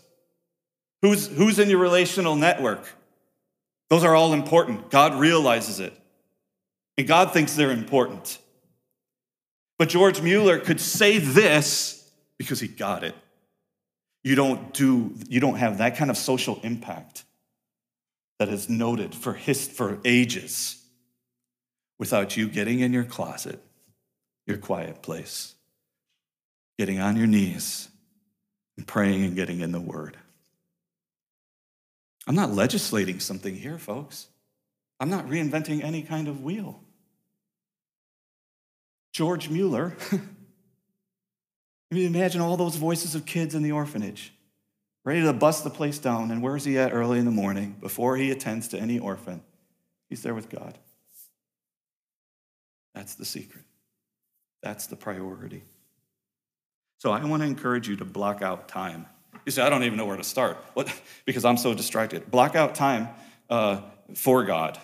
Who's, 1.01 1.27
who's 1.27 1.59
in 1.59 1.69
your 1.69 1.79
relational 1.79 2.35
network? 2.35 2.83
Those 3.89 4.03
are 4.03 4.13
all 4.13 4.33
important. 4.33 4.91
God 4.91 5.17
realizes 5.17 5.79
it. 5.79 5.93
And 6.97 7.07
God 7.07 7.31
thinks 7.31 7.55
they're 7.55 7.71
important. 7.71 8.37
But 9.77 9.87
George 9.87 10.21
Mueller 10.21 10.59
could 10.59 10.81
say 10.81 11.19
this 11.19 12.05
because 12.37 12.59
he 12.59 12.67
got 12.67 13.05
it. 13.05 13.15
You 14.25 14.35
don't 14.35 14.73
do, 14.73 15.15
you 15.29 15.39
don't 15.39 15.55
have 15.55 15.77
that 15.77 15.95
kind 15.95 16.11
of 16.11 16.17
social 16.17 16.59
impact 16.63 17.23
that 18.39 18.49
is 18.49 18.67
noted 18.67 19.15
for, 19.15 19.31
his, 19.31 19.69
for 19.69 19.99
ages 20.03 20.83
without 21.97 22.35
you 22.35 22.49
getting 22.49 22.81
in 22.81 22.91
your 22.91 23.05
closet, 23.05 23.63
your 24.45 24.57
quiet 24.57 25.01
place, 25.01 25.55
getting 26.79 27.01
on 27.01 27.17
your 27.17 27.27
knees 27.27 27.89
and 28.77 28.87
praying 28.87 29.25
and 29.25 29.35
getting 29.35 29.59
in 29.59 29.73
the 29.73 29.81
Word. 29.81 30.15
I'm 32.25 32.35
not 32.35 32.53
legislating 32.53 33.19
something 33.19 33.53
here, 33.53 33.77
folks. 33.77 34.27
I'm 34.97 35.09
not 35.09 35.27
reinventing 35.27 35.83
any 35.83 36.03
kind 36.03 36.29
of 36.29 36.41
wheel. 36.41 36.79
George 39.11 39.49
Mueller, 39.49 39.97
I 40.13 40.19
mean, 41.91 42.05
imagine 42.05 42.39
all 42.39 42.55
those 42.55 42.77
voices 42.77 43.13
of 43.13 43.25
kids 43.25 43.55
in 43.55 43.61
the 43.61 43.73
orphanage 43.73 44.31
ready 45.03 45.21
to 45.21 45.33
bust 45.33 45.65
the 45.65 45.69
place 45.69 45.99
down. 45.99 46.31
And 46.31 46.41
where's 46.41 46.63
he 46.63 46.77
at 46.77 46.93
early 46.93 47.19
in 47.19 47.25
the 47.25 47.31
morning 47.31 47.75
before 47.81 48.15
he 48.15 48.31
attends 48.31 48.69
to 48.69 48.79
any 48.79 48.99
orphan? 48.99 49.41
He's 50.07 50.23
there 50.23 50.33
with 50.33 50.49
God. 50.49 50.77
That's 52.95 53.15
the 53.15 53.25
secret. 53.25 53.65
That's 54.63 54.87
the 54.87 54.95
priority. 54.95 55.63
So 56.99 57.13
I 57.13 57.23
want 57.23 57.41
to 57.41 57.47
encourage 57.47 57.87
you 57.87 57.95
to 57.95 58.05
block 58.05 58.41
out 58.41 58.67
time. 58.67 59.05
You 59.45 59.53
say, 59.53 59.61
I 59.61 59.69
don't 59.69 59.83
even 59.83 59.97
know 59.97 60.05
where 60.05 60.17
to 60.17 60.23
start. 60.23 60.57
What? 60.73 60.93
Because 61.25 61.45
I'm 61.45 61.57
so 61.57 61.73
distracted. 61.73 62.29
Block 62.29 62.55
out 62.55 62.75
time 62.75 63.07
uh, 63.49 63.81
for 64.15 64.43
God. 64.43 64.77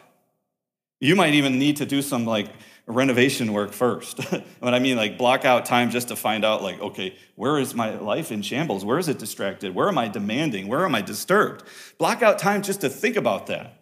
You 1.02 1.16
might 1.16 1.34
even 1.34 1.60
need 1.60 1.78
to 1.78 1.86
do 1.86 2.02
some 2.02 2.26
like 2.26 2.48
renovation 2.88 3.52
work 3.52 3.74
first. 3.74 4.20
what 4.60 4.74
I 4.74 4.80
mean, 4.80 4.96
like 4.96 5.18
block 5.18 5.44
out 5.44 5.66
time 5.66 5.90
just 5.90 6.08
to 6.08 6.16
find 6.16 6.46
out, 6.46 6.64
like, 6.64 6.80
okay, 6.80 7.16
where 7.36 7.58
is 7.58 7.74
my 7.74 7.96
life 7.96 8.32
in 8.32 8.42
shambles? 8.42 8.86
Where 8.86 8.98
is 8.98 9.10
it 9.10 9.20
distracted? 9.20 9.76
Where 9.76 9.90
am 9.90 9.98
I 9.98 10.08
demanding? 10.08 10.68
Where 10.68 10.86
am 10.86 10.96
I 10.96 11.02
disturbed? 11.02 11.64
Block 11.98 12.22
out 12.22 12.40
time 12.40 12.62
just 12.62 12.82
to 12.82 12.90
think 12.90 13.18
about 13.18 13.48
that. 13.48 13.82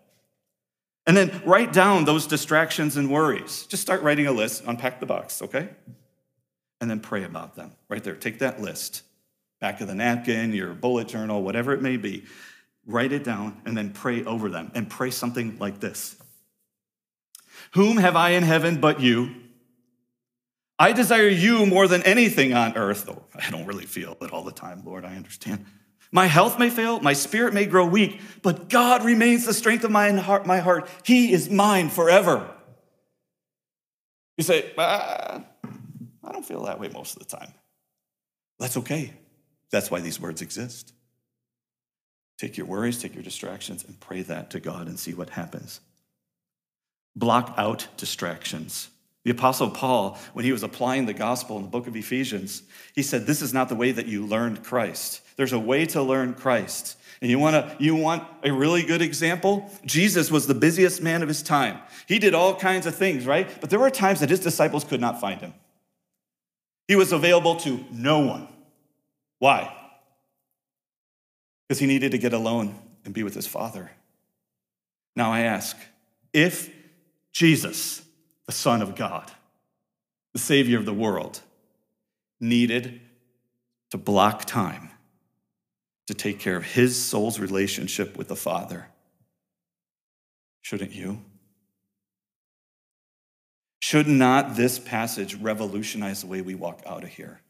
And 1.05 1.15
then 1.15 1.41
write 1.45 1.71
down 1.73 2.05
those 2.05 2.25
distractions 2.25 2.97
and 2.97 3.11
worries. 3.11 3.67
Just 3.67 3.83
start 3.83 4.01
writing 4.01 4.25
a 4.25 4.31
list, 4.31 4.63
unpack 4.65 4.99
the 5.01 5.05
box, 5.05 5.41
okay? 5.41 5.69
And 6.83 6.91
then 6.91 6.99
pray 6.99 7.23
about 7.23 7.55
them 7.55 7.71
right 7.87 8.03
there. 8.03 8.13
Take 8.13 8.39
that 8.39 8.59
list, 8.59 9.03
back 9.61 9.79
of 9.79 9.87
the 9.87 9.95
napkin, 9.95 10.51
your 10.51 10.73
bullet 10.73 11.07
journal, 11.07 11.41
whatever 11.41 11.71
it 11.71 11.81
may 11.81 11.95
be. 11.95 12.25
Write 12.85 13.13
it 13.13 13.23
down 13.23 13.61
and 13.63 13.77
then 13.77 13.91
pray 13.91 14.25
over 14.25 14.49
them 14.49 14.69
and 14.75 14.89
pray 14.89 15.09
something 15.09 15.57
like 15.59 15.79
this 15.79 16.17
whom 17.71 17.95
have 17.95 18.17
I 18.17 18.31
in 18.31 18.43
heaven 18.43 18.81
but 18.81 18.99
you? 18.99 19.33
I 20.77 20.91
desire 20.91 21.29
you 21.29 21.65
more 21.65 21.87
than 21.87 22.03
anything 22.03 22.53
on 22.53 22.75
earth, 22.75 23.05
though 23.05 23.23
I 23.33 23.49
don't 23.49 23.65
really 23.65 23.85
feel 23.85 24.17
it 24.19 24.33
all 24.33 24.43
the 24.43 24.51
time, 24.51 24.83
Lord, 24.83 25.05
I 25.05 25.15
understand. 25.15 25.65
My 26.11 26.25
health 26.25 26.59
may 26.59 26.69
fail, 26.69 26.99
my 26.99 27.13
spirit 27.13 27.53
may 27.53 27.65
grow 27.65 27.85
weak, 27.85 28.19
but 28.41 28.67
God 28.67 29.05
remains 29.05 29.45
the 29.45 29.53
strength 29.53 29.85
of 29.85 29.91
my 29.91 30.11
heart. 30.11 30.45
My 30.45 30.59
heart. 30.59 30.89
He 31.03 31.31
is 31.31 31.49
mine 31.49 31.87
forever. 31.87 32.53
You 34.37 34.43
say, 34.43 34.73
ah, 34.77 35.45
I 36.23 36.31
don't 36.31 36.45
feel 36.45 36.63
that 36.63 36.79
way 36.79 36.89
most 36.89 37.15
of 37.15 37.27
the 37.27 37.37
time. 37.37 37.53
That's 38.59 38.77
okay. 38.77 39.13
That's 39.71 39.91
why 39.91 39.99
these 39.99 40.19
words 40.19 40.41
exist. 40.41 40.93
Take 42.37 42.57
your 42.57 42.65
worries, 42.65 43.01
take 43.01 43.13
your 43.13 43.23
distractions, 43.23 43.83
and 43.83 43.99
pray 43.99 44.21
that 44.23 44.51
to 44.51 44.59
God 44.59 44.87
and 44.87 44.99
see 44.99 45.13
what 45.13 45.29
happens 45.29 45.79
block 47.15 47.53
out 47.57 47.87
distractions. 47.97 48.89
The 49.23 49.31
Apostle 49.31 49.69
Paul, 49.69 50.17
when 50.33 50.43
he 50.43 50.51
was 50.51 50.63
applying 50.63 51.05
the 51.05 51.13
gospel 51.13 51.57
in 51.57 51.63
the 51.63 51.69
book 51.69 51.87
of 51.87 51.95
Ephesians, 51.95 52.63
he 52.93 53.01
said, 53.01 53.25
This 53.25 53.41
is 53.41 53.53
not 53.53 53.69
the 53.69 53.75
way 53.75 53.91
that 53.91 54.07
you 54.07 54.25
learned 54.25 54.63
Christ. 54.63 55.21
There's 55.37 55.53
a 55.53 55.59
way 55.59 55.85
to 55.87 56.01
learn 56.01 56.33
Christ. 56.33 56.97
And 57.21 57.31
you, 57.31 57.39
wanna, 57.39 57.73
you 57.79 57.95
want 57.95 58.27
a 58.43 58.51
really 58.51 58.83
good 58.83 59.01
example? 59.01 59.71
Jesus 59.85 60.29
was 60.29 60.45
the 60.45 60.53
busiest 60.53 61.01
man 61.01 61.21
of 61.21 61.29
his 61.29 61.41
time. 61.41 61.79
He 62.05 62.19
did 62.19 62.33
all 62.33 62.53
kinds 62.55 62.85
of 62.85 62.95
things, 62.95 63.25
right? 63.25 63.47
But 63.61 63.69
there 63.69 63.79
were 63.79 63.89
times 63.89 64.19
that 64.19 64.29
his 64.29 64.41
disciples 64.41 64.83
could 64.83 64.99
not 64.99 65.21
find 65.21 65.39
him. 65.39 65.53
He 66.87 66.95
was 66.95 67.11
available 67.11 67.55
to 67.57 67.85
no 67.91 68.19
one. 68.19 68.47
Why? 69.39 69.75
Because 71.67 71.79
he 71.79 71.87
needed 71.87 72.11
to 72.11 72.17
get 72.17 72.33
alone 72.33 72.77
and 73.05 73.13
be 73.13 73.23
with 73.23 73.35
his 73.35 73.47
Father. 73.47 73.91
Now 75.15 75.31
I 75.31 75.41
ask, 75.41 75.77
if 76.33 76.73
Jesus, 77.31 78.01
the 78.45 78.51
Son 78.51 78.81
of 78.81 78.95
God, 78.95 79.31
the 80.33 80.39
Savior 80.39 80.77
of 80.77 80.85
the 80.85 80.93
world, 80.93 81.41
needed 82.39 83.01
to 83.91 83.97
block 83.97 84.45
time 84.45 84.89
to 86.07 86.13
take 86.13 86.39
care 86.39 86.57
of 86.57 86.63
his 86.63 87.01
soul's 87.01 87.39
relationship 87.39 88.17
with 88.17 88.27
the 88.27 88.35
Father. 88.35 88.87
Shouldn't 90.61 90.91
you? 90.91 91.21
Should 93.85 94.07
not 94.07 94.55
this 94.55 94.79
passage 94.79 95.35
revolutionize 95.35 96.21
the 96.21 96.27
way 96.27 96.39
we 96.39 96.55
walk 96.55 96.81
out 96.85 97.03
of 97.03 97.09
here? 97.09 97.41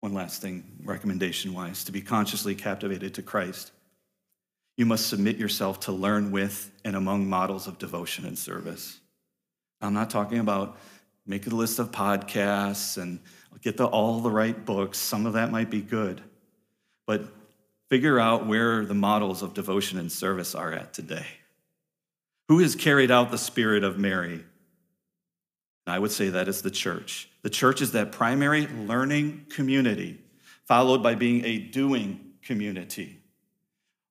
One 0.00 0.14
last 0.14 0.42
thing, 0.42 0.64
recommendation 0.82 1.54
wise, 1.54 1.84
to 1.84 1.92
be 1.92 2.00
consciously 2.00 2.56
captivated 2.56 3.14
to 3.14 3.22
Christ, 3.22 3.70
you 4.76 4.84
must 4.84 5.06
submit 5.06 5.36
yourself 5.36 5.78
to 5.82 5.92
learn 5.92 6.32
with 6.32 6.72
and 6.84 6.96
among 6.96 7.30
models 7.30 7.68
of 7.68 7.78
devotion 7.78 8.26
and 8.26 8.36
service. 8.36 8.98
I'm 9.80 9.94
not 9.94 10.10
talking 10.10 10.40
about 10.40 10.76
make 11.24 11.46
a 11.46 11.50
list 11.50 11.78
of 11.78 11.92
podcasts 11.92 13.00
and 13.00 13.20
get 13.60 13.76
the, 13.76 13.86
all 13.86 14.18
the 14.18 14.30
right 14.32 14.64
books. 14.64 14.98
Some 14.98 15.24
of 15.24 15.34
that 15.34 15.52
might 15.52 15.70
be 15.70 15.80
good, 15.80 16.20
but 17.12 17.28
figure 17.90 18.18
out 18.18 18.46
where 18.46 18.86
the 18.86 18.94
models 18.94 19.42
of 19.42 19.52
devotion 19.52 19.98
and 19.98 20.10
service 20.10 20.54
are 20.54 20.72
at 20.72 20.94
today. 20.94 21.26
Who 22.48 22.60
has 22.60 22.74
carried 22.74 23.10
out 23.10 23.30
the 23.30 23.36
spirit 23.36 23.84
of 23.84 23.98
Mary 23.98 24.44
and 25.84 25.94
I 25.94 25.98
would 25.98 26.12
say 26.12 26.28
that 26.28 26.48
is 26.48 26.62
the 26.62 26.70
church. 26.70 27.28
The 27.42 27.50
church 27.50 27.82
is 27.82 27.92
that 27.92 28.12
primary 28.12 28.66
learning 28.66 29.46
community, 29.50 30.20
followed 30.64 31.02
by 31.02 31.16
being 31.16 31.44
a 31.44 31.58
doing 31.58 32.20
community. 32.42 33.20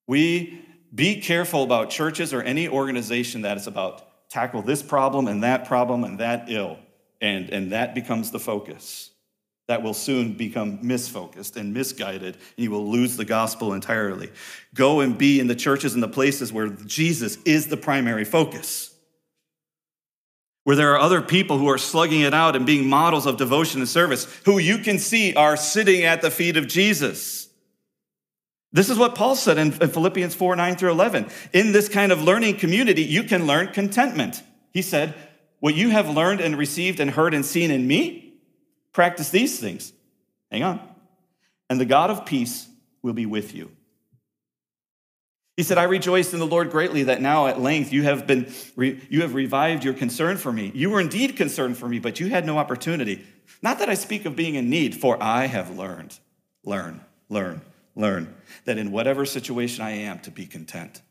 We 0.06 0.62
be 0.93 1.22
careful 1.22 1.64
about 1.64 1.89
churches 1.89 2.34
or 2.34 2.43
any 2.43 2.68
organization 2.68 3.43
that 3.43 3.58
is 3.58 3.68
about 3.68 4.30
tackle 4.30 4.62
this 4.62 4.84
problem 4.84 5.28
and 5.28 5.43
that 5.43 5.66
problem 5.66 6.04
and 6.04 6.20
that 6.20 6.45
ill, 6.49 6.78
and, 7.22 7.49
and 7.49 7.72
that 7.72 7.95
becomes 7.95 8.30
the 8.32 8.39
focus. 8.39 9.11
That 9.68 9.84
will 9.84 9.93
soon 9.93 10.34
become 10.34 10.80
misfocused 10.80 11.55
and 11.55 11.74
misguided, 11.74 12.36
and 12.36 12.64
you 12.64 12.72
will 12.72 12.89
lose 12.89 13.16
the 13.16 13.26
gospel 13.26 13.74
entirely. 13.74 14.32
Go 14.74 14.99
and 14.99 15.18
be 15.18 15.39
in 15.39 15.47
the 15.47 15.55
churches 15.55 15.93
and 15.93 16.03
the 16.03 16.07
places 16.07 16.51
where 16.51 16.70
Jesus 16.70 17.38
is 17.45 17.68
the 17.68 17.78
primary 17.78 18.26
focus 18.26 18.91
where 20.64 20.76
there 20.76 20.91
are 20.91 20.99
other 20.99 21.22
people 21.22 21.57
who 21.57 21.68
are 21.70 21.78
slugging 21.78 22.22
it 22.22 22.34
out 22.34 22.55
and 22.55 22.66
being 22.66 22.88
models 22.88 23.26
of 23.26 23.38
devotion 23.38 23.82
and 23.82 23.89
service, 23.89 24.26
who 24.45 24.59
you 24.59 24.78
can 24.78 24.99
see 24.99 25.34
are 25.34 25.57
sitting 25.57 26.03
at 26.03 26.22
the 26.22 26.30
feet 26.30 26.57
of 26.57 26.68
Jesus. 26.68 27.49
This 28.72 28.89
is 28.89 28.97
what 28.97 29.16
Paul 29.16 29.36
said 29.36 29.57
in 29.57 29.72
Philippians 29.72 30.36
4 30.36 30.55
9 30.55 30.76
through 30.76 30.91
11. 30.91 31.28
In 31.53 31.72
this 31.72 31.89
kind 31.89 32.12
of 32.12 32.24
learning 32.24 32.57
community, 32.57 33.03
you 33.03 33.24
can 33.24 33.47
learn 33.47 33.68
contentment. 33.68 34.41
He 34.72 34.82
said, 34.82 35.14
What 35.59 35.76
you 35.76 35.89
have 35.89 36.09
learned 36.09 36.39
and 36.39 36.57
received 36.57 36.99
and 36.99 37.12
heard 37.12 37.34
and 37.34 37.45
seen 37.45 37.72
in 37.72 37.88
me, 37.88 38.30
practice 38.94 39.30
these 39.30 39.60
things. 39.60 39.94
Hang 40.52 40.64
on. 40.64 40.82
And 41.70 41.80
the 41.80 41.86
God 41.86 42.10
of 42.10 42.26
peace 42.26 42.68
will 43.02 43.14
be 43.14 43.26
with 43.26 43.56
you. 43.56 43.72
He 45.58 45.64
said, 45.64 45.78
I 45.78 45.84
rejoice 45.84 46.34
in 46.34 46.39
the 46.39 46.48
Lord 46.48 46.72
greatly 46.72 47.04
that 47.04 47.22
now 47.22 47.48
at 47.48 47.60
length 47.60 47.92
you 47.94 48.04
have 48.04 48.26
been 48.26 48.52
you 48.78 49.22
have 49.22 49.36
revived 49.36 49.84
your 49.84 49.94
concern 49.94 50.38
for 50.38 50.52
me. 50.52 50.72
You 50.74 50.89
were 50.89 51.02
indeed 51.02 51.36
concerned 51.36 51.78
for 51.78 51.88
me, 51.88 52.00
but 52.00 52.20
you 52.20 52.30
had 52.30 52.46
no 52.46 52.58
opportunity. 52.58 53.26
Not 53.62 53.80
that 53.80 53.89
I 53.89 53.94
speak 53.94 54.26
of 54.26 54.36
being 54.36 54.56
in 54.56 54.70
need, 54.70 54.96
for 54.96 55.22
I 55.22 55.46
have 55.46 55.78
learned, 55.78 56.18
learn, 56.64 57.02
learn, 57.30 57.62
learn 57.96 58.34
that 58.66 58.78
in 58.78 58.92
whatever 58.92 59.26
situation 59.26 59.84
I 59.84 59.92
am 59.92 60.20
to 60.20 60.32
be 60.32 60.46
content. 60.46 61.02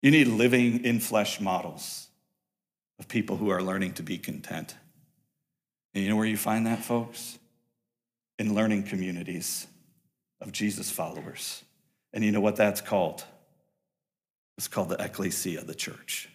You 0.00 0.10
need 0.10 0.28
living 0.28 0.84
in 0.84 1.00
flesh 1.00 1.40
models 1.40 2.08
of 3.00 3.08
people 3.08 3.38
who 3.38 3.48
are 3.48 3.62
learning 3.62 3.94
to 3.94 4.02
be 4.02 4.18
content. 4.18 4.76
And 5.94 6.04
you 6.04 6.10
know 6.10 6.16
where 6.16 6.26
you 6.26 6.36
find 6.36 6.66
that, 6.66 6.84
folks? 6.84 7.38
In 8.38 8.54
learning 8.54 8.84
communities 8.84 9.66
of 10.40 10.52
Jesus 10.52 10.90
followers. 10.90 11.64
And 12.12 12.22
you 12.22 12.30
know 12.30 12.40
what 12.40 12.56
that's 12.56 12.82
called? 12.82 13.24
It's 14.58 14.68
called 14.68 14.90
the 14.90 15.02
ecclesia, 15.02 15.64
the 15.64 15.74
church. 15.74 16.28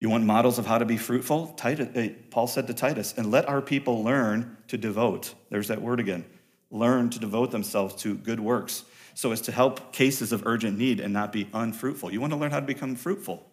You 0.00 0.08
want 0.08 0.24
models 0.24 0.60
of 0.60 0.66
how 0.66 0.78
to 0.78 0.84
be 0.84 0.96
fruitful? 0.96 1.48
Titus, 1.48 1.88
eh, 1.96 2.10
Paul 2.30 2.46
said 2.46 2.68
to 2.68 2.74
Titus, 2.74 3.14
and 3.16 3.32
let 3.32 3.48
our 3.48 3.60
people 3.60 4.04
learn 4.04 4.56
to 4.68 4.78
devote. 4.78 5.34
There's 5.50 5.68
that 5.68 5.82
word 5.82 5.98
again. 5.98 6.24
Learn 6.70 7.10
to 7.10 7.18
devote 7.18 7.50
themselves 7.50 7.96
to 8.02 8.14
good 8.14 8.38
works 8.38 8.84
so 9.18 9.32
as 9.32 9.40
to 9.40 9.50
help 9.50 9.92
cases 9.92 10.30
of 10.30 10.46
urgent 10.46 10.78
need 10.78 11.00
and 11.00 11.12
not 11.12 11.32
be 11.32 11.48
unfruitful. 11.52 12.12
You 12.12 12.20
want 12.20 12.32
to 12.32 12.38
learn 12.38 12.52
how 12.52 12.60
to 12.60 12.66
become 12.66 12.94
fruitful? 12.94 13.44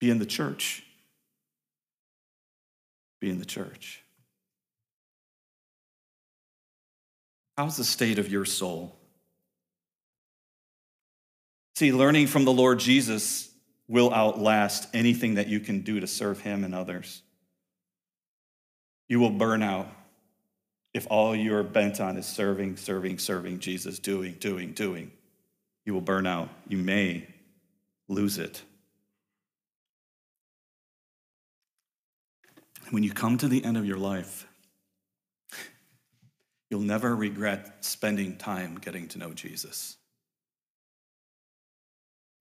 Be 0.00 0.10
in 0.10 0.18
the 0.18 0.26
church. 0.26 0.82
Be 3.20 3.30
in 3.30 3.38
the 3.38 3.44
church. 3.44 4.02
How's 7.56 7.76
the 7.76 7.84
state 7.84 8.18
of 8.18 8.28
your 8.28 8.44
soul? 8.44 8.96
See, 11.76 11.92
learning 11.92 12.26
from 12.26 12.44
the 12.44 12.52
Lord 12.52 12.80
Jesus 12.80 13.48
will 13.86 14.12
outlast 14.12 14.88
anything 14.92 15.34
that 15.34 15.46
you 15.46 15.60
can 15.60 15.82
do 15.82 16.00
to 16.00 16.08
serve 16.08 16.40
Him 16.40 16.64
and 16.64 16.74
others. 16.74 17.22
You 19.08 19.20
will 19.20 19.30
burn 19.30 19.62
out 19.62 19.86
if 20.92 21.06
all 21.10 21.34
you're 21.34 21.62
bent 21.62 22.00
on 22.00 22.16
is 22.16 22.26
serving, 22.26 22.76
serving, 22.76 23.18
serving 23.18 23.60
Jesus, 23.60 23.98
doing, 23.98 24.36
doing, 24.40 24.72
doing. 24.72 25.12
You 25.86 25.94
will 25.94 26.00
burn 26.00 26.26
out. 26.26 26.48
You 26.68 26.78
may 26.78 27.26
lose 28.08 28.38
it. 28.38 28.62
When 32.90 33.02
you 33.02 33.12
come 33.12 33.38
to 33.38 33.48
the 33.48 33.64
end 33.64 33.76
of 33.76 33.86
your 33.86 33.98
life, 33.98 34.48
You'll 36.70 36.80
never 36.80 37.14
regret 37.14 37.84
spending 37.84 38.36
time 38.36 38.78
getting 38.80 39.08
to 39.08 39.18
know 39.18 39.32
Jesus. 39.32 39.96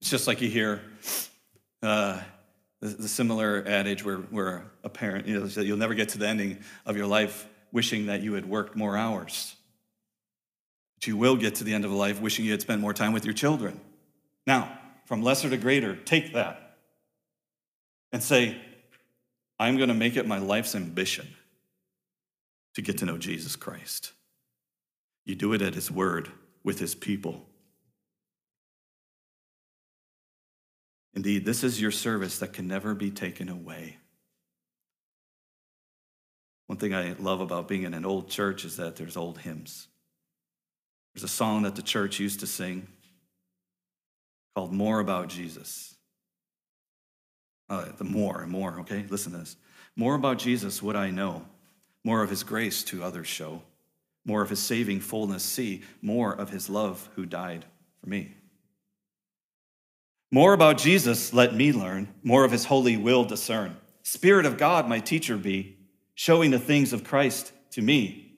It's 0.02 0.12
just 0.12 0.28
like 0.28 0.40
you 0.40 0.50
hear 0.50 0.82
uh, 1.82 2.22
the, 2.80 2.90
the, 2.90 3.08
similar 3.08 3.64
adage 3.68 4.06
where, 4.06 4.18
where 4.18 4.72
a 4.84 4.90
parent, 4.90 5.28
you 5.28 5.40
know, 5.40 5.62
you'll 5.62 5.78
never 5.78 5.96
get 5.96 6.10
to 6.10 6.20
the 6.20 6.28
ending 6.28 6.60
of 6.86 6.96
your 6.96 7.08
life 7.08 7.48
wishing 7.72 8.08
that 8.08 8.22
you 8.22 8.34
had 8.34 8.46
worked 8.46 8.76
more 8.76 8.98
hours. 8.98 9.56
But 10.96 11.08
you 11.08 11.18
will 11.18 11.36
get 11.36 11.56
to 11.56 11.64
the 11.64 11.74
end 11.74 11.86
of 11.86 11.92
life 11.92 12.20
wishing 12.22 12.46
you 12.46 12.52
had 12.52 12.62
spent 12.62 12.82
more 12.82 12.94
time 12.94 13.14
with 13.14 13.26
your 13.26 13.34
children. 13.34 13.80
Now, 14.46 14.78
from 15.06 15.24
lesser 15.24 15.50
to 15.50 15.58
greater, 15.58 15.96
take 15.96 16.34
that 16.34 16.78
and 18.12 18.22
say, 18.22 18.60
I'm 19.60 19.78
going 19.78 19.90
to 19.90 19.96
make 19.96 20.16
it 20.16 20.28
my 20.28 20.40
life's 20.40 20.76
ambition 20.76 21.28
to 22.76 22.82
get 22.82 23.00
to 23.00 23.06
know 23.06 23.18
Jesus 23.18 23.56
Christ. 23.56 24.14
You 25.26 25.36
do 25.36 25.54
it 25.54 25.62
at 25.62 25.76
His 25.76 25.92
word 25.92 26.32
with 26.64 26.80
His 26.80 26.96
people. 26.96 27.46
Indeed, 31.14 31.46
this 31.46 31.64
is 31.64 31.82
your 31.82 31.92
service 31.92 32.40
that 32.40 32.54
can 32.54 32.68
never 32.68 32.94
be 32.94 33.12
taken 33.12 33.50
away. 33.50 33.98
One 36.70 36.78
thing 36.78 36.94
I 36.94 37.16
love 37.20 37.42
about 37.42 37.68
being 37.68 37.84
in 37.84 37.94
an 37.94 38.06
old 38.06 38.30
church 38.30 38.64
is 38.64 38.78
that 38.78 38.96
there's 38.96 39.18
old 39.18 39.40
hymns. 39.40 39.88
There's 41.14 41.24
a 41.24 41.28
song 41.28 41.64
that 41.64 41.76
the 41.76 41.82
church 41.82 42.20
used 42.20 42.40
to 42.42 42.48
sing 42.48 42.88
called 44.56 44.72
More 44.72 45.00
About 45.00 45.30
Jesus. 45.30 45.96
Uh, 47.70 47.86
the 47.98 48.04
more 48.04 48.42
and 48.42 48.52
more, 48.52 48.80
okay? 48.82 49.06
Listen 49.10 49.32
to 49.32 49.40
this. 49.40 49.56
More 49.96 50.16
about 50.16 50.38
Jesus 50.38 50.82
would 50.82 50.96
I 50.96 51.12
know, 51.12 51.46
more 52.04 52.24
of 52.24 52.30
his 52.30 52.44
grace 52.44 52.84
to 52.86 53.04
others 53.04 53.28
show 53.28 53.62
more 54.30 54.44
of 54.44 54.50
his 54.50 54.60
saving 54.60 55.00
fullness 55.00 55.44
see, 55.44 55.82
more 56.04 56.34
of 56.34 56.52
his 56.52 56.70
love 56.70 57.10
who 57.16 57.26
died 57.26 57.66
for 58.00 58.08
me. 58.08 58.36
More 60.32 60.54
about 60.54 60.78
Jesus 60.78 61.34
let 61.34 61.56
me 61.56 61.74
learn, 61.74 62.14
more 62.24 62.46
of 62.46 62.52
his 62.52 62.66
holy 62.66 62.96
will 62.96 63.26
discern. 63.26 63.76
Spirit 64.04 64.46
of 64.46 64.58
God, 64.58 64.88
my 64.88 65.00
teacher 65.00 65.36
be, 65.36 65.78
showing 66.20 66.52
the 66.52 66.60
things 66.60 66.92
of 66.92 67.02
Christ 67.02 67.54
to 67.72 67.82
me. 67.82 68.34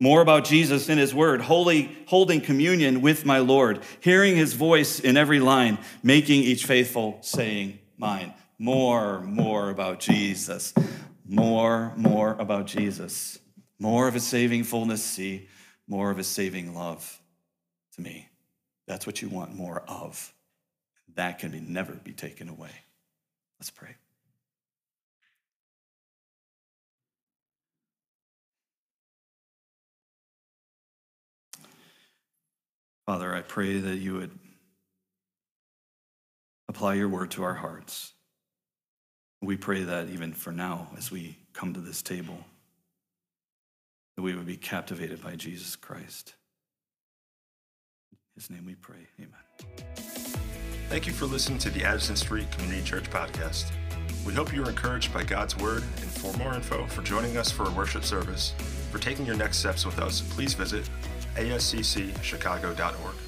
More 0.00 0.22
about 0.22 0.46
Jesus 0.46 0.88
in 0.88 0.96
his 0.96 1.14
word, 1.14 1.42
holy, 1.42 1.94
holding 2.06 2.40
communion 2.40 3.02
with 3.02 3.26
my 3.26 3.40
Lord, 3.40 3.82
hearing 4.00 4.34
his 4.34 4.54
voice 4.54 4.98
in 4.98 5.18
every 5.18 5.40
line, 5.40 5.76
making 6.02 6.42
each 6.42 6.64
faithful 6.64 7.18
saying 7.20 7.78
mine. 7.98 8.32
More, 8.58 9.20
more 9.20 9.68
about 9.68 10.00
Jesus. 10.00 10.72
More, 11.28 11.92
more 11.96 12.34
about 12.38 12.66
Jesus. 12.66 13.38
More 13.78 14.08
of 14.08 14.14
his 14.14 14.26
saving 14.26 14.64
fullness, 14.64 15.04
see, 15.04 15.48
more 15.86 16.10
of 16.10 16.16
his 16.16 16.28
saving 16.28 16.74
love 16.74 17.20
to 17.96 18.00
me. 18.00 18.26
That's 18.86 19.06
what 19.06 19.20
you 19.20 19.28
want 19.28 19.54
more 19.54 19.82
of. 19.86 20.32
That 21.14 21.40
can 21.40 21.66
never 21.70 21.92
be 21.92 22.14
taken 22.14 22.48
away. 22.48 22.72
Let's 23.60 23.68
pray. 23.68 23.96
Father, 33.08 33.34
I 33.34 33.40
pray 33.40 33.78
that 33.78 33.96
you 33.96 34.16
would 34.16 34.38
apply 36.68 36.92
your 36.92 37.08
word 37.08 37.30
to 37.30 37.42
our 37.42 37.54
hearts. 37.54 38.12
We 39.40 39.56
pray 39.56 39.84
that 39.84 40.10
even 40.10 40.34
for 40.34 40.52
now 40.52 40.88
as 40.94 41.10
we 41.10 41.38
come 41.54 41.72
to 41.72 41.80
this 41.80 42.02
table 42.02 42.36
that 44.14 44.20
we 44.20 44.34
would 44.34 44.44
be 44.44 44.58
captivated 44.58 45.22
by 45.22 45.36
Jesus 45.36 45.74
Christ. 45.74 46.34
In 48.12 48.18
his 48.34 48.50
name 48.50 48.66
we 48.66 48.74
pray. 48.74 49.06
Amen. 49.18 49.86
Thank 50.90 51.06
you 51.06 51.14
for 51.14 51.24
listening 51.24 51.60
to 51.60 51.70
the 51.70 51.84
Addison 51.84 52.14
Street 52.14 52.50
Community 52.50 52.84
Church 52.84 53.08
podcast. 53.08 53.70
We 54.26 54.34
hope 54.34 54.52
you 54.52 54.62
are 54.64 54.68
encouraged 54.68 55.14
by 55.14 55.24
God's 55.24 55.56
word, 55.56 55.82
and 55.82 56.10
for 56.10 56.36
more 56.36 56.52
info, 56.52 56.84
for 56.88 57.00
joining 57.00 57.38
us 57.38 57.50
for 57.50 57.64
a 57.64 57.70
worship 57.70 58.04
service, 58.04 58.52
for 58.90 58.98
taking 58.98 59.24
your 59.24 59.36
next 59.36 59.56
steps 59.60 59.86
with 59.86 59.98
us, 59.98 60.20
please 60.20 60.52
visit 60.52 60.90
asccchicago.org. 61.38 63.27